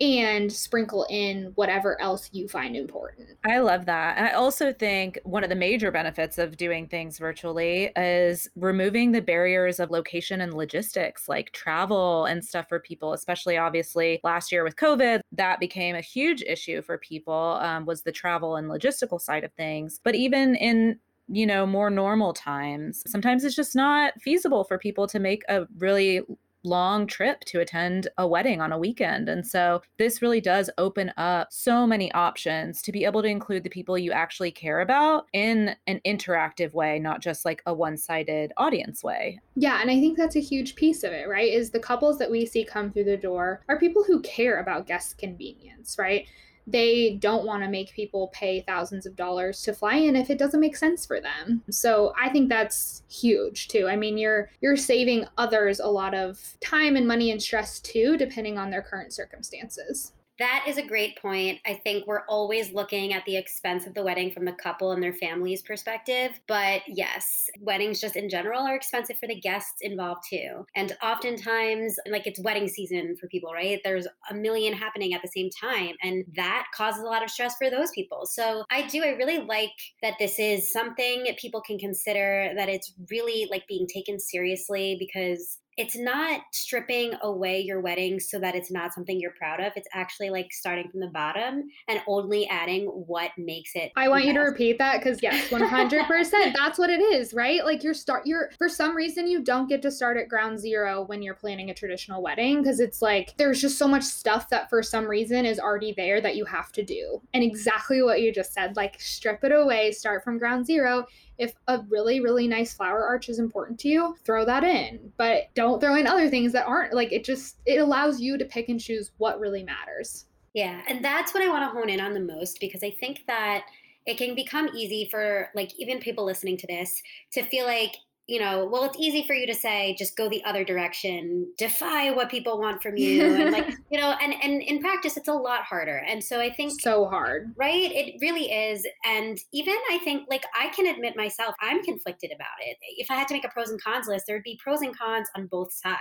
and 0.00 0.52
sprinkle 0.52 1.06
in 1.08 1.52
whatever 1.54 2.00
else 2.00 2.28
you 2.32 2.48
find 2.48 2.76
important. 2.76 3.30
I 3.44 3.58
love 3.58 3.86
that. 3.86 4.18
And 4.18 4.26
I 4.26 4.32
also 4.32 4.72
think 4.72 5.18
one 5.24 5.42
of 5.42 5.50
the 5.50 5.56
major 5.56 5.90
benefits 5.90 6.38
of 6.38 6.56
doing 6.56 6.86
things 6.86 7.18
virtually 7.18 7.92
is 7.96 8.48
removing 8.56 9.12
the 9.12 9.22
barriers 9.22 9.80
of 9.80 9.90
location 9.90 10.40
and 10.40 10.54
logistics, 10.54 11.28
like 11.28 11.52
travel 11.52 12.26
and 12.26 12.44
stuff 12.44 12.68
for 12.68 12.78
people, 12.78 13.12
especially 13.12 13.56
obviously 13.56 14.20
last 14.22 14.52
year 14.52 14.64
with 14.64 14.76
COVID. 14.76 15.20
That 15.32 15.60
became 15.60 15.96
a 15.96 16.00
huge 16.00 16.42
issue 16.42 16.82
for 16.82 16.98
people, 16.98 17.58
um, 17.62 17.86
was 17.86 18.02
the 18.02 18.12
travel 18.12 18.56
and 18.56 18.68
logistical 18.68 19.20
side 19.20 19.44
of 19.44 19.52
things. 19.52 20.00
But 20.02 20.14
even 20.14 20.56
in 20.56 20.98
you 21.28 21.46
know, 21.46 21.66
more 21.66 21.90
normal 21.90 22.32
times. 22.32 23.02
Sometimes 23.06 23.44
it's 23.44 23.56
just 23.56 23.74
not 23.74 24.12
feasible 24.20 24.64
for 24.64 24.78
people 24.78 25.06
to 25.08 25.18
make 25.18 25.42
a 25.48 25.66
really 25.78 26.20
long 26.66 27.06
trip 27.06 27.40
to 27.46 27.60
attend 27.60 28.08
a 28.18 28.26
wedding 28.26 28.60
on 28.60 28.72
a 28.72 28.78
weekend. 28.78 29.28
And 29.28 29.46
so 29.46 29.80
this 29.98 30.20
really 30.20 30.40
does 30.40 30.68
open 30.76 31.12
up 31.16 31.48
so 31.50 31.86
many 31.86 32.12
options 32.12 32.82
to 32.82 32.92
be 32.92 33.04
able 33.04 33.22
to 33.22 33.28
include 33.28 33.64
the 33.64 33.70
people 33.70 33.96
you 33.96 34.12
actually 34.12 34.50
care 34.50 34.80
about 34.80 35.26
in 35.32 35.74
an 35.86 36.00
interactive 36.04 36.74
way, 36.74 36.98
not 36.98 37.22
just 37.22 37.44
like 37.44 37.62
a 37.66 37.72
one 37.72 37.96
sided 37.96 38.52
audience 38.56 39.02
way. 39.02 39.40
Yeah. 39.54 39.80
And 39.80 39.90
I 39.90 40.00
think 40.00 40.18
that's 40.18 40.36
a 40.36 40.40
huge 40.40 40.74
piece 40.74 41.04
of 41.04 41.12
it, 41.12 41.28
right? 41.28 41.52
Is 41.52 41.70
the 41.70 41.78
couples 41.78 42.18
that 42.18 42.30
we 42.30 42.44
see 42.44 42.64
come 42.64 42.92
through 42.92 43.04
the 43.04 43.16
door 43.16 43.62
are 43.68 43.78
people 43.78 44.04
who 44.04 44.20
care 44.20 44.60
about 44.60 44.86
guest 44.86 45.18
convenience, 45.18 45.96
right? 45.98 46.26
They 46.66 47.14
don't 47.20 47.46
want 47.46 47.62
to 47.62 47.68
make 47.68 47.92
people 47.92 48.28
pay 48.28 48.60
thousands 48.62 49.06
of 49.06 49.16
dollars 49.16 49.62
to 49.62 49.72
fly 49.72 49.96
in 49.96 50.16
if 50.16 50.30
it 50.30 50.38
doesn't 50.38 50.60
make 50.60 50.76
sense 50.76 51.06
for 51.06 51.20
them. 51.20 51.62
So 51.70 52.12
I 52.20 52.28
think 52.28 52.48
that's 52.48 53.02
huge 53.08 53.68
too. 53.68 53.86
I 53.88 53.96
mean, 53.96 54.18
you're 54.18 54.50
you're 54.60 54.76
saving 54.76 55.26
others 55.38 55.80
a 55.80 55.86
lot 55.86 56.14
of 56.14 56.56
time 56.60 56.96
and 56.96 57.06
money 57.06 57.30
and 57.30 57.40
stress 57.40 57.80
too 57.80 58.16
depending 58.16 58.58
on 58.58 58.70
their 58.70 58.82
current 58.82 59.12
circumstances. 59.12 60.12
That 60.38 60.64
is 60.68 60.76
a 60.76 60.82
great 60.82 61.16
point. 61.20 61.60
I 61.64 61.74
think 61.74 62.06
we're 62.06 62.24
always 62.28 62.72
looking 62.72 63.14
at 63.14 63.24
the 63.24 63.36
expense 63.36 63.86
of 63.86 63.94
the 63.94 64.02
wedding 64.02 64.30
from 64.30 64.44
the 64.44 64.52
couple 64.52 64.92
and 64.92 65.02
their 65.02 65.14
family's 65.14 65.62
perspective. 65.62 66.32
But 66.46 66.82
yes, 66.86 67.48
weddings 67.60 68.00
just 68.00 68.16
in 68.16 68.28
general 68.28 68.62
are 68.62 68.76
expensive 68.76 69.18
for 69.18 69.26
the 69.26 69.40
guests 69.40 69.76
involved 69.80 70.24
too. 70.28 70.66
And 70.74 70.94
oftentimes, 71.02 71.96
like 72.10 72.26
it's 72.26 72.40
wedding 72.40 72.68
season 72.68 73.16
for 73.18 73.28
people, 73.28 73.52
right? 73.52 73.80
There's 73.82 74.06
a 74.30 74.34
million 74.34 74.74
happening 74.74 75.14
at 75.14 75.22
the 75.22 75.30
same 75.34 75.48
time. 75.50 75.94
And 76.02 76.24
that 76.36 76.66
causes 76.74 77.02
a 77.02 77.06
lot 77.06 77.24
of 77.24 77.30
stress 77.30 77.56
for 77.56 77.70
those 77.70 77.90
people. 77.92 78.26
So 78.26 78.64
I 78.70 78.86
do, 78.86 79.02
I 79.04 79.10
really 79.10 79.38
like 79.38 79.72
that 80.02 80.14
this 80.18 80.38
is 80.38 80.70
something 80.70 81.26
people 81.38 81.62
can 81.62 81.78
consider, 81.78 82.52
that 82.56 82.68
it's 82.68 82.92
really 83.10 83.48
like 83.50 83.66
being 83.66 83.86
taken 83.86 84.18
seriously 84.18 84.96
because 84.98 85.58
it's 85.76 85.96
not 85.96 86.40
stripping 86.52 87.12
away 87.20 87.60
your 87.60 87.80
wedding 87.80 88.18
so 88.18 88.38
that 88.38 88.54
it's 88.54 88.70
not 88.70 88.94
something 88.94 89.20
you're 89.20 89.32
proud 89.32 89.60
of. 89.60 89.72
It's 89.76 89.88
actually 89.92 90.30
like 90.30 90.50
starting 90.52 90.88
from 90.90 91.00
the 91.00 91.08
bottom 91.08 91.64
and 91.88 92.00
only 92.06 92.48
adding 92.48 92.86
what 92.86 93.30
makes 93.36 93.72
it. 93.74 93.92
I 93.94 94.08
want 94.08 94.20
best. 94.22 94.28
you 94.28 94.34
to 94.34 94.40
repeat 94.40 94.78
that 94.78 94.98
because 94.98 95.22
yes, 95.22 95.48
100%. 95.48 96.54
that's 96.54 96.78
what 96.78 96.88
it 96.88 97.00
is, 97.00 97.34
right? 97.34 97.62
Like 97.64 97.82
you're 97.84 97.94
start 97.94 98.26
you're 98.26 98.50
for 98.56 98.68
some 98.68 98.96
reason 98.96 99.26
you 99.26 99.42
don't 99.42 99.68
get 99.68 99.82
to 99.82 99.90
start 99.90 100.16
at 100.16 100.28
ground 100.28 100.58
zero 100.58 101.04
when 101.04 101.22
you're 101.22 101.34
planning 101.34 101.68
a 101.68 101.74
traditional 101.74 102.22
wedding 102.22 102.62
because 102.62 102.80
it's 102.80 103.02
like 103.02 103.34
there's 103.36 103.60
just 103.60 103.76
so 103.76 103.86
much 103.86 104.02
stuff 104.02 104.48
that 104.48 104.70
for 104.70 104.82
some 104.82 105.04
reason 105.06 105.44
is 105.44 105.58
already 105.58 105.92
there 105.94 106.22
that 106.22 106.36
you 106.36 106.46
have 106.46 106.72
to 106.72 106.82
do. 106.82 107.20
And 107.34 107.44
exactly 107.44 108.02
what 108.02 108.22
you 108.22 108.32
just 108.32 108.54
said, 108.54 108.76
like 108.76 108.98
strip 108.98 109.44
it 109.44 109.52
away, 109.52 109.92
start 109.92 110.24
from 110.24 110.38
ground 110.38 110.64
zero 110.64 111.06
if 111.38 111.54
a 111.68 111.80
really 111.88 112.20
really 112.20 112.46
nice 112.48 112.74
flower 112.74 113.04
arch 113.04 113.28
is 113.28 113.38
important 113.38 113.78
to 113.80 113.88
you 113.88 114.16
throw 114.24 114.44
that 114.44 114.64
in. 114.64 115.12
But 115.16 115.54
don't 115.54 115.80
throw 115.80 115.96
in 115.96 116.06
other 116.06 116.28
things 116.28 116.52
that 116.52 116.66
aren't 116.66 116.94
like 116.94 117.12
it 117.12 117.24
just 117.24 117.56
it 117.66 117.78
allows 117.78 118.20
you 118.20 118.38
to 118.38 118.44
pick 118.44 118.68
and 118.68 118.80
choose 118.80 119.12
what 119.18 119.40
really 119.40 119.62
matters. 119.62 120.26
Yeah 120.54 120.80
and 120.88 121.04
that's 121.04 121.34
what 121.34 121.42
i 121.42 121.48
want 121.48 121.64
to 121.64 121.78
hone 121.78 121.90
in 121.90 122.00
on 122.00 122.14
the 122.14 122.20
most 122.20 122.60
because 122.60 122.82
i 122.82 122.90
think 122.90 123.24
that 123.26 123.66
it 124.06 124.16
can 124.16 124.34
become 124.34 124.68
easy 124.74 125.08
for 125.10 125.50
like 125.54 125.72
even 125.78 125.98
people 125.98 126.24
listening 126.24 126.56
to 126.56 126.66
this 126.66 127.02
to 127.32 127.42
feel 127.44 127.66
like 127.66 127.96
you 128.26 128.40
know, 128.40 128.68
well, 128.70 128.84
it's 128.84 128.98
easy 128.98 129.24
for 129.24 129.34
you 129.34 129.46
to 129.46 129.54
say, 129.54 129.94
just 129.96 130.16
go 130.16 130.28
the 130.28 130.44
other 130.44 130.64
direction, 130.64 131.46
defy 131.58 132.10
what 132.10 132.28
people 132.28 132.58
want 132.58 132.82
from 132.82 132.96
you. 132.96 133.22
and 133.36 133.52
like, 133.52 133.68
you 133.90 134.00
know, 134.00 134.16
and, 134.20 134.34
and 134.42 134.62
in 134.62 134.80
practice, 134.80 135.16
it's 135.16 135.28
a 135.28 135.32
lot 135.32 135.62
harder. 135.62 135.98
And 136.08 136.22
so 136.22 136.40
I 136.40 136.52
think 136.52 136.80
so 136.80 137.06
hard, 137.06 137.54
right? 137.56 137.92
It 137.92 138.16
really 138.20 138.50
is. 138.50 138.84
And 139.04 139.38
even 139.52 139.76
I 139.90 139.98
think 139.98 140.26
like 140.28 140.44
I 140.58 140.68
can 140.68 140.86
admit 140.86 141.16
myself, 141.16 141.54
I'm 141.60 141.84
conflicted 141.84 142.32
about 142.34 142.48
it. 142.66 142.76
If 142.96 143.10
I 143.10 143.14
had 143.14 143.28
to 143.28 143.34
make 143.34 143.44
a 143.44 143.48
pros 143.48 143.70
and 143.70 143.80
cons 143.80 144.08
list, 144.08 144.24
there'd 144.26 144.42
be 144.42 144.58
pros 144.62 144.80
and 144.80 144.96
cons 144.96 145.28
on 145.36 145.46
both 145.46 145.72
sides. 145.72 146.00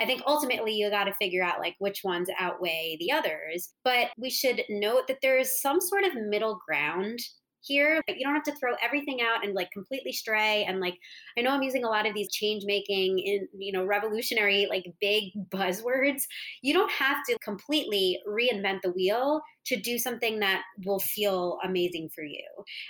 I 0.00 0.06
think 0.06 0.22
ultimately 0.26 0.72
you 0.72 0.88
got 0.88 1.04
to 1.04 1.14
figure 1.14 1.42
out 1.42 1.58
like 1.58 1.74
which 1.80 2.02
ones 2.04 2.28
outweigh 2.38 2.96
the 3.00 3.10
others. 3.10 3.70
But 3.82 4.10
we 4.16 4.30
should 4.30 4.62
note 4.68 5.08
that 5.08 5.18
there 5.20 5.38
is 5.38 5.60
some 5.60 5.80
sort 5.80 6.04
of 6.04 6.14
middle 6.14 6.60
ground 6.64 7.18
here 7.62 8.00
you 8.08 8.24
don't 8.24 8.34
have 8.34 8.44
to 8.44 8.54
throw 8.56 8.72
everything 8.82 9.20
out 9.20 9.44
and 9.44 9.54
like 9.54 9.70
completely 9.70 10.12
stray 10.12 10.64
and 10.68 10.80
like 10.80 10.94
i 11.36 11.40
know 11.40 11.50
i'm 11.50 11.62
using 11.62 11.84
a 11.84 11.88
lot 11.88 12.06
of 12.06 12.14
these 12.14 12.30
change 12.30 12.64
making 12.64 13.18
in 13.18 13.48
you 13.58 13.72
know 13.72 13.84
revolutionary 13.84 14.66
like 14.70 14.84
big 15.00 15.24
buzzwords. 15.50 16.22
You 16.62 16.72
don't 16.74 16.90
have 16.90 17.18
to 17.28 17.36
completely 17.42 18.18
reinvent 18.28 18.82
the 18.82 18.90
wheel 18.90 19.40
to 19.70 19.80
do 19.80 19.98
something 19.98 20.38
that 20.40 20.62
will 20.84 21.00
feel 21.00 21.58
amazing 21.64 22.08
for 22.14 22.22
you 22.22 22.44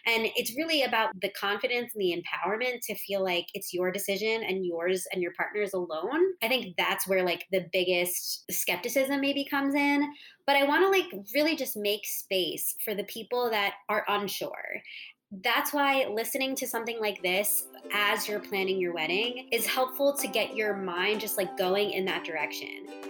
and 0.06 0.28
it's 0.36 0.56
really 0.56 0.82
about 0.82 1.10
the 1.22 1.30
confidence 1.30 1.92
and 1.94 2.02
the 2.02 2.14
empowerment 2.14 2.80
to 2.82 2.94
feel 2.96 3.22
like 3.22 3.46
it's 3.54 3.72
your 3.72 3.90
decision 3.90 4.42
and 4.42 4.66
yours 4.66 5.06
and 5.12 5.22
your 5.22 5.32
partner's 5.36 5.72
alone 5.72 6.20
i 6.42 6.48
think 6.48 6.74
that's 6.76 7.06
where 7.08 7.24
like 7.24 7.44
the 7.52 7.66
biggest 7.72 8.44
skepticism 8.50 9.20
maybe 9.20 9.44
comes 9.44 9.74
in 9.74 10.10
but 10.50 10.56
I 10.56 10.64
want 10.64 10.82
to 10.82 10.88
like 10.88 11.26
really 11.32 11.54
just 11.54 11.76
make 11.76 12.04
space 12.04 12.74
for 12.84 12.92
the 12.92 13.04
people 13.04 13.50
that 13.50 13.74
are 13.88 14.04
unsure. 14.08 14.82
That's 15.44 15.72
why 15.72 16.08
listening 16.12 16.56
to 16.56 16.66
something 16.66 16.98
like 17.00 17.22
this 17.22 17.68
as 17.92 18.26
you're 18.26 18.40
planning 18.40 18.80
your 18.80 18.92
wedding 18.92 19.48
is 19.52 19.64
helpful 19.64 20.12
to 20.14 20.26
get 20.26 20.56
your 20.56 20.74
mind 20.74 21.20
just 21.20 21.36
like 21.36 21.56
going 21.56 21.92
in 21.92 22.04
that 22.06 22.24
direction. 22.24 23.09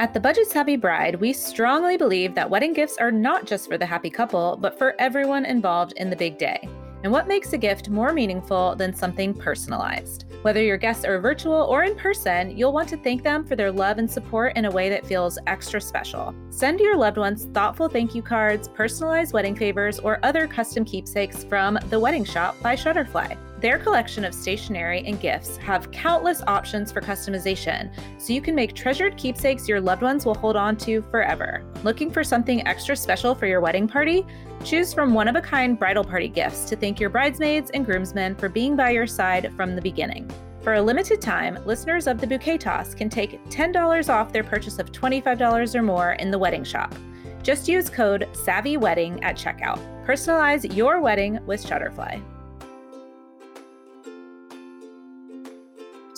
At 0.00 0.14
the 0.14 0.20
Budget 0.20 0.46
Savvy 0.46 0.76
Bride, 0.76 1.16
we 1.16 1.32
strongly 1.32 1.96
believe 1.96 2.32
that 2.36 2.48
wedding 2.48 2.72
gifts 2.72 2.98
are 2.98 3.10
not 3.10 3.46
just 3.46 3.68
for 3.68 3.76
the 3.76 3.84
happy 3.84 4.10
couple, 4.10 4.56
but 4.56 4.78
for 4.78 4.94
everyone 5.00 5.44
involved 5.44 5.94
in 5.96 6.08
the 6.08 6.14
big 6.14 6.38
day. 6.38 6.68
And 7.02 7.10
what 7.10 7.26
makes 7.26 7.52
a 7.52 7.58
gift 7.58 7.88
more 7.88 8.12
meaningful 8.12 8.76
than 8.76 8.94
something 8.94 9.34
personalized? 9.34 10.26
Whether 10.42 10.62
your 10.62 10.76
guests 10.76 11.04
are 11.04 11.18
virtual 11.18 11.62
or 11.64 11.82
in 11.82 11.96
person, 11.96 12.56
you'll 12.56 12.72
want 12.72 12.88
to 12.90 12.96
thank 12.96 13.24
them 13.24 13.44
for 13.44 13.56
their 13.56 13.72
love 13.72 13.98
and 13.98 14.08
support 14.08 14.56
in 14.56 14.66
a 14.66 14.70
way 14.70 14.88
that 14.88 15.04
feels 15.04 15.36
extra 15.48 15.80
special. 15.80 16.32
Send 16.50 16.78
your 16.78 16.96
loved 16.96 17.18
ones 17.18 17.46
thoughtful 17.46 17.88
thank 17.88 18.14
you 18.14 18.22
cards, 18.22 18.68
personalized 18.68 19.32
wedding 19.32 19.56
favors, 19.56 19.98
or 19.98 20.20
other 20.22 20.46
custom 20.46 20.84
keepsakes 20.84 21.42
from 21.42 21.76
The 21.90 21.98
Wedding 21.98 22.24
Shop 22.24 22.54
by 22.62 22.76
Shutterfly. 22.76 23.36
Their 23.60 23.80
collection 23.80 24.24
of 24.24 24.34
stationery 24.34 25.02
and 25.04 25.20
gifts 25.20 25.56
have 25.56 25.90
countless 25.90 26.42
options 26.46 26.92
for 26.92 27.00
customization, 27.00 27.90
so 28.16 28.32
you 28.32 28.40
can 28.40 28.54
make 28.54 28.72
treasured 28.72 29.16
keepsakes 29.16 29.68
your 29.68 29.80
loved 29.80 30.02
ones 30.02 30.24
will 30.24 30.36
hold 30.36 30.54
on 30.54 30.76
to 30.76 31.02
forever. 31.10 31.64
Looking 31.82 32.08
for 32.08 32.22
something 32.22 32.64
extra 32.68 32.94
special 32.94 33.34
for 33.34 33.46
your 33.46 33.60
wedding 33.60 33.88
party? 33.88 34.24
Choose 34.64 34.94
from 34.94 35.12
one 35.12 35.26
of 35.26 35.34
a 35.34 35.40
kind 35.40 35.76
bridal 35.76 36.04
party 36.04 36.28
gifts 36.28 36.66
to 36.66 36.76
thank 36.76 37.00
your 37.00 37.10
bridesmaids 37.10 37.72
and 37.72 37.84
groomsmen 37.84 38.36
for 38.36 38.48
being 38.48 38.76
by 38.76 38.90
your 38.90 39.08
side 39.08 39.52
from 39.56 39.74
the 39.74 39.82
beginning. 39.82 40.30
For 40.62 40.74
a 40.74 40.82
limited 40.82 41.20
time, 41.20 41.58
listeners 41.66 42.06
of 42.06 42.20
the 42.20 42.26
Bouquet 42.28 42.58
Toss 42.58 42.94
can 42.94 43.08
take 43.08 43.44
$10 43.46 44.08
off 44.08 44.32
their 44.32 44.44
purchase 44.44 44.78
of 44.78 44.92
$25 44.92 45.74
or 45.74 45.82
more 45.82 46.12
in 46.12 46.30
the 46.30 46.38
wedding 46.38 46.62
shop. 46.62 46.94
Just 47.42 47.68
use 47.68 47.90
code 47.90 48.28
SAVVYWEDDING 48.32 49.24
at 49.24 49.36
checkout. 49.36 49.80
Personalize 50.06 50.76
your 50.76 51.00
wedding 51.00 51.40
with 51.44 51.64
Shutterfly. 51.64 52.22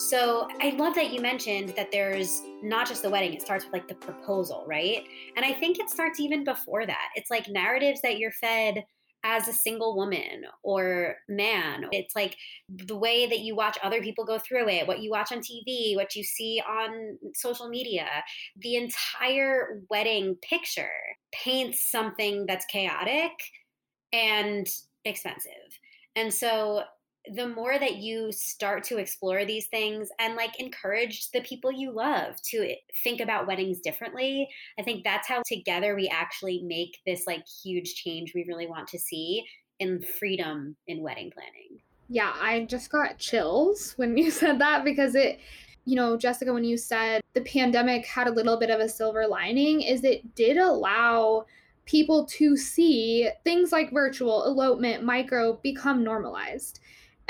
So 0.09 0.47
I 0.59 0.71
love 0.71 0.95
that 0.95 1.13
you 1.13 1.21
mentioned 1.21 1.73
that 1.77 1.91
there's 1.91 2.41
not 2.63 2.87
just 2.87 3.03
the 3.03 3.09
wedding, 3.09 3.33
it 3.33 3.41
starts 3.41 3.65
with 3.65 3.73
like 3.73 3.87
the 3.87 3.93
proposal, 3.93 4.65
right? 4.67 5.03
And 5.35 5.45
I 5.45 5.53
think 5.53 5.79
it 5.79 5.91
starts 5.91 6.19
even 6.19 6.43
before 6.43 6.87
that. 6.87 7.09
It's 7.15 7.29
like 7.29 7.47
narratives 7.47 8.01
that 8.01 8.17
you're 8.17 8.31
fed 8.31 8.83
as 9.23 9.47
a 9.47 9.53
single 9.53 9.95
woman 9.95 10.45
or 10.63 11.17
man. 11.29 11.85
It's 11.91 12.15
like 12.15 12.35
the 12.67 12.97
way 12.97 13.27
that 13.27 13.41
you 13.41 13.55
watch 13.55 13.77
other 13.83 14.01
people 14.01 14.25
go 14.25 14.39
through 14.39 14.69
it, 14.69 14.87
what 14.87 15.01
you 15.01 15.11
watch 15.11 15.31
on 15.31 15.37
TV, 15.37 15.95
what 15.95 16.15
you 16.15 16.23
see 16.23 16.59
on 16.67 17.19
social 17.35 17.69
media. 17.69 18.07
The 18.59 18.77
entire 18.77 19.81
wedding 19.91 20.35
picture 20.41 20.89
paints 21.31 21.91
something 21.91 22.47
that's 22.47 22.65
chaotic 22.65 23.31
and 24.11 24.67
expensive. 25.05 25.51
And 26.15 26.33
so 26.33 26.81
the 27.29 27.47
more 27.47 27.77
that 27.77 27.97
you 27.97 28.31
start 28.31 28.83
to 28.83 28.97
explore 28.97 29.45
these 29.45 29.67
things 29.67 30.09
and 30.19 30.35
like 30.35 30.59
encourage 30.59 31.29
the 31.31 31.41
people 31.41 31.71
you 31.71 31.91
love 31.91 32.35
to 32.41 32.75
think 33.03 33.21
about 33.21 33.47
weddings 33.47 33.79
differently 33.81 34.47
i 34.79 34.83
think 34.83 35.03
that's 35.03 35.27
how 35.27 35.41
together 35.45 35.95
we 35.95 36.07
actually 36.09 36.63
make 36.63 36.97
this 37.05 37.23
like 37.27 37.43
huge 37.63 37.93
change 37.95 38.33
we 38.33 38.45
really 38.47 38.67
want 38.67 38.87
to 38.87 38.97
see 38.97 39.43
in 39.79 39.99
freedom 40.19 40.75
in 40.87 41.01
wedding 41.01 41.31
planning. 41.31 41.79
Yeah 42.09 42.33
i 42.39 42.65
just 42.65 42.91
got 42.91 43.17
chills 43.17 43.93
when 43.97 44.17
you 44.17 44.31
said 44.31 44.59
that 44.59 44.83
because 44.83 45.15
it 45.15 45.39
you 45.85 45.95
know 45.95 46.17
jessica 46.17 46.53
when 46.53 46.63
you 46.63 46.77
said 46.77 47.21
the 47.33 47.41
pandemic 47.41 48.05
had 48.05 48.27
a 48.27 48.31
little 48.31 48.57
bit 48.57 48.69
of 48.69 48.79
a 48.79 48.89
silver 48.89 49.27
lining 49.27 49.81
is 49.81 50.03
it 50.03 50.35
did 50.35 50.57
allow 50.57 51.45
people 51.85 52.25
to 52.25 52.55
see 52.55 53.29
things 53.43 53.71
like 53.71 53.91
virtual 53.91 54.45
elopement 54.45 55.03
micro 55.03 55.53
become 55.63 56.03
normalized 56.03 56.79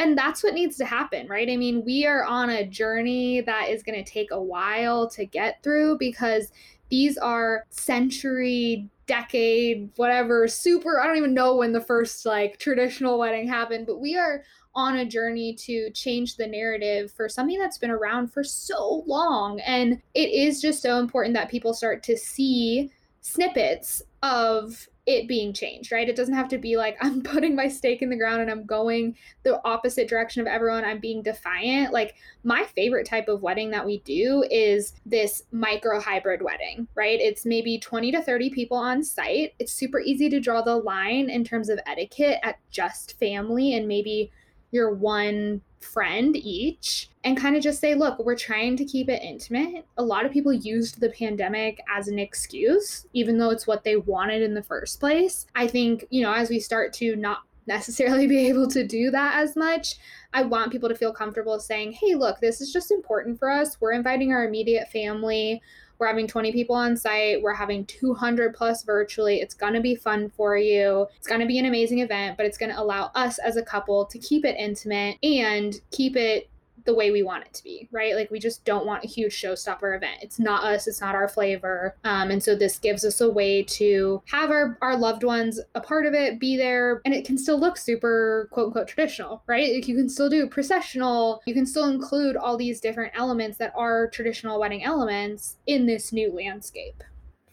and 0.02 0.18
that's 0.18 0.44
what 0.44 0.56
needs 0.56 0.78
to 0.78 0.86
happen, 0.86 1.28
right? 1.28 1.48
I 1.48 1.58
mean, 1.58 1.86
we 1.86 2.08
are 2.08 2.26
on 2.26 2.50
a 2.50 2.66
journey 2.66 3.42
that 3.42 3.70
is 3.70 3.84
going 3.84 4.04
to 4.04 4.12
take 4.12 4.32
a 4.32 4.42
while 4.42 5.08
to 5.12 5.26
get 5.26 5.62
through 5.62 6.00
because 6.00 6.52
these 6.90 7.20
are 7.20 7.68
century, 7.70 8.90
decade, 9.06 9.92
whatever, 9.98 10.48
super, 10.48 11.00
I 11.00 11.06
don't 11.06 11.18
even 11.18 11.36
know 11.36 11.56
when 11.56 11.72
the 11.72 11.82
first 11.82 12.26
like 12.26 12.58
traditional 12.58 13.20
wedding 13.20 13.48
happened, 13.48 13.86
but 13.86 14.00
we 14.00 14.18
are 14.18 14.44
on 14.74 14.98
a 14.98 15.06
journey 15.06 15.54
to 15.54 15.92
change 15.92 16.36
the 16.36 16.48
narrative 16.48 17.12
for 17.12 17.30
something 17.30 17.60
that's 17.60 17.78
been 17.78 17.92
around 17.92 18.34
for 18.34 18.44
so 18.44 19.04
long. 19.06 19.60
And 19.60 20.02
it 20.16 20.30
is 20.30 20.62
just 20.62 20.82
so 20.82 20.98
important 20.98 21.36
that 21.36 21.52
people 21.52 21.76
start 21.76 22.02
to 22.04 22.18
see 22.18 22.90
snippets 23.22 24.02
of 24.24 24.88
it 25.18 25.28
being 25.28 25.54
changed, 25.54 25.92
right? 25.92 26.08
It 26.08 26.16
doesn't 26.16 26.34
have 26.34 26.48
to 26.50 26.58
be 26.58 26.78
like 26.78 26.98
I'm 27.02 27.22
putting 27.22 27.56
my 27.56 27.68
stake 27.68 28.02
in 28.02 28.10
the 28.10 28.18
ground 28.18 28.42
and 28.42 28.52
I'm 28.52 28.66
going 28.66 29.16
the 29.44 29.62
opposite 29.66 30.08
direction 30.08 30.42
of 30.42 30.48
everyone. 30.48 30.86
I'm 30.86 31.00
being 31.00 31.22
defiant. 31.22 31.94
Like 31.94 32.16
my 32.44 32.64
favorite 32.64 33.08
type 33.08 33.28
of 33.28 33.42
wedding 33.42 33.72
that 33.72 33.86
we 33.86 34.00
do 34.00 34.44
is 34.50 34.94
this 35.06 35.44
micro 35.52 36.00
hybrid 36.00 36.42
wedding, 36.42 36.88
right? 36.96 37.20
It's 37.20 37.46
maybe 37.46 37.80
20 37.80 38.12
to 38.12 38.22
30 38.22 38.50
people 38.50 38.78
on 38.78 39.04
site. 39.04 39.54
It's 39.60 39.74
super 39.74 40.00
easy 40.00 40.30
to 40.30 40.40
draw 40.40 40.62
the 40.62 40.76
line 40.76 41.30
in 41.30 41.44
terms 41.44 41.70
of 41.70 41.80
etiquette 41.86 42.40
at 42.44 42.60
just 42.70 43.20
family 43.20 43.76
and 43.76 43.88
maybe 43.88 44.32
your 44.72 44.94
one 44.94 45.62
friend 45.84 46.36
each 46.36 47.10
and 47.24 47.38
kind 47.38 47.56
of 47.56 47.64
just 47.64 47.80
say, 47.80 47.94
look, 47.94 48.20
we're 48.20 48.36
trying 48.36 48.76
to 48.78 48.86
keep 48.86 49.10
it 49.10 49.22
intimate. 49.22 49.86
A 49.98 50.04
lot 50.04 50.26
of 50.26 50.32
people 50.32 50.54
used 50.54 51.00
the 51.00 51.10
pandemic 51.10 51.80
as 51.94 52.08
an 52.08 52.20
excuse, 52.20 53.06
even 53.14 53.38
though 53.38 53.50
it's 53.50 53.68
what 53.68 53.84
they 53.84 53.98
wanted 53.98 54.42
in 54.42 54.54
the 54.54 54.64
first 54.64 55.00
place. 55.00 55.46
I 55.56 55.68
think, 55.68 56.06
you 56.10 56.22
know, 56.22 56.34
as 56.34 56.50
we 56.50 56.60
start 56.60 56.94
to 56.94 57.16
not 57.16 57.40
necessarily 57.68 58.28
be 58.36 58.48
able 58.48 58.68
to 58.70 58.86
do 58.86 59.12
that 59.12 59.36
as 59.38 59.56
much, 59.56 59.96
I 60.34 60.44
want 60.44 60.72
people 60.72 60.90
to 60.90 60.96
feel 60.96 61.14
comfortable 61.14 61.60
saying, 61.60 61.94
hey, 61.94 62.16
look, 62.16 62.40
this 62.40 62.62
is 62.62 62.74
just 62.74 62.92
important 62.92 63.38
for 63.38 63.50
us. 63.50 63.80
We're 63.80 63.94
inviting 63.94 64.32
our 64.32 64.46
immediate 64.46 64.90
family. 64.90 65.62
We're 66.02 66.08
having 66.08 66.28
20 66.28 66.52
people 66.52 66.76
on 66.76 66.98
site. 66.98 67.44
We're 67.44 67.54
having 67.54 67.86
200 67.86 68.56
plus 68.56 68.82
virtually. 68.82 69.40
It's 69.40 69.54
going 69.54 69.76
to 69.76 69.82
be 69.82 69.94
fun 69.94 70.32
for 70.36 70.58
you. 70.58 71.06
It's 71.18 71.28
going 71.28 71.42
to 71.42 71.46
be 71.46 71.60
an 71.60 71.68
amazing 71.68 72.00
event, 72.00 72.38
but 72.38 72.48
it's 72.48 72.58
going 72.58 72.72
to 72.72 72.82
allow 72.82 73.12
us 73.14 73.38
as 73.38 73.56
a 73.56 73.62
couple 73.62 74.06
to 74.08 74.18
keep 74.18 74.44
it 74.44 74.56
intimate 74.58 75.18
and 75.22 75.80
keep 75.92 76.16
it 76.16 76.50
the 76.86 76.94
way 76.94 77.12
we 77.12 77.24
want 77.24 77.46
it 77.46 77.54
to 77.54 77.64
be, 77.64 77.88
right? 77.92 78.16
Like 78.16 78.32
we 78.32 78.40
just 78.40 78.64
don't 78.66 78.86
want 78.86 79.04
a 79.04 79.08
huge 79.08 79.40
showstopper 79.40 79.96
event. 79.96 80.20
It's 80.22 80.40
not 80.40 80.64
us, 80.64 80.88
it's 80.88 81.02
not 81.02 81.16
our 81.16 81.28
flavor. 81.28 81.96
Um, 82.04 82.32
and 82.32 82.42
so 82.42 82.56
this 82.56 82.80
gives 82.80 83.06
us 83.06 83.22
a 83.22 83.30
way 83.30 83.64
to 83.64 84.22
have 84.28 84.52
our, 84.52 84.78
our 84.82 84.98
loved 84.98 85.24
ones 85.24 85.60
a 85.76 85.82
part 85.82 86.06
of 86.06 86.14
it, 86.14 86.40
be 86.40 86.58
there, 86.58 87.02
and 87.06 87.14
it 87.14 87.26
can 87.26 87.38
still 87.38 87.60
look 87.60 87.78
super 87.78 88.48
quote 88.52 88.68
unquote 88.68 88.88
traditional, 88.88 89.44
right? 89.48 89.74
Like 89.74 89.88
you 89.88 89.96
can 89.96 90.10
still 90.10 90.30
do 90.30 90.48
processional, 90.48 91.42
you 91.46 91.54
can 91.54 91.66
still 91.66 91.86
include 91.86 92.36
all 92.36 92.58
these 92.58 92.80
different 92.80 93.14
elements 93.16 93.58
that 93.58 93.74
are 93.76 94.10
traditional 94.10 94.60
wedding 94.60 94.84
elements 94.84 95.58
in 95.68 95.86
this 95.86 96.12
new 96.12 96.34
landscape. 96.34 97.04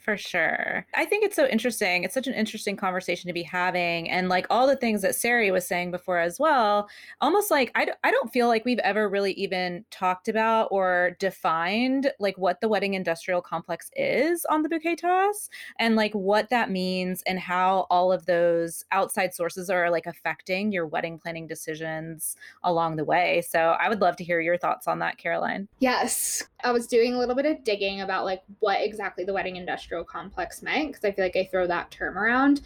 For 0.09 0.17
sure. 0.17 0.87
I 0.95 1.05
think 1.05 1.23
it's 1.23 1.37
so 1.37 1.47
interesting. 1.47 2.03
It's 2.03 2.15
such 2.15 2.27
an 2.27 2.33
interesting 2.33 2.79
conversation 2.79 3.29
to 3.29 3.35
be 3.35 3.43
having. 3.43 4.09
And 4.09 4.31
like 4.31 4.47
all 4.49 4.67
the 4.67 4.75
things 4.75 5.03
that 5.03 5.15
Sari 5.15 5.51
was 5.51 5.67
saying 5.69 5.91
before 5.91 6.19
as 6.19 6.41
well, 6.41 6.89
almost 7.21 7.51
like 7.51 7.71
I 7.75 7.85
d- 7.85 7.93
I 8.03 8.11
don't 8.11 8.33
feel 8.33 8.49
like 8.49 8.65
we've 8.65 8.79
ever 8.79 9.07
really 9.07 9.33
even 9.33 9.85
talked 9.91 10.29
about 10.29 10.69
or 10.71 11.15
defined 11.19 12.11
like 12.19 12.39
what 12.39 12.63
the 12.63 12.71
wedding 12.71 12.95
industrial 12.95 13.43
complex 13.43 13.91
is 13.97 14.47
on 14.47 14.63
the 14.63 14.71
bouquet 14.71 14.97
toss 14.97 15.51
and 15.79 15.95
like 15.95 16.15
what 16.15 16.49
that 16.49 16.71
means 16.71 17.23
and 17.27 17.39
how 17.39 17.87
all 17.91 18.11
of 18.11 18.25
those 18.25 18.87
outside 18.93 19.35
sources 19.35 19.69
are 19.69 19.91
like 19.91 20.07
affecting 20.07 20.73
your 20.73 20.87
wedding 20.87 21.19
planning 21.19 21.47
decisions 21.47 22.35
along 22.63 22.97
the 22.97 23.05
way. 23.05 23.43
So 23.47 23.77
I 23.79 23.91
would 23.91 24.01
love 24.01 24.17
to 24.17 24.25
hear 24.25 24.41
your 24.41 24.57
thoughts 24.57 24.89
on 24.89 25.01
that, 25.01 25.19
Caroline. 25.19 25.69
Yes. 25.81 26.49
I 26.65 26.73
was 26.73 26.87
doing 26.87 27.15
a 27.15 27.19
little 27.19 27.35
bit 27.35 27.47
of 27.47 27.65
digging 27.65 28.01
about 28.01 28.25
like 28.25 28.43
what 28.59 28.81
exactly 28.81 29.25
the 29.25 29.33
wedding 29.33 29.57
industrial 29.57 30.05
complex 30.05 30.63
meant 30.63 30.89
because 30.89 31.05
I 31.05 31.13
feel 31.13 31.25
like 31.25 31.37
I 31.37 31.49
throw 31.51 31.67
that 31.67 31.91
term 31.91 32.19
around. 32.19 32.63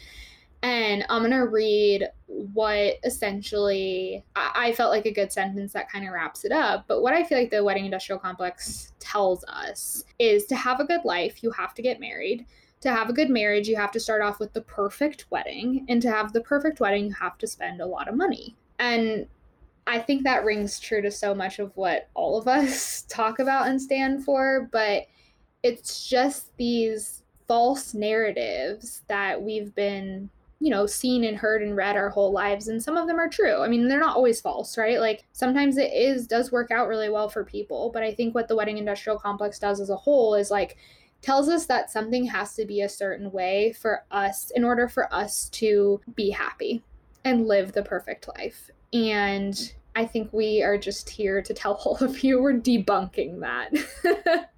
And 0.62 1.04
I'm 1.08 1.22
going 1.22 1.32
to 1.32 1.48
read 1.48 2.08
what 2.26 2.94
essentially 3.04 4.24
I-, 4.36 4.52
I 4.54 4.72
felt 4.72 4.92
like 4.92 5.06
a 5.06 5.12
good 5.12 5.32
sentence 5.32 5.72
that 5.72 5.90
kind 5.90 6.06
of 6.06 6.12
wraps 6.12 6.44
it 6.44 6.52
up. 6.52 6.84
But 6.86 7.02
what 7.02 7.14
I 7.14 7.24
feel 7.24 7.38
like 7.38 7.50
the 7.50 7.64
wedding 7.64 7.84
industrial 7.84 8.20
complex 8.20 8.92
tells 9.00 9.44
us 9.44 10.04
is 10.18 10.46
to 10.46 10.54
have 10.54 10.78
a 10.78 10.84
good 10.84 11.04
life, 11.04 11.42
you 11.42 11.50
have 11.50 11.74
to 11.74 11.82
get 11.82 12.00
married. 12.00 12.46
To 12.82 12.90
have 12.90 13.08
a 13.08 13.12
good 13.12 13.30
marriage, 13.30 13.68
you 13.68 13.76
have 13.76 13.92
to 13.92 14.00
start 14.00 14.22
off 14.22 14.40
with 14.40 14.52
the 14.52 14.60
perfect 14.60 15.26
wedding. 15.30 15.84
And 15.88 16.00
to 16.02 16.10
have 16.10 16.32
the 16.32 16.40
perfect 16.40 16.80
wedding, 16.80 17.06
you 17.06 17.14
have 17.14 17.38
to 17.38 17.46
spend 17.46 17.80
a 17.80 17.86
lot 17.86 18.08
of 18.08 18.16
money. 18.16 18.56
And 18.78 19.26
I 19.86 19.98
think 19.98 20.24
that 20.24 20.44
rings 20.44 20.78
true 20.78 21.02
to 21.02 21.10
so 21.10 21.34
much 21.34 21.58
of 21.58 21.76
what 21.76 22.08
all 22.14 22.38
of 22.38 22.46
us 22.46 23.02
talk 23.08 23.38
about 23.38 23.66
and 23.68 23.80
stand 23.80 24.24
for, 24.24 24.68
but 24.72 25.06
it's 25.62 26.08
just 26.08 26.56
these 26.56 27.22
false 27.48 27.94
narratives 27.94 29.02
that 29.08 29.42
we've 29.42 29.74
been, 29.74 30.30
you 30.60 30.70
know, 30.70 30.86
seen 30.86 31.24
and 31.24 31.36
heard 31.36 31.62
and 31.62 31.76
read 31.76 31.96
our 31.96 32.10
whole 32.10 32.32
lives 32.32 32.68
and 32.68 32.82
some 32.82 32.96
of 32.96 33.06
them 33.06 33.18
are 33.18 33.28
true. 33.28 33.60
I 33.60 33.68
mean, 33.68 33.88
they're 33.88 34.00
not 34.00 34.16
always 34.16 34.40
false, 34.40 34.78
right? 34.78 35.00
Like 35.00 35.24
sometimes 35.32 35.76
it 35.76 35.92
is 35.92 36.26
does 36.26 36.52
work 36.52 36.70
out 36.70 36.88
really 36.88 37.08
well 37.08 37.28
for 37.28 37.44
people, 37.44 37.90
but 37.92 38.02
I 38.02 38.14
think 38.14 38.34
what 38.34 38.48
the 38.48 38.56
wedding 38.56 38.78
industrial 38.78 39.18
complex 39.18 39.58
does 39.58 39.80
as 39.80 39.90
a 39.90 39.96
whole 39.96 40.34
is 40.34 40.50
like 40.50 40.76
tells 41.20 41.48
us 41.48 41.66
that 41.66 41.90
something 41.90 42.24
has 42.26 42.54
to 42.54 42.64
be 42.64 42.80
a 42.82 42.88
certain 42.88 43.30
way 43.30 43.72
for 43.72 44.04
us 44.10 44.50
in 44.54 44.64
order 44.64 44.88
for 44.88 45.12
us 45.14 45.48
to 45.50 46.00
be 46.14 46.30
happy 46.30 46.82
and 47.24 47.46
live 47.46 47.72
the 47.72 47.82
perfect 47.82 48.28
life. 48.36 48.70
And 48.92 49.72
I 49.94 50.06
think 50.06 50.32
we 50.32 50.62
are 50.62 50.78
just 50.78 51.08
here 51.08 51.42
to 51.42 51.54
tell 51.54 51.74
all 51.84 51.96
of 51.98 52.22
you 52.22 52.40
we're 52.42 52.54
debunking 52.54 53.40
that. 53.40 54.48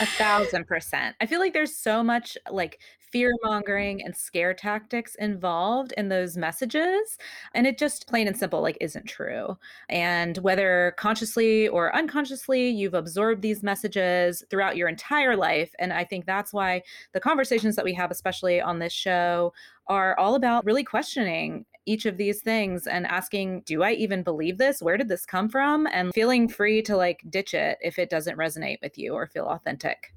A 0.00 0.06
thousand 0.06 0.66
percent. 0.66 1.16
I 1.20 1.26
feel 1.26 1.40
like 1.40 1.54
there's 1.54 1.74
so 1.74 2.02
much 2.02 2.36
like 2.50 2.78
fear 3.10 3.32
mongering 3.42 4.02
and 4.04 4.14
scare 4.14 4.52
tactics 4.52 5.14
involved 5.14 5.94
in 5.96 6.10
those 6.10 6.36
messages. 6.36 7.16
And 7.54 7.66
it 7.66 7.78
just 7.78 8.06
plain 8.06 8.26
and 8.26 8.36
simple, 8.36 8.60
like, 8.60 8.76
isn't 8.82 9.06
true. 9.06 9.56
And 9.88 10.36
whether 10.38 10.94
consciously 10.98 11.68
or 11.68 11.94
unconsciously, 11.96 12.68
you've 12.68 12.92
absorbed 12.92 13.40
these 13.40 13.62
messages 13.62 14.44
throughout 14.50 14.76
your 14.76 14.88
entire 14.88 15.36
life. 15.36 15.74
And 15.78 15.90
I 15.90 16.04
think 16.04 16.26
that's 16.26 16.52
why 16.52 16.82
the 17.14 17.20
conversations 17.20 17.76
that 17.76 17.84
we 17.84 17.94
have, 17.94 18.10
especially 18.10 18.60
on 18.60 18.78
this 18.78 18.92
show, 18.92 19.54
are 19.86 20.18
all 20.18 20.34
about 20.34 20.66
really 20.66 20.84
questioning 20.84 21.64
each 21.88 22.04
of 22.04 22.18
these 22.18 22.42
things 22.42 22.86
and 22.86 23.06
asking, 23.06 23.62
do 23.64 23.82
I 23.82 23.92
even 23.92 24.22
believe 24.22 24.58
this? 24.58 24.82
Where 24.82 24.98
did 24.98 25.08
this 25.08 25.24
come 25.24 25.48
from? 25.48 25.86
And 25.90 26.12
feeling 26.12 26.48
free 26.48 26.82
to 26.82 26.96
like 26.96 27.22
ditch 27.30 27.54
it 27.54 27.78
if 27.80 27.98
it 27.98 28.10
doesn't 28.10 28.36
resonate 28.36 28.82
with 28.82 28.98
you 28.98 29.14
or 29.14 29.26
feel 29.26 29.46
authentic. 29.46 30.12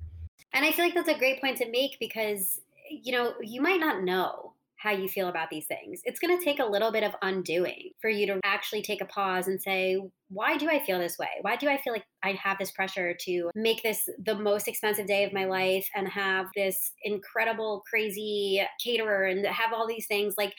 And 0.54 0.66
I 0.66 0.72
feel 0.72 0.84
like 0.84 0.94
that's 0.94 1.08
a 1.08 1.18
great 1.18 1.40
point 1.40 1.58
to 1.60 1.70
make 1.70 1.98
because, 2.00 2.60
you 2.90 3.14
know, 3.14 3.34
you 3.42 3.62
might 3.62 3.80
not 3.80 4.04
know 4.04 4.54
how 4.76 4.92
you 4.92 5.08
feel 5.08 5.28
about 5.28 5.52
these 5.52 5.68
things. 5.68 6.02
It's 6.06 6.20
going 6.20 6.36
to 6.36 6.44
take 6.44 6.60
a 6.60 6.66
little 6.66 6.92
bit 6.92 7.04
of 7.04 7.14
undoing 7.22 7.92
for 8.02 8.10
you 8.10 8.26
to 8.26 8.40
actually 8.44 8.82
take 8.82 9.00
a 9.00 9.06
pause 9.06 9.48
and 9.48 9.62
say, 9.62 10.02
why 10.30 10.58
do 10.58 10.68
I 10.70 10.84
feel 10.84 10.98
this 10.98 11.20
way? 11.20 11.30
Why 11.42 11.56
do 11.56 11.70
I 11.70 11.80
feel 11.80 11.94
like 11.94 12.06
I 12.24 12.32
have 12.32 12.58
this 12.58 12.72
pressure 12.72 13.16
to 13.26 13.52
make 13.54 13.84
this 13.84 14.10
the 14.26 14.34
most 14.34 14.68
expensive 14.68 15.06
day 15.06 15.24
of 15.24 15.34
my 15.34 15.46
life 15.46 15.88
and 15.96 16.08
have 16.08 16.48
this 16.56 16.94
incredible, 17.04 17.84
crazy 17.88 18.66
caterer 18.84 19.26
and 19.26 19.46
have 19.46 19.72
all 19.72 19.88
these 19.88 20.08
things? 20.08 20.34
Like, 20.36 20.56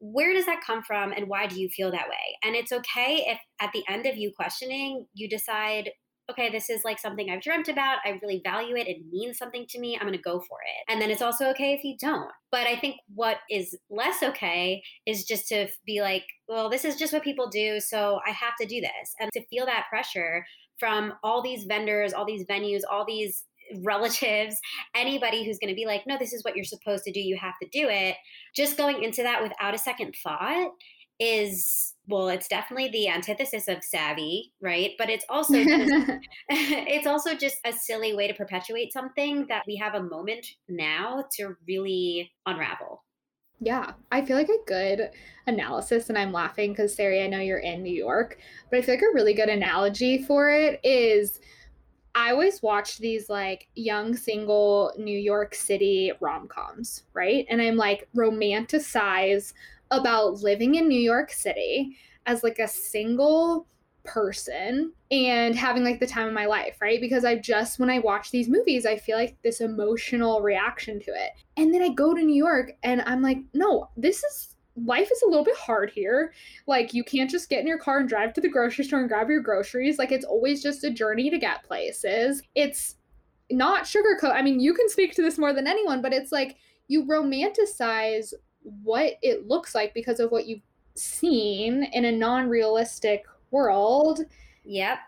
where 0.00 0.32
does 0.32 0.46
that 0.46 0.62
come 0.66 0.82
from 0.82 1.12
and 1.12 1.28
why 1.28 1.46
do 1.46 1.60
you 1.60 1.68
feel 1.68 1.90
that 1.90 2.08
way? 2.08 2.36
And 2.42 2.54
it's 2.54 2.72
okay 2.72 3.24
if 3.26 3.38
at 3.60 3.72
the 3.72 3.84
end 3.88 4.06
of 4.06 4.16
you 4.16 4.32
questioning, 4.36 5.06
you 5.14 5.28
decide, 5.28 5.90
okay, 6.30 6.50
this 6.50 6.70
is 6.70 6.82
like 6.84 6.98
something 6.98 7.28
I've 7.28 7.42
dreamt 7.42 7.68
about. 7.68 7.98
I 8.04 8.18
really 8.22 8.40
value 8.42 8.76
it. 8.76 8.88
It 8.88 8.98
means 9.10 9.36
something 9.36 9.66
to 9.68 9.78
me. 9.78 9.96
I'm 9.96 10.06
going 10.06 10.16
to 10.16 10.22
go 10.22 10.40
for 10.40 10.58
it. 10.64 10.90
And 10.90 11.00
then 11.00 11.10
it's 11.10 11.22
also 11.22 11.46
okay 11.50 11.74
if 11.74 11.84
you 11.84 11.96
don't. 12.00 12.30
But 12.50 12.66
I 12.66 12.76
think 12.76 12.96
what 13.14 13.38
is 13.50 13.76
less 13.90 14.22
okay 14.22 14.82
is 15.06 15.24
just 15.24 15.48
to 15.48 15.68
be 15.86 16.00
like, 16.00 16.24
well, 16.48 16.70
this 16.70 16.84
is 16.84 16.96
just 16.96 17.12
what 17.12 17.22
people 17.22 17.48
do. 17.50 17.78
So 17.80 18.20
I 18.26 18.30
have 18.30 18.54
to 18.60 18.66
do 18.66 18.80
this. 18.80 19.14
And 19.20 19.30
to 19.32 19.46
feel 19.48 19.66
that 19.66 19.86
pressure 19.90 20.46
from 20.78 21.12
all 21.22 21.42
these 21.42 21.64
vendors, 21.64 22.12
all 22.12 22.24
these 22.24 22.46
venues, 22.46 22.80
all 22.90 23.04
these 23.06 23.44
relatives, 23.82 24.56
anybody 24.94 25.44
who's 25.44 25.58
going 25.58 25.72
to 25.72 25.76
be 25.76 25.86
like, 25.86 26.06
no, 26.06 26.16
this 26.18 26.32
is 26.32 26.44
what 26.44 26.56
you're 26.56 26.64
supposed 26.64 27.04
to 27.04 27.12
do. 27.12 27.20
You 27.20 27.36
have 27.36 27.54
to 27.62 27.68
do 27.68 27.88
it. 27.88 28.16
Just 28.54 28.76
going 28.76 29.02
into 29.02 29.22
that 29.22 29.42
without 29.42 29.74
a 29.74 29.78
second 29.78 30.14
thought 30.22 30.70
is 31.20 31.94
well 32.08 32.28
it's 32.28 32.48
definitely 32.48 32.88
the 32.88 33.08
antithesis 33.08 33.68
of 33.68 33.84
savvy 33.84 34.52
right 34.60 34.92
but 34.98 35.08
it's 35.08 35.24
also 35.30 35.62
just, 35.62 36.10
it's 36.48 37.06
also 37.06 37.36
just 37.36 37.58
a 37.64 37.72
silly 37.72 38.16
way 38.16 38.26
to 38.26 38.34
perpetuate 38.34 38.92
something 38.92 39.46
that 39.48 39.62
we 39.64 39.76
have 39.76 39.94
a 39.94 40.02
moment 40.02 40.44
now 40.68 41.24
to 41.36 41.54
really 41.68 42.32
unravel 42.46 43.04
yeah, 43.60 43.92
I 44.10 44.22
feel 44.22 44.36
like 44.36 44.48
a 44.48 44.66
good 44.66 45.10
analysis, 45.46 46.08
and 46.08 46.18
I'm 46.18 46.32
laughing 46.32 46.72
because 46.72 46.94
Sari, 46.94 47.22
I 47.22 47.28
know 47.28 47.38
you're 47.38 47.58
in 47.58 47.82
New 47.82 47.94
York, 47.94 48.38
but 48.68 48.78
I 48.78 48.82
feel 48.82 48.96
like 48.96 49.02
a 49.02 49.14
really 49.14 49.32
good 49.32 49.48
analogy 49.48 50.22
for 50.22 50.50
it 50.50 50.80
is 50.82 51.40
I 52.14 52.30
always 52.30 52.62
watch 52.62 52.98
these 52.98 53.28
like 53.28 53.68
young 53.74 54.16
single 54.16 54.92
New 54.96 55.18
York 55.18 55.54
City 55.54 56.12
rom 56.20 56.46
coms, 56.48 57.04
right? 57.12 57.44
And 57.50 57.60
I'm 57.60 57.76
like 57.76 58.08
romanticize 58.16 59.52
about 59.90 60.40
living 60.40 60.76
in 60.76 60.88
New 60.88 61.00
York 61.00 61.32
City 61.32 61.96
as 62.26 62.42
like 62.42 62.58
a 62.58 62.68
single 62.68 63.66
person 64.04 64.92
and 65.10 65.54
having 65.56 65.82
like 65.82 65.98
the 65.98 66.06
time 66.06 66.28
of 66.28 66.32
my 66.34 66.46
life, 66.46 66.76
right? 66.80 67.00
Because 67.00 67.24
I 67.24 67.36
just, 67.36 67.78
when 67.78 67.90
I 67.90 67.98
watch 67.98 68.30
these 68.30 68.48
movies, 68.48 68.86
I 68.86 68.96
feel 68.96 69.16
like 69.16 69.36
this 69.42 69.60
emotional 69.60 70.40
reaction 70.40 71.00
to 71.00 71.10
it. 71.10 71.32
And 71.56 71.72
then 71.72 71.82
I 71.82 71.88
go 71.88 72.14
to 72.14 72.22
New 72.22 72.34
York 72.34 72.72
and 72.82 73.02
I'm 73.06 73.22
like, 73.22 73.38
no, 73.54 73.88
this 73.96 74.22
is 74.22 74.53
life 74.76 75.10
is 75.10 75.22
a 75.22 75.28
little 75.28 75.44
bit 75.44 75.56
hard 75.56 75.90
here. 75.90 76.32
Like 76.66 76.94
you 76.94 77.04
can't 77.04 77.30
just 77.30 77.48
get 77.48 77.60
in 77.60 77.66
your 77.66 77.78
car 77.78 77.98
and 77.98 78.08
drive 78.08 78.32
to 78.34 78.40
the 78.40 78.48
grocery 78.48 78.84
store 78.84 79.00
and 79.00 79.08
grab 79.08 79.28
your 79.28 79.40
groceries. 79.40 79.98
Like 79.98 80.12
it's 80.12 80.24
always 80.24 80.62
just 80.62 80.84
a 80.84 80.90
journey 80.90 81.30
to 81.30 81.38
get 81.38 81.64
places. 81.64 82.42
It's 82.54 82.96
not 83.50 83.84
sugarcoat. 83.84 84.34
I 84.34 84.42
mean, 84.42 84.60
you 84.60 84.74
can 84.74 84.88
speak 84.88 85.14
to 85.14 85.22
this 85.22 85.38
more 85.38 85.52
than 85.52 85.66
anyone, 85.66 86.02
but 86.02 86.12
it's 86.12 86.32
like 86.32 86.56
you 86.88 87.04
romanticize 87.04 88.32
what 88.82 89.14
it 89.22 89.46
looks 89.46 89.74
like 89.74 89.94
because 89.94 90.20
of 90.20 90.30
what 90.30 90.46
you've 90.46 90.62
seen 90.96 91.84
in 91.92 92.04
a 92.04 92.12
non-realistic 92.12 93.24
world. 93.50 94.20
Yep. 94.64 94.98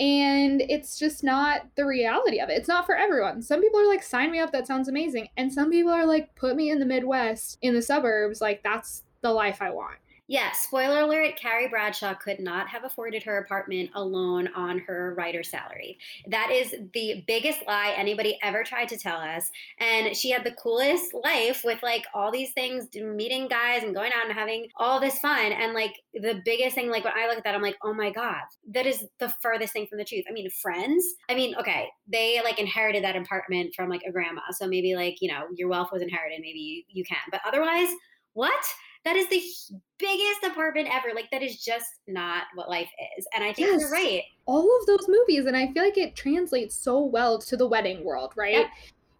And 0.00 0.60
it's 0.62 0.98
just 0.98 1.22
not 1.22 1.62
the 1.76 1.86
reality 1.86 2.40
of 2.40 2.48
it. 2.48 2.58
It's 2.58 2.68
not 2.68 2.84
for 2.84 2.96
everyone. 2.96 3.42
Some 3.42 3.60
people 3.60 3.78
are 3.80 3.86
like, 3.86 4.02
sign 4.02 4.32
me 4.32 4.40
up, 4.40 4.50
that 4.52 4.66
sounds 4.66 4.88
amazing. 4.88 5.28
And 5.36 5.52
some 5.52 5.70
people 5.70 5.92
are 5.92 6.06
like, 6.06 6.34
put 6.34 6.56
me 6.56 6.70
in 6.70 6.80
the 6.80 6.86
Midwest, 6.86 7.58
in 7.62 7.74
the 7.74 7.82
suburbs, 7.82 8.40
like 8.40 8.62
that's 8.62 9.04
the 9.20 9.30
life 9.30 9.62
I 9.62 9.70
want. 9.70 9.96
Yeah, 10.26 10.52
spoiler 10.52 11.00
alert 11.00 11.36
Carrie 11.36 11.68
Bradshaw 11.68 12.14
could 12.14 12.40
not 12.40 12.66
have 12.68 12.84
afforded 12.84 13.22
her 13.24 13.36
apartment 13.38 13.90
alone 13.94 14.48
on 14.56 14.78
her 14.78 15.14
writer's 15.18 15.50
salary. 15.50 15.98
That 16.26 16.50
is 16.50 16.74
the 16.94 17.22
biggest 17.26 17.60
lie 17.66 17.92
anybody 17.94 18.38
ever 18.42 18.64
tried 18.64 18.88
to 18.88 18.96
tell 18.96 19.18
us. 19.18 19.50
And 19.80 20.16
she 20.16 20.30
had 20.30 20.42
the 20.42 20.52
coolest 20.52 21.12
life 21.12 21.60
with 21.62 21.82
like 21.82 22.06
all 22.14 22.32
these 22.32 22.52
things, 22.52 22.88
meeting 22.94 23.48
guys 23.48 23.82
and 23.82 23.94
going 23.94 24.12
out 24.12 24.24
and 24.24 24.32
having 24.32 24.68
all 24.76 24.98
this 24.98 25.18
fun. 25.18 25.52
And 25.52 25.74
like 25.74 25.92
the 26.14 26.40
biggest 26.42 26.74
thing, 26.74 26.88
like 26.88 27.04
when 27.04 27.12
I 27.14 27.26
look 27.28 27.36
at 27.36 27.44
that, 27.44 27.54
I'm 27.54 27.60
like, 27.60 27.76
oh 27.82 27.92
my 27.92 28.10
God, 28.10 28.44
that 28.70 28.86
is 28.86 29.04
the 29.18 29.28
furthest 29.42 29.74
thing 29.74 29.86
from 29.86 29.98
the 29.98 30.06
truth. 30.06 30.24
I 30.26 30.32
mean, 30.32 30.48
friends, 30.48 31.04
I 31.28 31.34
mean, 31.34 31.54
okay, 31.56 31.88
they 32.10 32.40
like 32.42 32.58
inherited 32.58 33.04
that 33.04 33.14
apartment 33.14 33.74
from 33.76 33.90
like 33.90 34.02
a 34.08 34.12
grandma. 34.12 34.40
So 34.52 34.66
maybe 34.66 34.94
like, 34.94 35.20
you 35.20 35.30
know, 35.30 35.48
your 35.54 35.68
wealth 35.68 35.90
was 35.92 36.00
inherited, 36.00 36.40
maybe 36.40 36.60
you, 36.60 36.82
you 36.88 37.04
can. 37.04 37.18
But 37.30 37.42
otherwise, 37.46 37.88
what? 38.32 38.64
That 39.04 39.16
is 39.16 39.28
the 39.28 39.42
biggest 39.98 40.44
apartment 40.44 40.88
ever. 40.90 41.14
Like 41.14 41.30
that 41.30 41.42
is 41.42 41.62
just 41.62 41.86
not 42.06 42.44
what 42.54 42.68
life 42.68 42.88
is. 43.18 43.26
And 43.34 43.44
I 43.44 43.52
think 43.52 43.68
yes. 43.68 43.80
you're 43.80 43.90
right. 43.90 44.22
All 44.46 44.68
of 44.80 44.86
those 44.86 45.06
movies, 45.08 45.46
and 45.46 45.56
I 45.56 45.72
feel 45.72 45.82
like 45.82 45.98
it 45.98 46.16
translates 46.16 46.74
so 46.74 47.00
well 47.00 47.38
to 47.40 47.56
the 47.56 47.66
wedding 47.66 48.04
world, 48.04 48.32
right? 48.36 48.52
Yeah. 48.52 48.68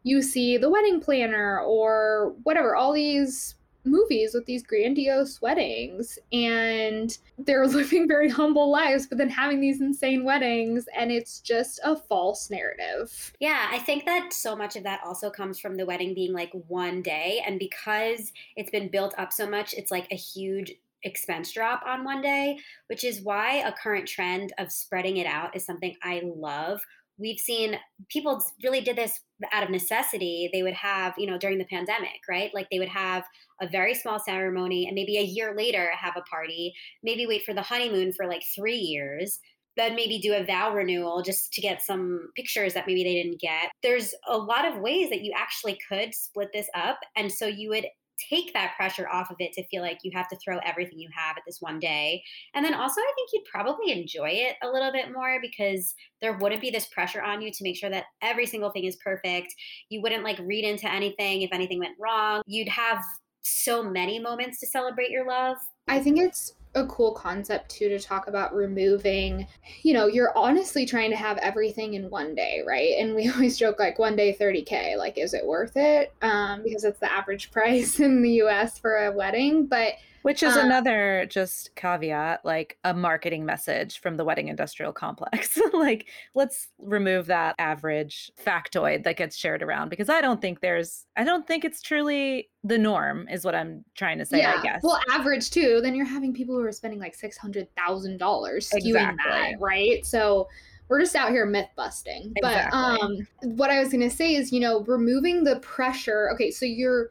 You 0.02 0.22
see 0.22 0.58
the 0.58 0.70
wedding 0.70 1.00
planner 1.00 1.60
or 1.60 2.34
whatever, 2.42 2.76
all 2.76 2.92
these 2.92 3.54
movies 3.84 4.34
with 4.34 4.46
these 4.46 4.62
grandiose 4.62 5.40
weddings 5.40 6.18
and 6.32 7.18
they're 7.38 7.66
living 7.66 8.08
very 8.08 8.28
humble 8.28 8.70
lives 8.70 9.06
but 9.06 9.18
then 9.18 9.28
having 9.28 9.60
these 9.60 9.80
insane 9.80 10.24
weddings 10.24 10.86
and 10.96 11.10
it's 11.10 11.40
just 11.40 11.80
a 11.84 11.96
false 11.96 12.50
narrative. 12.50 13.32
Yeah, 13.40 13.68
I 13.70 13.78
think 13.78 14.04
that 14.06 14.32
so 14.32 14.56
much 14.56 14.76
of 14.76 14.82
that 14.84 15.00
also 15.04 15.30
comes 15.30 15.58
from 15.58 15.76
the 15.76 15.86
wedding 15.86 16.14
being 16.14 16.32
like 16.32 16.52
one 16.68 17.02
day 17.02 17.42
and 17.46 17.58
because 17.58 18.32
it's 18.56 18.70
been 18.70 18.88
built 18.88 19.14
up 19.18 19.32
so 19.32 19.48
much 19.48 19.74
it's 19.74 19.90
like 19.90 20.06
a 20.10 20.16
huge 20.16 20.72
expense 21.04 21.52
drop 21.52 21.82
on 21.86 22.02
one 22.02 22.20
day, 22.20 22.58
which 22.88 23.04
is 23.04 23.20
why 23.22 23.56
a 23.56 23.72
current 23.72 24.08
trend 24.08 24.52
of 24.58 24.72
spreading 24.72 25.18
it 25.18 25.26
out 25.26 25.54
is 25.54 25.64
something 25.64 25.94
I 26.02 26.22
love 26.24 26.80
we've 27.18 27.38
seen 27.38 27.78
people 28.08 28.42
really 28.62 28.80
did 28.80 28.96
this 28.96 29.20
out 29.52 29.62
of 29.62 29.70
necessity. 29.70 30.50
They 30.52 30.62
would 30.62 30.74
have 30.74 31.14
you 31.18 31.26
know 31.26 31.38
during 31.38 31.58
the 31.58 31.64
pandemic 31.64 32.20
right? 32.28 32.50
Like 32.54 32.68
they 32.70 32.78
would 32.78 32.88
have 32.88 33.24
a 33.60 33.68
very 33.68 33.94
small 33.94 34.18
ceremony 34.18 34.86
and 34.86 34.94
maybe 34.94 35.18
a 35.18 35.22
year 35.22 35.54
later 35.56 35.90
have 35.92 36.14
a 36.16 36.22
party 36.22 36.74
maybe 37.02 37.26
wait 37.26 37.44
for 37.44 37.54
the 37.54 37.62
honeymoon 37.62 38.12
for 38.12 38.26
like 38.26 38.42
three 38.54 38.76
years 38.76 39.38
then 39.76 39.94
maybe 39.96 40.18
do 40.18 40.34
a 40.34 40.44
vow 40.44 40.72
renewal 40.72 41.22
just 41.22 41.52
to 41.52 41.60
get 41.60 41.82
some 41.82 42.28
pictures 42.36 42.74
that 42.74 42.86
maybe 42.86 43.02
they 43.02 43.14
didn't 43.14 43.40
get. 43.40 43.70
There's 43.82 44.14
a 44.28 44.36
lot 44.36 44.66
of 44.66 44.80
ways 44.80 45.10
that 45.10 45.22
you 45.22 45.32
actually 45.36 45.78
could 45.88 46.14
split 46.14 46.50
this 46.52 46.68
up 46.74 46.98
and 47.16 47.30
so 47.30 47.46
you 47.46 47.70
would 47.70 47.86
take 48.30 48.52
that 48.52 48.74
pressure 48.76 49.08
off 49.08 49.30
of 49.30 49.36
it 49.38 49.52
to 49.54 49.66
feel 49.68 49.82
like 49.82 49.98
you 50.02 50.10
have 50.14 50.28
to 50.28 50.36
throw 50.36 50.58
everything 50.64 50.98
you 50.98 51.08
have 51.14 51.36
at 51.36 51.42
this 51.46 51.58
one 51.60 51.78
day. 51.78 52.22
And 52.54 52.64
then 52.64 52.74
also, 52.74 53.00
I 53.00 53.12
think 53.16 53.30
you'd 53.32 53.44
probably 53.50 53.92
enjoy 53.92 54.30
it 54.30 54.56
a 54.62 54.68
little 54.68 54.92
bit 54.92 55.12
more 55.12 55.38
because 55.40 55.94
there 56.20 56.36
wouldn't 56.38 56.60
be 56.60 56.70
this 56.70 56.86
pressure 56.86 57.22
on 57.22 57.42
you 57.42 57.50
to 57.50 57.64
make 57.64 57.76
sure 57.76 57.90
that 57.90 58.04
every 58.22 58.46
single 58.46 58.70
thing 58.70 58.84
is 58.84 58.96
perfect. 58.96 59.54
You 59.88 60.02
wouldn't 60.02 60.24
like 60.24 60.38
read 60.40 60.64
into 60.64 60.90
anything 60.90 61.42
if 61.42 61.50
anything 61.52 61.78
went 61.78 61.96
wrong. 62.00 62.42
You'd 62.46 62.68
have 62.68 63.02
so 63.42 63.82
many 63.82 64.18
moments 64.18 64.58
to 64.60 64.66
celebrate 64.66 65.10
your 65.10 65.26
love. 65.26 65.56
I 65.88 66.00
think 66.00 66.18
it's 66.18 66.54
a 66.74 66.86
cool 66.86 67.12
concept 67.12 67.70
too 67.70 67.88
to 67.88 67.98
talk 67.98 68.26
about 68.26 68.54
removing 68.54 69.46
you 69.82 69.92
know 69.92 70.06
you're 70.06 70.36
honestly 70.36 70.84
trying 70.84 71.10
to 71.10 71.16
have 71.16 71.38
everything 71.38 71.94
in 71.94 72.10
one 72.10 72.34
day 72.34 72.62
right? 72.66 72.94
And 72.98 73.14
we 73.14 73.28
always 73.32 73.56
joke 73.58 73.78
like 73.78 73.98
one 73.98 74.16
day 74.16 74.36
30k 74.38 74.96
like 74.96 75.18
is 75.18 75.34
it 75.34 75.46
worth 75.46 75.76
it? 75.76 76.12
Um, 76.22 76.62
because 76.62 76.84
it's 76.84 77.00
the 77.00 77.12
average 77.12 77.50
price 77.52 78.00
in 78.00 78.22
the 78.22 78.42
us 78.42 78.78
for 78.78 79.06
a 79.06 79.12
wedding 79.12 79.66
but 79.66 79.94
which 80.24 80.42
is 80.42 80.56
um, 80.56 80.64
another 80.64 81.26
just 81.28 81.76
caveat, 81.76 82.42
like 82.46 82.78
a 82.82 82.94
marketing 82.94 83.44
message 83.44 84.00
from 84.00 84.16
the 84.16 84.24
wedding 84.24 84.48
industrial 84.48 84.90
complex. 84.90 85.60
like, 85.74 86.06
let's 86.34 86.68
remove 86.78 87.26
that 87.26 87.54
average 87.58 88.32
factoid 88.42 89.04
that 89.04 89.18
gets 89.18 89.36
shared 89.36 89.62
around 89.62 89.90
because 89.90 90.08
I 90.08 90.22
don't 90.22 90.40
think 90.40 90.60
there's, 90.60 91.04
I 91.14 91.24
don't 91.24 91.46
think 91.46 91.62
it's 91.62 91.82
truly 91.82 92.48
the 92.62 92.78
norm, 92.78 93.28
is 93.28 93.44
what 93.44 93.54
I'm 93.54 93.84
trying 93.96 94.16
to 94.16 94.24
say, 94.24 94.38
yeah. 94.38 94.56
I 94.58 94.62
guess. 94.62 94.80
Well, 94.82 94.98
average 95.10 95.50
too. 95.50 95.80
Then 95.82 95.94
you're 95.94 96.06
having 96.06 96.32
people 96.32 96.54
who 96.54 96.64
are 96.64 96.72
spending 96.72 96.98
like 96.98 97.14
$600,000 97.14 97.68
skewing 97.76 98.76
exactly. 98.76 99.30
that, 99.30 99.60
right? 99.60 100.06
So, 100.06 100.48
we're 100.88 101.00
just 101.00 101.16
out 101.16 101.30
here 101.30 101.44
myth 101.44 101.68
busting. 101.76 102.32
Exactly. 102.36 102.70
But 102.70 102.74
um, 102.74 103.26
what 103.56 103.70
I 103.70 103.78
was 103.78 103.88
going 103.88 104.08
to 104.08 104.14
say 104.14 104.34
is, 104.34 104.52
you 104.52 104.60
know, 104.60 104.84
removing 104.84 105.44
the 105.44 105.56
pressure. 105.60 106.30
Okay, 106.34 106.50
so 106.50 106.66
you're 106.66 107.10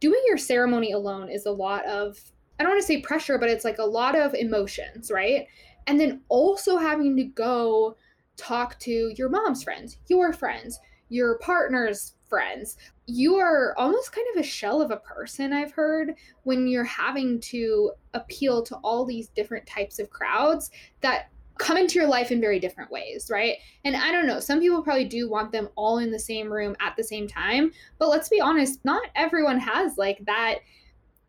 doing 0.00 0.20
your 0.26 0.38
ceremony 0.38 0.92
alone 0.92 1.28
is 1.28 1.46
a 1.46 1.50
lot 1.50 1.84
of 1.86 2.18
I 2.58 2.64
don't 2.64 2.72
want 2.72 2.80
to 2.80 2.86
say 2.86 3.00
pressure, 3.00 3.38
but 3.38 3.50
it's 3.50 3.64
like 3.64 3.78
a 3.78 3.84
lot 3.84 4.16
of 4.16 4.34
emotions, 4.34 5.12
right? 5.12 5.46
And 5.86 5.98
then 5.98 6.22
also 6.28 6.76
having 6.76 7.16
to 7.16 7.24
go 7.24 7.96
talk 8.36 8.78
to 8.80 9.12
your 9.16 9.28
mom's 9.28 9.62
friends, 9.62 9.98
your 10.08 10.32
friends, 10.32 10.78
your 11.08 11.38
partner's 11.38 12.14
friends. 12.28 12.76
You 13.06 13.36
are 13.36 13.74
almost 13.78 14.12
kind 14.12 14.26
of 14.34 14.40
a 14.40 14.46
shell 14.46 14.82
of 14.82 14.90
a 14.90 14.98
person, 14.98 15.52
I've 15.52 15.72
heard, 15.72 16.14
when 16.42 16.66
you're 16.66 16.84
having 16.84 17.40
to 17.40 17.92
appeal 18.12 18.62
to 18.64 18.76
all 18.76 19.04
these 19.04 19.28
different 19.28 19.66
types 19.66 19.98
of 19.98 20.10
crowds 20.10 20.70
that 21.00 21.30
come 21.58 21.76
into 21.76 21.98
your 21.98 22.08
life 22.08 22.30
in 22.30 22.40
very 22.40 22.58
different 22.58 22.90
ways, 22.90 23.28
right? 23.30 23.56
And 23.84 23.96
I 23.96 24.12
don't 24.12 24.26
know, 24.26 24.40
some 24.40 24.60
people 24.60 24.82
probably 24.82 25.04
do 25.04 25.28
want 25.28 25.52
them 25.52 25.68
all 25.74 25.98
in 25.98 26.10
the 26.10 26.18
same 26.18 26.52
room 26.52 26.76
at 26.80 26.96
the 26.96 27.04
same 27.04 27.28
time, 27.28 27.72
but 27.98 28.08
let's 28.08 28.28
be 28.28 28.40
honest, 28.40 28.84
not 28.84 29.02
everyone 29.16 29.58
has 29.58 29.98
like 29.98 30.24
that 30.26 30.58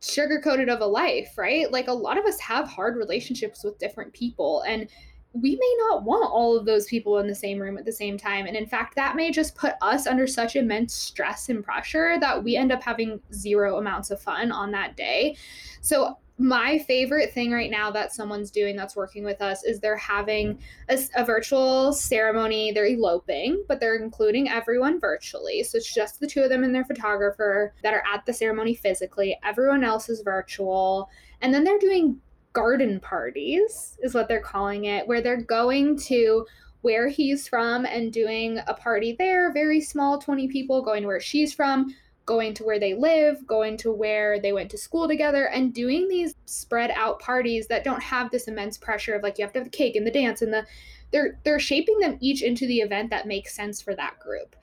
sugar 0.01 0.39
coated 0.39 0.69
of 0.69 0.81
a 0.81 0.85
life, 0.85 1.33
right? 1.37 1.71
Like 1.71 1.87
a 1.87 1.93
lot 1.93 2.17
of 2.17 2.25
us 2.25 2.39
have 2.39 2.67
hard 2.67 2.95
relationships 2.95 3.63
with 3.63 3.79
different 3.79 4.13
people 4.13 4.61
and 4.61 4.87
we 5.33 5.55
may 5.55 5.75
not 5.79 6.03
want 6.03 6.31
all 6.31 6.57
of 6.57 6.65
those 6.65 6.87
people 6.87 7.19
in 7.19 7.27
the 7.27 7.35
same 7.35 7.59
room 7.59 7.77
at 7.77 7.85
the 7.85 7.91
same 7.91 8.17
time. 8.17 8.47
And 8.47 8.55
in 8.55 8.65
fact, 8.65 8.95
that 8.95 9.15
may 9.15 9.29
just 9.31 9.55
put 9.55 9.73
us 9.81 10.07
under 10.07 10.25
such 10.25 10.55
immense 10.55 10.93
stress 10.93 11.49
and 11.49 11.63
pressure 11.63 12.17
that 12.19 12.43
we 12.43 12.55
end 12.55 12.71
up 12.71 12.81
having 12.81 13.19
zero 13.31 13.77
amounts 13.77 14.09
of 14.09 14.19
fun 14.19 14.51
on 14.51 14.71
that 14.71 14.97
day. 14.97 15.37
So 15.81 16.17
my 16.39 16.79
favorite 16.79 17.33
thing 17.33 17.51
right 17.51 17.69
now 17.69 17.91
that 17.91 18.13
someone's 18.13 18.49
doing 18.49 18.77
that's 18.77 18.95
working 18.95 19.25
with 19.25 19.41
us 19.41 19.65
is 19.65 19.79
they're 19.79 19.97
having 19.97 20.57
a, 20.87 20.97
a, 21.17 21.25
virtual 21.25 21.91
ceremony. 21.91 22.71
They're 22.71 22.87
eloping, 22.87 23.65
but 23.67 23.81
they're 23.81 23.97
including 23.97 24.49
everyone 24.49 25.01
virtually. 25.01 25.63
So 25.63 25.77
it's 25.77 25.93
just 25.93 26.21
the 26.21 26.27
two 26.27 26.41
of 26.41 26.49
them 26.49 26.63
and 26.63 26.73
their 26.73 26.85
photographer 26.85 27.73
that 27.83 27.93
are 27.93 28.03
at 28.11 28.25
the 28.25 28.31
ceremony 28.31 28.73
physically. 28.73 29.37
Everyone 29.43 29.83
else 29.83 30.07
is 30.07 30.21
virtual. 30.21 31.09
And 31.41 31.53
then 31.53 31.65
they're 31.65 31.77
doing 31.77 32.21
garden 32.53 33.01
parties, 33.01 33.97
is 34.01 34.13
what 34.13 34.29
they're 34.29 34.39
calling 34.39 34.85
it, 34.85 35.05
where 35.07 35.21
they're 35.21 35.41
going 35.41 35.99
to 35.99 36.45
where 36.81 37.09
he's 37.09 37.49
from 37.49 37.85
and 37.85 38.13
doing 38.13 38.59
a 38.67 38.73
party 38.73 39.13
there, 39.19 39.51
very 39.51 39.81
small, 39.81 40.17
20 40.17 40.47
people 40.47 40.81
going 40.81 41.01
to 41.01 41.07
where 41.07 41.19
she's 41.19 41.53
from 41.53 41.93
going 42.29 42.53
to 42.53 42.63
where 42.63 42.79
they 42.79 42.93
live, 42.93 43.45
going 43.47 43.75
to 43.75 43.91
where 43.91 44.39
they 44.39 44.53
went 44.53 44.69
to 44.69 44.77
school 44.77 45.07
together, 45.07 45.45
and 45.45 45.73
doing 45.73 46.07
these 46.07 46.35
spread 46.45 46.91
out 46.91 47.19
parties 47.19 47.65
that 47.65 47.83
don't 47.83 48.03
have 48.03 48.29
this 48.29 48.47
immense 48.47 48.77
pressure 48.77 49.15
of 49.15 49.23
like 49.23 49.39
you 49.39 49.43
have 49.43 49.51
to 49.51 49.57
have 49.57 49.65
the 49.65 49.75
cake 49.75 49.95
and 49.95 50.05
the 50.05 50.11
dance 50.11 50.43
and 50.43 50.53
the 50.53 50.63
they're 51.11 51.39
they're 51.43 51.57
shaping 51.57 51.97
them 51.97 52.19
each 52.21 52.43
into 52.43 52.67
the 52.67 52.81
event 52.81 53.09
that 53.09 53.25
makes 53.25 53.55
sense 53.55 53.81
for 53.81 53.95
that 53.95 54.19
group. 54.19 54.55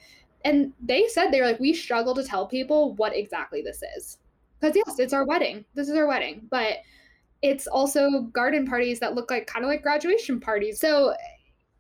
And 0.45 0.73
they 0.81 1.09
said 1.09 1.31
they 1.33 1.41
were 1.41 1.49
like, 1.49 1.59
we 1.59 1.75
struggle 1.75 2.15
to 2.15 2.23
tell 2.23 2.47
people 2.47 2.95
what 2.95 3.17
exactly 3.17 3.63
this 3.63 3.83
is. 3.97 4.19
Because 4.61 4.77
yes, 4.77 5.01
it's 5.01 5.13
our 5.13 5.27
wedding. 5.27 5.65
This 5.75 5.89
is 5.89 5.97
our 5.97 6.07
wedding. 6.07 6.47
But 6.49 6.79
it's 7.43 7.67
also 7.67 8.23
garden 8.33 8.65
parties 8.65 9.01
that 9.01 9.17
look 9.17 9.29
like 9.29 9.49
kind 9.49 9.65
of 9.65 9.69
like 9.69 9.83
graduation 9.83 10.39
parties. 10.39 10.79
So 10.79 11.15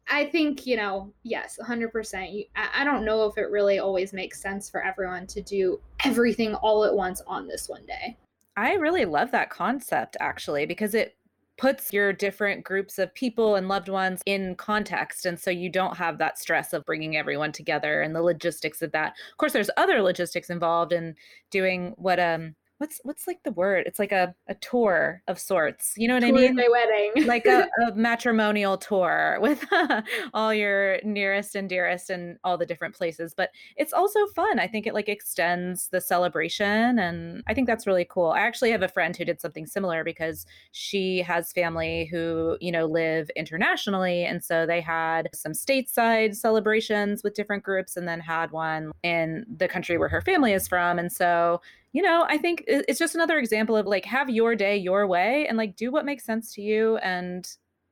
I 0.08 0.26
think, 0.26 0.66
you 0.66 0.76
know, 0.76 1.12
yes, 1.24 1.58
100%. 1.60 2.48
I 2.56 2.84
don't 2.84 3.04
know 3.04 3.26
if 3.26 3.38
it 3.38 3.50
really 3.50 3.78
always 3.80 4.12
makes 4.12 4.40
sense 4.40 4.70
for 4.70 4.82
everyone 4.82 5.26
to 5.28 5.42
do 5.42 5.80
everything 6.04 6.54
all 6.56 6.84
at 6.84 6.94
once 6.94 7.22
on 7.26 7.48
this 7.48 7.68
one 7.68 7.84
day. 7.86 8.16
I 8.56 8.74
really 8.74 9.04
love 9.04 9.30
that 9.32 9.50
concept 9.50 10.16
actually 10.20 10.64
because 10.64 10.94
it 10.94 11.16
puts 11.58 11.92
your 11.92 12.12
different 12.12 12.64
groups 12.64 12.98
of 12.98 13.12
people 13.14 13.56
and 13.56 13.66
loved 13.66 13.88
ones 13.88 14.20
in 14.26 14.54
context 14.56 15.24
and 15.24 15.40
so 15.40 15.50
you 15.50 15.70
don't 15.70 15.96
have 15.96 16.18
that 16.18 16.38
stress 16.38 16.72
of 16.72 16.84
bringing 16.84 17.16
everyone 17.16 17.50
together 17.50 18.02
and 18.02 18.14
the 18.14 18.22
logistics 18.22 18.82
of 18.82 18.92
that. 18.92 19.14
Of 19.30 19.36
course 19.38 19.52
there's 19.52 19.70
other 19.76 20.02
logistics 20.02 20.50
involved 20.50 20.92
in 20.92 21.14
doing 21.50 21.94
what 21.96 22.20
um 22.20 22.54
what's 22.78 23.00
what's 23.04 23.26
like 23.26 23.42
the 23.42 23.52
word? 23.52 23.84
It's 23.86 23.98
like 23.98 24.12
a, 24.12 24.34
a 24.48 24.54
tour 24.54 25.22
of 25.28 25.38
sorts. 25.38 25.94
You 25.96 26.08
know 26.08 26.14
what 26.14 26.20
tour 26.20 26.30
I 26.30 26.32
mean? 26.32 26.56
My 26.56 26.68
wedding. 26.70 27.12
like 27.26 27.46
a, 27.46 27.68
a, 27.86 27.94
matrimonial 27.94 28.76
tour 28.76 29.38
with 29.40 29.64
all 30.34 30.52
your 30.52 30.98
nearest 31.02 31.54
and 31.54 31.68
dearest 31.68 32.10
and 32.10 32.38
all 32.44 32.58
the 32.58 32.66
different 32.66 32.94
places. 32.94 33.34
But 33.34 33.50
it's 33.76 33.92
also 33.92 34.26
fun. 34.34 34.58
I 34.58 34.66
think 34.66 34.86
it 34.86 34.94
like 34.94 35.08
extends 35.08 35.88
the 35.88 36.00
celebration 36.00 36.98
and 36.98 37.42
I 37.46 37.54
think 37.54 37.66
that's 37.66 37.86
really 37.86 38.04
cool. 38.04 38.30
I 38.30 38.40
actually 38.40 38.70
have 38.72 38.82
a 38.82 38.88
friend 38.88 39.16
who 39.16 39.24
did 39.24 39.40
something 39.40 39.66
similar 39.66 40.04
because 40.04 40.44
she 40.72 41.18
has 41.22 41.52
family 41.52 42.08
who, 42.10 42.58
you 42.60 42.72
know, 42.72 42.86
live 42.86 43.30
internationally. 43.36 44.24
And 44.24 44.44
so 44.44 44.66
they 44.66 44.80
had 44.80 45.28
some 45.34 45.52
stateside 45.52 46.36
celebrations 46.36 47.22
with 47.22 47.34
different 47.34 47.62
groups 47.62 47.96
and 47.96 48.06
then 48.06 48.20
had 48.20 48.50
one 48.50 48.92
in 49.02 49.46
the 49.54 49.68
country 49.68 49.96
where 49.96 50.08
her 50.08 50.20
family 50.20 50.52
is 50.52 50.68
from. 50.68 50.98
And 50.98 51.10
so 51.10 51.60
you 51.96 52.02
know, 52.02 52.26
I 52.28 52.36
think 52.36 52.62
it's 52.68 52.98
just 52.98 53.14
another 53.14 53.38
example 53.38 53.74
of 53.74 53.86
like 53.86 54.04
have 54.04 54.28
your 54.28 54.54
day 54.54 54.76
your 54.76 55.06
way 55.06 55.46
and 55.48 55.56
like 55.56 55.76
do 55.76 55.90
what 55.90 56.04
makes 56.04 56.26
sense 56.26 56.52
to 56.52 56.60
you 56.60 56.98
and 56.98 57.48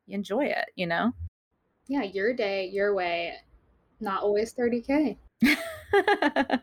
enjoy 0.09 0.45
it, 0.45 0.67
you 0.77 0.87
know? 0.87 1.15
Yeah, 1.89 2.03
your 2.03 2.35
day, 2.35 2.67
your 2.67 2.95
way, 2.95 3.33
not 4.01 4.23
always 4.23 4.53
30K. 4.53 5.17
wow, 5.43 6.61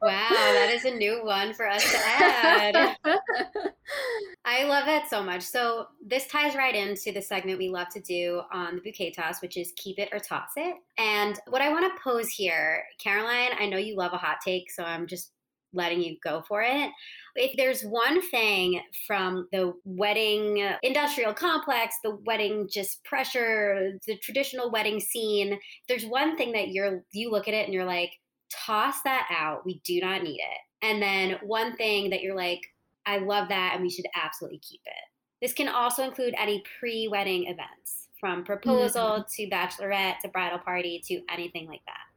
that 0.00 0.70
is 0.72 0.84
a 0.84 0.94
new 0.94 1.24
one 1.24 1.54
for 1.54 1.68
us 1.68 1.82
to 1.82 1.98
add. 2.06 2.96
I 4.44 4.62
love 4.66 4.86
it 4.86 5.10
so 5.10 5.24
much. 5.24 5.42
So, 5.42 5.88
this 6.06 6.28
ties 6.28 6.54
right 6.54 6.76
into 6.76 7.10
the 7.10 7.20
segment 7.20 7.58
we 7.58 7.68
love 7.68 7.88
to 7.94 8.00
do 8.00 8.42
on 8.52 8.76
the 8.76 8.80
bouquet 8.80 9.10
toss, 9.10 9.42
which 9.42 9.56
is 9.56 9.72
keep 9.74 9.98
it 9.98 10.10
or 10.12 10.20
toss 10.20 10.50
it. 10.56 10.76
And 10.98 11.36
what 11.48 11.62
I 11.62 11.70
want 11.70 11.92
to 11.92 12.00
pose 12.00 12.28
here, 12.28 12.84
Caroline, 12.98 13.50
I 13.58 13.66
know 13.66 13.76
you 13.76 13.96
love 13.96 14.12
a 14.12 14.18
hot 14.18 14.36
take, 14.44 14.70
so 14.70 14.84
I'm 14.84 15.08
just 15.08 15.32
letting 15.72 16.02
you 16.02 16.16
go 16.22 16.42
for 16.46 16.62
it. 16.62 16.90
If 17.36 17.56
there's 17.56 17.82
one 17.82 18.20
thing 18.30 18.82
from 19.06 19.48
the 19.52 19.72
wedding 19.84 20.68
industrial 20.82 21.32
complex, 21.34 21.96
the 22.02 22.16
wedding 22.26 22.68
just 22.70 23.02
pressure, 23.04 23.92
the 24.06 24.16
traditional 24.18 24.70
wedding 24.70 25.00
scene, 25.00 25.58
there's 25.88 26.04
one 26.04 26.36
thing 26.36 26.52
that 26.52 26.68
you're 26.68 27.04
you 27.12 27.30
look 27.30 27.48
at 27.48 27.54
it 27.54 27.64
and 27.64 27.74
you're 27.74 27.84
like, 27.84 28.12
toss 28.50 29.02
that 29.04 29.28
out. 29.30 29.64
We 29.64 29.80
do 29.84 30.00
not 30.00 30.22
need 30.22 30.40
it. 30.40 30.58
And 30.82 31.02
then 31.02 31.38
one 31.42 31.76
thing 31.76 32.10
that 32.10 32.22
you're 32.22 32.36
like, 32.36 32.60
I 33.06 33.18
love 33.18 33.48
that 33.48 33.72
and 33.74 33.82
we 33.82 33.90
should 33.90 34.06
absolutely 34.14 34.58
keep 34.58 34.80
it. 34.84 34.92
This 35.40 35.52
can 35.52 35.68
also 35.68 36.02
include 36.02 36.34
any 36.38 36.62
pre 36.78 37.08
wedding 37.08 37.44
events 37.44 38.08
from 38.18 38.44
proposal 38.44 39.24
mm-hmm. 39.24 39.44
to 39.44 39.50
bachelorette 39.50 40.18
to 40.20 40.28
bridal 40.28 40.58
party 40.58 41.02
to 41.06 41.20
anything 41.30 41.66
like 41.66 41.80
that. 41.86 42.09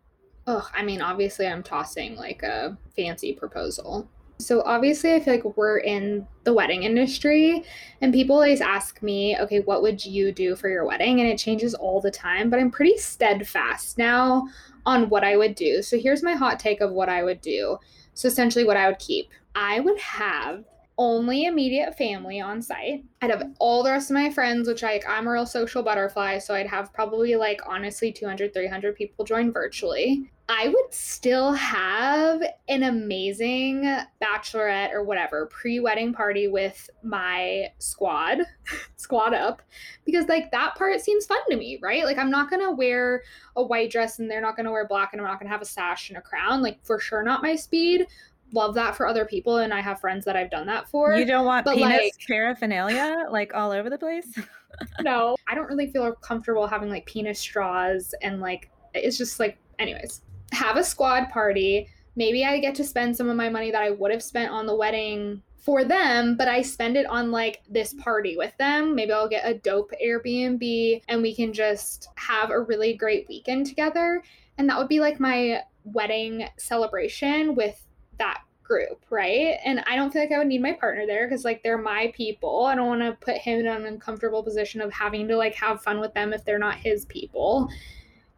Oh, 0.46 0.68
I 0.74 0.84
mean, 0.84 1.02
obviously, 1.02 1.48
I'm 1.48 1.64
tossing 1.64 2.16
like 2.16 2.44
a 2.44 2.78
fancy 2.96 3.34
proposal. 3.34 4.10
So, 4.40 4.62
obviously, 4.64 5.14
I 5.14 5.20
feel 5.20 5.36
like 5.36 5.58
we're 5.58 5.78
in 5.78 6.28
the 6.44 6.54
wedding 6.54 6.84
industry, 6.84 7.64
and 8.02 8.14
people 8.14 8.36
always 8.36 8.60
ask 8.60 9.02
me, 9.02 9.38
okay, 9.40 9.62
what 9.62 9.82
would 9.82 10.06
you 10.06 10.32
do 10.32 10.56
for 10.56 10.70
your 10.70 10.86
wedding? 10.86 11.22
And 11.22 11.30
it 11.30 11.38
changes 11.38 11.74
all 11.74 12.02
the 12.02 12.12
time, 12.12 12.50
but 12.50 12.60
I'm 12.60 12.72
pretty 12.72 12.98
steadfast 12.98 13.98
now 13.98 14.48
on 14.86 15.08
what 15.10 15.24
I 15.24 15.38
would 15.38 15.56
do. 15.56 15.82
So 15.82 15.98
here's 15.98 16.24
my 16.24 16.34
hot 16.34 16.60
take 16.60 16.82
of 16.82 16.92
what 16.92 17.10
I 17.10 17.24
would 17.24 17.40
do. 17.40 17.78
So 18.14 18.28
essentially, 18.28 18.66
what 18.66 18.78
I 18.78 18.88
would 18.88 19.00
keep 19.00 19.30
I 19.56 19.80
would 19.80 20.00
have 20.00 20.66
only 20.98 21.46
immediate 21.46 21.98
family 21.98 22.40
on 22.40 22.62
site. 22.62 23.04
I'd 23.22 23.32
have 23.32 23.52
all 23.60 23.84
the 23.84 23.92
rest 23.92 24.12
of 24.12 24.16
my 24.16 24.30
friends, 24.30 24.68
which 24.68 24.84
I, 24.84 25.02
I'm 25.08 25.28
a 25.28 25.32
real 25.32 25.46
social 25.46 25.82
butterfly. 25.82 26.38
So 26.38 26.54
I'd 26.54 26.68
have 26.68 26.94
probably 26.94 27.36
like 27.36 27.62
honestly 27.66 28.12
200, 28.12 28.54
300 28.54 28.96
people 28.96 29.26
join 29.26 29.52
virtually. 29.52 30.32
I 30.50 30.68
would 30.68 30.94
still 30.94 31.54
have 31.54 32.42
an 32.68 32.84
amazing 32.84 33.84
bachelorette 34.22 34.92
or 34.92 35.02
whatever 35.04 35.46
pre 35.46 35.80
wedding 35.80 36.14
party 36.14 36.50
with 36.50 36.90
my 37.02 37.70
squad, 37.80 38.40
squad 38.98 39.34
up, 39.34 39.62
because 40.04 40.28
like 40.28 40.52
that 40.52 40.76
part 40.76 41.00
seems 41.00 41.26
fun 41.26 41.40
to 41.50 41.56
me, 41.56 41.80
right? 41.82 42.04
Like 42.04 42.18
I'm 42.18 42.30
not 42.30 42.50
gonna 42.50 42.72
wear 42.72 43.24
a 43.56 43.64
white 43.64 43.90
dress 43.90 44.20
and 44.20 44.30
they're 44.30 44.42
not 44.42 44.58
gonna 44.58 44.72
wear 44.72 44.86
black 44.86 45.14
and 45.14 45.22
I'm 45.22 45.28
not 45.28 45.40
gonna 45.40 45.50
have 45.50 45.62
a 45.62 45.66
sash 45.66 46.10
and 46.10 46.18
a 46.18 46.22
crown. 46.22 46.62
Like 46.62 46.84
for 46.84 47.00
sure, 47.00 47.24
not 47.24 47.42
my 47.42 47.56
speed. 47.56 48.06
Love 48.52 48.76
that 48.76 48.96
for 48.96 49.08
other 49.08 49.26
people, 49.26 49.58
and 49.58 49.74
I 49.74 49.80
have 49.80 50.02
friends 50.02 50.26
that 50.26 50.36
I've 50.36 50.52
done 50.52 50.68
that 50.68 50.90
for. 50.90 51.16
You 51.16 51.26
don't 51.26 51.46
want 51.46 51.66
penis 51.66 51.82
like, 51.82 52.14
paraphernalia 52.28 53.28
like 53.32 53.54
all 53.54 53.72
over 53.72 53.90
the 53.90 53.98
place. 53.98 54.28
no, 55.02 55.38
I 55.48 55.56
don't 55.56 55.68
really 55.68 55.88
feel 55.88 56.12
comfortable 56.16 56.68
having 56.68 56.90
like 56.90 57.06
penis 57.06 57.40
straws 57.40 58.14
and 58.22 58.42
like 58.42 58.70
it's 58.94 59.18
just 59.18 59.40
like, 59.40 59.58
anyways 59.80 60.22
have 60.54 60.78
a 60.78 60.84
squad 60.84 61.30
party. 61.30 61.88
Maybe 62.16 62.46
I 62.46 62.60
get 62.60 62.76
to 62.76 62.84
spend 62.84 63.16
some 63.16 63.30
of 63.30 63.36
my 63.36 63.50
money 63.50 63.72
that 63.72 63.82
I 63.82 63.92
would 63.92 64.12
have 64.12 64.24
spent 64.24 64.52
on 64.52 64.66
the 64.66 64.76
wedding 64.76 65.42
for 65.58 65.86
them, 65.86 66.36
but 66.36 66.50
I 66.50 66.62
spend 66.62 66.98
it 66.98 67.06
on 67.06 67.32
like 67.32 67.62
this 67.70 67.94
party 67.94 68.36
with 68.36 68.56
them. 68.58 68.96
Maybe 68.96 69.14
I'll 69.14 69.30
get 69.30 69.48
a 69.50 69.54
dope 69.54 69.92
Airbnb 70.04 71.02
and 71.08 71.22
we 71.22 71.34
can 71.34 71.54
just 71.54 72.10
have 72.16 72.50
a 72.50 72.60
really 72.60 72.96
great 72.96 73.28
weekend 73.30 73.66
together. 73.66 74.22
And 74.58 74.70
that 74.70 74.78
would 74.78 74.90
be 74.90 75.00
like 75.00 75.20
my 75.20 75.62
wedding 75.86 76.48
celebration 76.58 77.56
with 77.56 77.82
that 78.20 78.42
group, 78.64 79.06
right? 79.10 79.58
And 79.64 79.84
I 79.88 79.96
don't 79.96 80.12
feel 80.12 80.22
like 80.22 80.32
I 80.32 80.38
would 80.38 80.48
need 80.48 80.62
my 80.62 80.74
partner 80.74 81.06
there 81.06 81.28
because 81.28 81.46
like 81.46 81.64
they're 81.64 81.78
my 81.78 82.12
people. 82.16 82.66
I 82.66 82.76
don't 82.76 82.88
want 82.88 83.02
to 83.02 83.18
put 83.26 83.38
him 83.38 83.60
in 83.60 83.68
an 83.68 83.86
uncomfortable 83.86 84.44
position 84.44 84.82
of 84.82 84.92
having 84.92 85.28
to 85.30 85.38
like 85.38 85.54
have 85.56 85.82
fun 85.82 86.00
with 86.00 86.14
them 86.14 86.34
if 86.34 86.44
they're 86.44 86.60
not 86.60 86.76
his 86.76 87.06
people. 87.06 87.70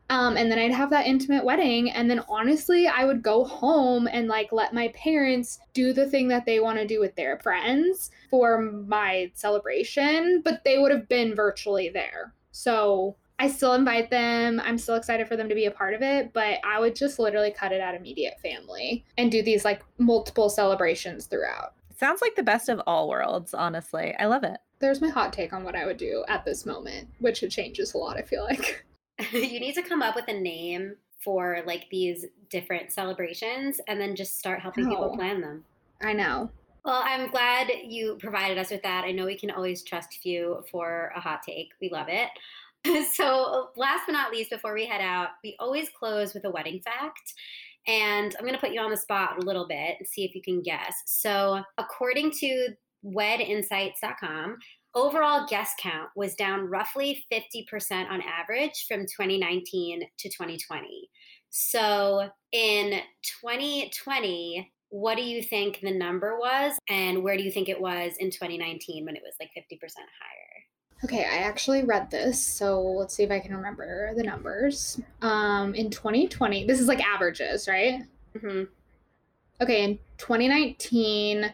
Um, 0.09 0.37
and 0.37 0.51
then 0.51 0.59
I'd 0.59 0.71
have 0.71 0.91
that 0.91 1.07
intimate 1.07 1.43
wedding. 1.43 1.89
And 1.91 2.09
then 2.09 2.23
honestly, 2.29 2.87
I 2.87 3.05
would 3.05 3.23
go 3.23 3.43
home 3.43 4.07
and 4.07 4.27
like 4.27 4.51
let 4.51 4.73
my 4.73 4.89
parents 4.89 5.59
do 5.73 5.93
the 5.93 6.07
thing 6.07 6.27
that 6.27 6.45
they 6.45 6.59
want 6.59 6.77
to 6.77 6.85
do 6.85 6.99
with 6.99 7.15
their 7.15 7.39
friends 7.39 8.11
for 8.29 8.61
my 8.61 9.31
celebration, 9.33 10.41
but 10.43 10.63
they 10.63 10.77
would 10.77 10.91
have 10.91 11.09
been 11.09 11.35
virtually 11.35 11.89
there. 11.89 12.33
So 12.51 13.15
I 13.39 13.49
still 13.49 13.73
invite 13.73 14.09
them. 14.09 14.61
I'm 14.63 14.77
still 14.77 14.95
excited 14.95 15.27
for 15.27 15.35
them 15.35 15.49
to 15.49 15.55
be 15.55 15.65
a 15.65 15.71
part 15.71 15.93
of 15.93 16.01
it, 16.01 16.31
but 16.33 16.59
I 16.63 16.79
would 16.79 16.95
just 16.95 17.19
literally 17.19 17.51
cut 17.51 17.71
it 17.71 17.81
out 17.81 17.95
immediate 17.95 18.39
family 18.41 19.03
and 19.17 19.31
do 19.31 19.41
these 19.41 19.65
like 19.65 19.83
multiple 19.97 20.49
celebrations 20.49 21.25
throughout. 21.25 21.73
Sounds 21.97 22.21
like 22.21 22.35
the 22.35 22.43
best 22.43 22.69
of 22.69 22.81
all 22.85 23.09
worlds, 23.09 23.53
honestly. 23.53 24.13
I 24.19 24.25
love 24.25 24.43
it. 24.43 24.57
There's 24.79 25.01
my 25.01 25.09
hot 25.09 25.33
take 25.33 25.53
on 25.53 25.63
what 25.63 25.75
I 25.75 25.85
would 25.85 25.97
do 25.97 26.23
at 26.27 26.45
this 26.45 26.65
moment, 26.65 27.09
which 27.19 27.41
it 27.41 27.49
changes 27.49 27.93
a 27.93 27.97
lot, 27.97 28.17
I 28.17 28.21
feel 28.21 28.43
like. 28.43 28.85
you 29.31 29.59
need 29.59 29.75
to 29.75 29.81
come 29.81 30.01
up 30.01 30.15
with 30.15 30.27
a 30.27 30.33
name 30.33 30.95
for 31.19 31.61
like 31.65 31.87
these 31.89 32.25
different 32.49 32.91
celebrations 32.91 33.81
and 33.87 33.99
then 33.99 34.15
just 34.15 34.37
start 34.37 34.59
helping 34.59 34.85
oh, 34.85 34.89
people 34.89 35.15
plan 35.15 35.41
them. 35.41 35.63
I 36.01 36.13
know. 36.13 36.49
Well, 36.83 37.01
I'm 37.03 37.31
glad 37.31 37.71
you 37.83 38.15
provided 38.19 38.59
us 38.59 38.69
with 38.69 38.83
that. 38.83 39.05
I 39.05 39.11
know 39.11 39.25
we 39.25 39.37
can 39.37 39.49
always 39.49 39.81
trust 39.81 40.23
you 40.23 40.63
for 40.69 41.11
a 41.15 41.19
hot 41.19 41.41
take. 41.41 41.71
We 41.81 41.89
love 41.89 42.07
it. 42.09 42.29
so, 43.13 43.69
last 43.75 44.03
but 44.05 44.13
not 44.13 44.31
least, 44.31 44.51
before 44.51 44.75
we 44.75 44.85
head 44.85 45.01
out, 45.01 45.29
we 45.43 45.55
always 45.59 45.89
close 45.89 46.35
with 46.35 46.45
a 46.45 46.51
wedding 46.51 46.79
fact. 46.81 47.33
And 47.87 48.35
I'm 48.35 48.45
going 48.45 48.53
to 48.53 48.59
put 48.59 48.71
you 48.71 48.81
on 48.81 48.91
the 48.91 48.97
spot 48.97 49.41
a 49.41 49.45
little 49.45 49.67
bit 49.67 49.95
and 49.97 50.07
see 50.07 50.25
if 50.25 50.35
you 50.35 50.41
can 50.43 50.61
guess. 50.61 51.01
So, 51.05 51.63
according 51.79 52.31
to 52.39 52.69
wedinsights.com, 53.03 54.57
overall 54.95 55.45
guest 55.47 55.73
count 55.79 56.09
was 56.15 56.35
down 56.35 56.61
roughly 56.61 57.23
50% 57.31 58.09
on 58.09 58.21
average 58.21 58.85
from 58.87 59.01
2019 59.01 60.01
to 60.17 60.29
2020. 60.29 61.09
So 61.49 62.29
in 62.51 63.01
2020, 63.41 64.71
what 64.89 65.15
do 65.15 65.23
you 65.23 65.43
think 65.43 65.81
the 65.81 65.91
number 65.91 66.37
was? 66.39 66.77
And 66.89 67.23
where 67.23 67.37
do 67.37 67.43
you 67.43 67.51
think 67.51 67.69
it 67.69 67.79
was 67.79 68.13
in 68.19 68.31
2019 68.31 69.05
when 69.05 69.15
it 69.15 69.21
was 69.23 69.35
like 69.39 69.49
50% 69.57 69.79
higher? 69.79 70.45
Okay, 71.03 71.25
I 71.25 71.43
actually 71.43 71.83
read 71.83 72.09
this, 72.09 72.41
so 72.41 72.81
let's 72.81 73.13
see 73.13 73.23
if 73.23 73.29
I 73.29 73.39
can 73.39 73.55
remember 73.55 74.13
the 74.15 74.23
numbers. 74.23 74.99
Um, 75.21 75.75
in 75.75 75.89
2020, 75.89 76.65
this 76.65 76.79
is 76.79 76.87
like 76.87 77.05
averages, 77.05 77.67
right? 77.67 78.03
Mm-hmm. 78.35 78.63
Okay, 79.61 79.83
in 79.83 79.99
2019, 80.17 81.51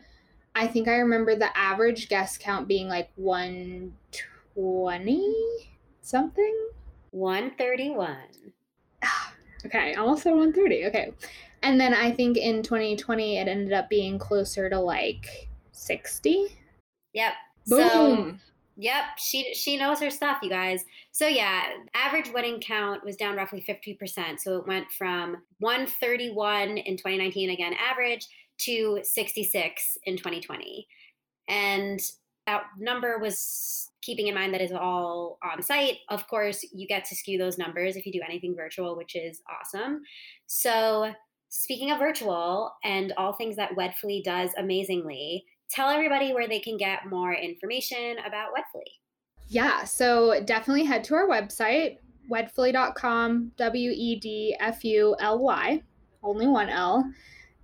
I 0.55 0.67
think 0.67 0.87
I 0.87 0.95
remember 0.95 1.35
the 1.35 1.55
average 1.57 2.09
guest 2.09 2.39
count 2.39 2.67
being 2.67 2.87
like 2.87 3.11
120 3.15 5.35
something. 6.01 6.69
131. 7.11 8.17
okay, 9.65 9.95
almost 9.95 10.25
at 10.25 10.31
130. 10.31 10.87
Okay. 10.87 11.13
And 11.63 11.79
then 11.79 11.93
I 11.93 12.11
think 12.11 12.37
in 12.37 12.63
2020 12.63 13.37
it 13.37 13.47
ended 13.47 13.73
up 13.73 13.89
being 13.89 14.17
closer 14.17 14.69
to 14.69 14.79
like 14.79 15.49
60. 15.71 16.57
Yep. 17.13 17.33
Boom. 17.67 17.79
So, 17.79 18.35
yep, 18.77 19.03
she 19.17 19.53
she 19.53 19.77
knows 19.77 19.99
her 19.99 20.09
stuff, 20.09 20.39
you 20.41 20.49
guys. 20.49 20.83
So 21.11 21.27
yeah, 21.27 21.63
average 21.93 22.31
wedding 22.33 22.59
count 22.59 23.03
was 23.03 23.15
down 23.15 23.35
roughly 23.35 23.63
50%. 23.67 24.39
So 24.39 24.57
it 24.57 24.67
went 24.67 24.91
from 24.91 25.37
131 25.59 26.77
in 26.77 26.97
2019 26.97 27.51
again 27.51 27.73
average 27.73 28.27
to 28.65 28.99
66 29.03 29.97
in 30.05 30.17
2020. 30.17 30.87
And 31.47 31.99
that 32.47 32.63
number 32.79 33.19
was 33.19 33.89
keeping 34.01 34.27
in 34.27 34.35
mind 34.35 34.53
that 34.53 34.61
is 34.61 34.71
all 34.71 35.37
on 35.43 35.61
site. 35.61 35.97
Of 36.09 36.27
course, 36.27 36.65
you 36.73 36.87
get 36.87 37.05
to 37.05 37.15
skew 37.15 37.37
those 37.37 37.57
numbers 37.57 37.95
if 37.95 38.05
you 38.05 38.11
do 38.11 38.21
anything 38.27 38.55
virtual, 38.55 38.97
which 38.97 39.15
is 39.15 39.41
awesome. 39.49 40.01
So, 40.47 41.13
speaking 41.49 41.91
of 41.91 41.99
virtual 41.99 42.73
and 42.83 43.13
all 43.17 43.33
things 43.33 43.55
that 43.57 43.75
Wedfuly 43.77 44.23
does 44.23 44.51
amazingly, 44.57 45.45
tell 45.69 45.89
everybody 45.89 46.33
where 46.33 46.47
they 46.47 46.59
can 46.59 46.77
get 46.77 47.05
more 47.09 47.33
information 47.33 48.17
about 48.25 48.49
Wedfuly. 48.49 48.91
Yeah, 49.47 49.83
so 49.83 50.41
definitely 50.45 50.85
head 50.85 51.03
to 51.05 51.15
our 51.15 51.27
website, 51.27 51.97
wedfuly.com, 52.31 53.51
W 53.57 53.91
E 53.93 54.15
D 54.19 54.55
F 54.59 54.83
U 54.85 55.15
L 55.19 55.39
Y, 55.39 55.83
only 56.23 56.47
one 56.47 56.69
L. 56.69 57.03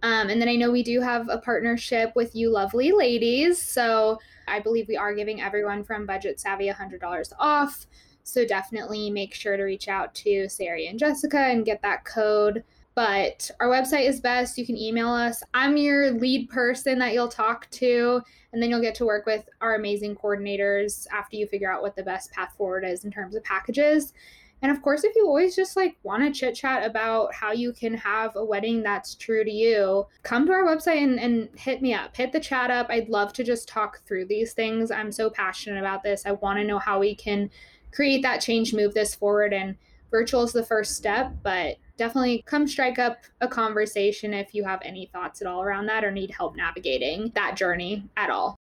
Um, 0.04 0.30
and 0.30 0.40
then 0.40 0.48
I 0.48 0.56
know 0.56 0.72
we 0.72 0.84
do 0.84 1.02
have 1.02 1.28
a 1.30 1.40
partnership 1.40 2.12
with 2.16 2.36
you 2.36 2.50
lovely 2.52 2.92
ladies. 2.92 3.60
So 3.62 4.20
I 4.48 4.60
believe 4.60 4.88
we 4.88 4.96
are 4.98 5.14
giving 5.14 5.42
everyone 5.42 5.84
from 5.84 6.06
Budget 6.06 6.40
Savvy 6.40 6.70
$100 6.70 7.34
off. 7.40 7.88
So 8.24 8.46
definitely 8.46 9.10
make 9.10 9.34
sure 9.34 9.58
to 9.58 9.64
reach 9.64 9.88
out 9.88 10.14
to 10.16 10.48
Sari 10.50 10.88
and 10.88 11.00
Jessica 11.00 11.40
and 11.40 11.66
get 11.66 11.82
that 11.82 12.06
code. 12.06 12.64
but 12.98 13.52
our 13.60 13.68
website 13.68 14.08
is 14.10 14.20
best. 14.20 14.58
You 14.58 14.66
can 14.66 14.76
email 14.76 15.10
us. 15.10 15.44
I'm 15.54 15.78
your 15.78 16.10
lead 16.10 16.50
person 16.50 16.98
that 16.98 17.14
you'll 17.14 17.28
talk 17.28 17.70
to, 17.70 18.24
and 18.52 18.60
then 18.62 18.72
you'll 18.72 18.82
get 18.82 18.96
to 18.96 19.06
work 19.06 19.28
with 19.28 19.48
our 19.62 19.76
amazing 19.76 20.16
coordinators 20.16 21.06
after 21.14 21.36
you 21.36 21.46
figure 21.46 21.72
out 21.72 21.84
what 21.84 21.96
the 21.96 22.02
best 22.02 22.32
path 22.32 22.56
forward 22.58 22.84
is 22.84 23.06
in 23.06 23.12
terms 23.12 23.36
of 23.36 23.44
packages. 23.44 24.14
And 24.62 24.72
of 24.72 24.82
course, 24.82 25.04
if 25.04 25.16
you 25.16 25.28
always 25.28 25.56
just 25.56 25.76
like 25.76 25.98
want 26.04 26.24
to 26.24 26.38
chit 26.38 26.56
chat 26.56 26.86
about 26.86 27.34
how 27.34 27.52
you 27.52 27.72
can 27.74 27.94
have 27.94 28.36
a 28.36 28.44
wedding 28.44 28.82
that's 28.82 29.16
true 29.16 29.44
to 29.44 29.52
you, 29.52 30.08
come 30.24 30.46
to 30.48 30.52
our 30.52 30.66
website 30.66 31.04
and, 31.04 31.20
and 31.20 31.50
hit 31.56 31.82
me 31.82 31.94
up. 31.94 32.16
Hit 32.16 32.32
the 32.32 32.40
chat 32.40 32.72
up. 32.72 32.88
I'd 32.90 33.10
love 33.10 33.34
to 33.34 33.44
just 33.44 33.68
talk 33.68 34.02
through 34.06 34.26
these 34.26 34.54
things. 34.54 34.90
I'm 34.90 35.12
so 35.12 35.30
passionate 35.30 35.80
about 35.80 36.04
this. 36.04 36.26
I 36.26 36.32
want 36.32 36.58
to 36.58 36.66
know 36.66 36.80
how 36.80 37.00
we 37.00 37.14
can 37.14 37.52
create 37.92 38.24
that 38.24 38.42
change, 38.42 38.74
move 38.74 38.94
this 38.94 39.14
forward. 39.14 39.54
And 39.54 39.76
virtual 40.10 40.44
is 40.44 40.54
the 40.54 40.66
first 40.66 40.96
step, 40.96 41.34
but 41.44 41.78
definitely 41.98 42.44
come 42.46 42.68
strike 42.68 43.00
up 43.00 43.18
a 43.42 43.48
conversation 43.48 44.34
if 44.34 44.54
you 44.54 44.64
have 44.64 44.80
any 44.84 45.10
thoughts 45.14 45.42
at 45.42 45.48
all 45.48 45.62
around 45.62 45.86
that 45.88 46.04
or 46.04 46.12
need 46.12 46.32
help 46.32 46.56
navigating 46.56 47.32
that 47.36 47.56
journey 47.56 48.10
at 48.18 48.30
all. 48.30 48.56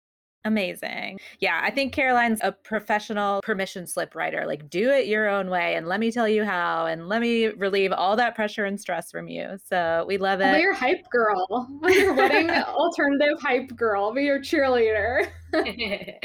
Amazing. 0.45 1.19
Yeah, 1.41 1.61
I 1.63 1.71
think 1.71 1.93
Caroline's 1.93 2.41
a 2.43 2.53
professional 2.53 3.41
permission 3.43 3.87
slip 3.87 4.15
writer. 4.15 4.45
Like, 4.47 4.71
do 4.71 4.91
it 4.91 5.09
your 5.09 5.29
own 5.29 5.51
way 5.51 5.75
and 5.75 5.89
let 5.89 5.99
me 5.99 6.13
tell 6.13 6.29
you 6.29 6.45
how 6.45 6.87
and 6.87 7.09
let 7.09 7.21
me 7.21 7.47
relieve 7.47 7.93
all 7.93 8.15
that 8.17 8.37
pressure 8.37 8.65
and 8.65 8.81
stress 8.81 9.11
from 9.11 9.27
you. 9.27 9.59
So 9.69 10.05
we 10.07 10.19
love 10.19 10.41
it. 10.41 10.55
Be 10.55 10.61
your 10.61 10.75
hype 10.75 11.09
girl. 11.11 11.69
Your 11.89 12.15
wedding 12.15 12.51
alternative 12.51 13.41
hype 13.41 13.75
girl. 13.75 14.13
Be 14.13 14.25
your 14.25 14.39
cheerleader. 14.39 15.29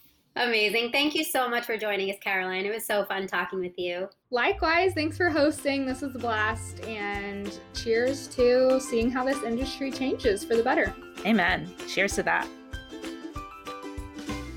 Amazing. 0.36 0.90
Thank 0.90 1.14
you 1.14 1.22
so 1.22 1.48
much 1.48 1.64
for 1.64 1.76
joining 1.76 2.10
us, 2.10 2.16
Caroline. 2.20 2.66
It 2.66 2.74
was 2.74 2.84
so 2.84 3.04
fun 3.04 3.26
talking 3.26 3.60
with 3.60 3.78
you. 3.78 4.08
Likewise. 4.30 4.92
Thanks 4.94 5.16
for 5.16 5.30
hosting. 5.30 5.86
This 5.86 6.00
was 6.00 6.14
a 6.14 6.18
blast. 6.18 6.80
And 6.84 7.58
cheers 7.72 8.26
to 8.28 8.80
seeing 8.80 9.10
how 9.10 9.24
this 9.24 9.42
industry 9.42 9.92
changes 9.92 10.44
for 10.44 10.56
the 10.56 10.62
better. 10.62 10.92
Amen. 11.24 11.72
Cheers 11.88 12.14
to 12.16 12.24
that. 12.24 12.48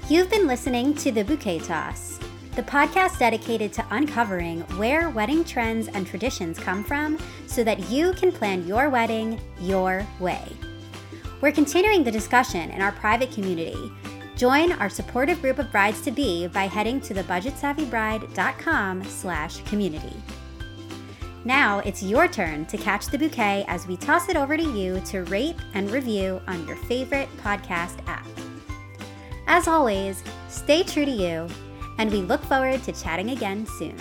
You've 0.10 0.30
been 0.30 0.48
listening 0.48 0.94
to 0.96 1.12
The 1.12 1.24
Bouquet 1.24 1.60
Toss, 1.60 2.20
the 2.56 2.64
podcast 2.64 3.20
dedicated 3.20 3.74
to 3.74 3.86
uncovering 3.92 4.62
where 4.78 5.10
wedding 5.10 5.44
trends 5.44 5.88
and 5.90 6.08
traditions 6.08 6.58
come 6.58 6.84
from 6.84 7.20
so 7.46 7.64
that 7.64 7.90
you 7.90 8.14
can 8.14 8.32
plan 8.32 8.66
your 8.66 8.90
wedding 8.90 9.40
your 9.60 10.06
way. 10.20 10.44
We're 11.42 11.52
continuing 11.52 12.04
the 12.04 12.12
discussion 12.12 12.72
in 12.72 12.82
our 12.82 12.94
private 12.94 13.32
community 13.32 13.76
Join 14.38 14.72
our 14.74 14.90
supportive 14.90 15.42
group 15.42 15.58
of 15.58 15.72
brides 15.72 16.02
to 16.02 16.12
be 16.12 16.46
by 16.48 16.68
heading 16.68 17.02
to 17.02 17.14
thebudgetsavvybride.com 17.16 19.04
slash 19.04 19.64
community. 19.64 20.14
Now 21.44 21.80
it's 21.80 22.04
your 22.04 22.28
turn 22.28 22.68
to 22.68 22.78
catch 22.78 23.08
the 23.08 23.18
bouquet 23.18 23.66
as 23.68 23.88
we 23.88 23.98
toss 23.98 24.30
it 24.30 24.36
over 24.36 24.56
to 24.56 24.64
you 24.64 25.02
to 25.08 25.24
rate 25.24 25.56
and 25.74 25.90
review 25.90 26.40
on 26.48 26.68
your 26.68 26.76
favorite 26.76 27.30
podcast 27.38 27.98
app. 28.08 28.28
As 29.50 29.68
always, 29.68 30.24
stay 30.50 30.84
true 30.84 31.06
to 31.06 31.12
you, 31.12 31.48
and 31.98 32.12
we 32.12 32.18
look 32.18 32.44
forward 32.44 32.84
to 32.84 32.92
chatting 32.92 33.30
again 33.30 33.66
soon. 33.66 33.96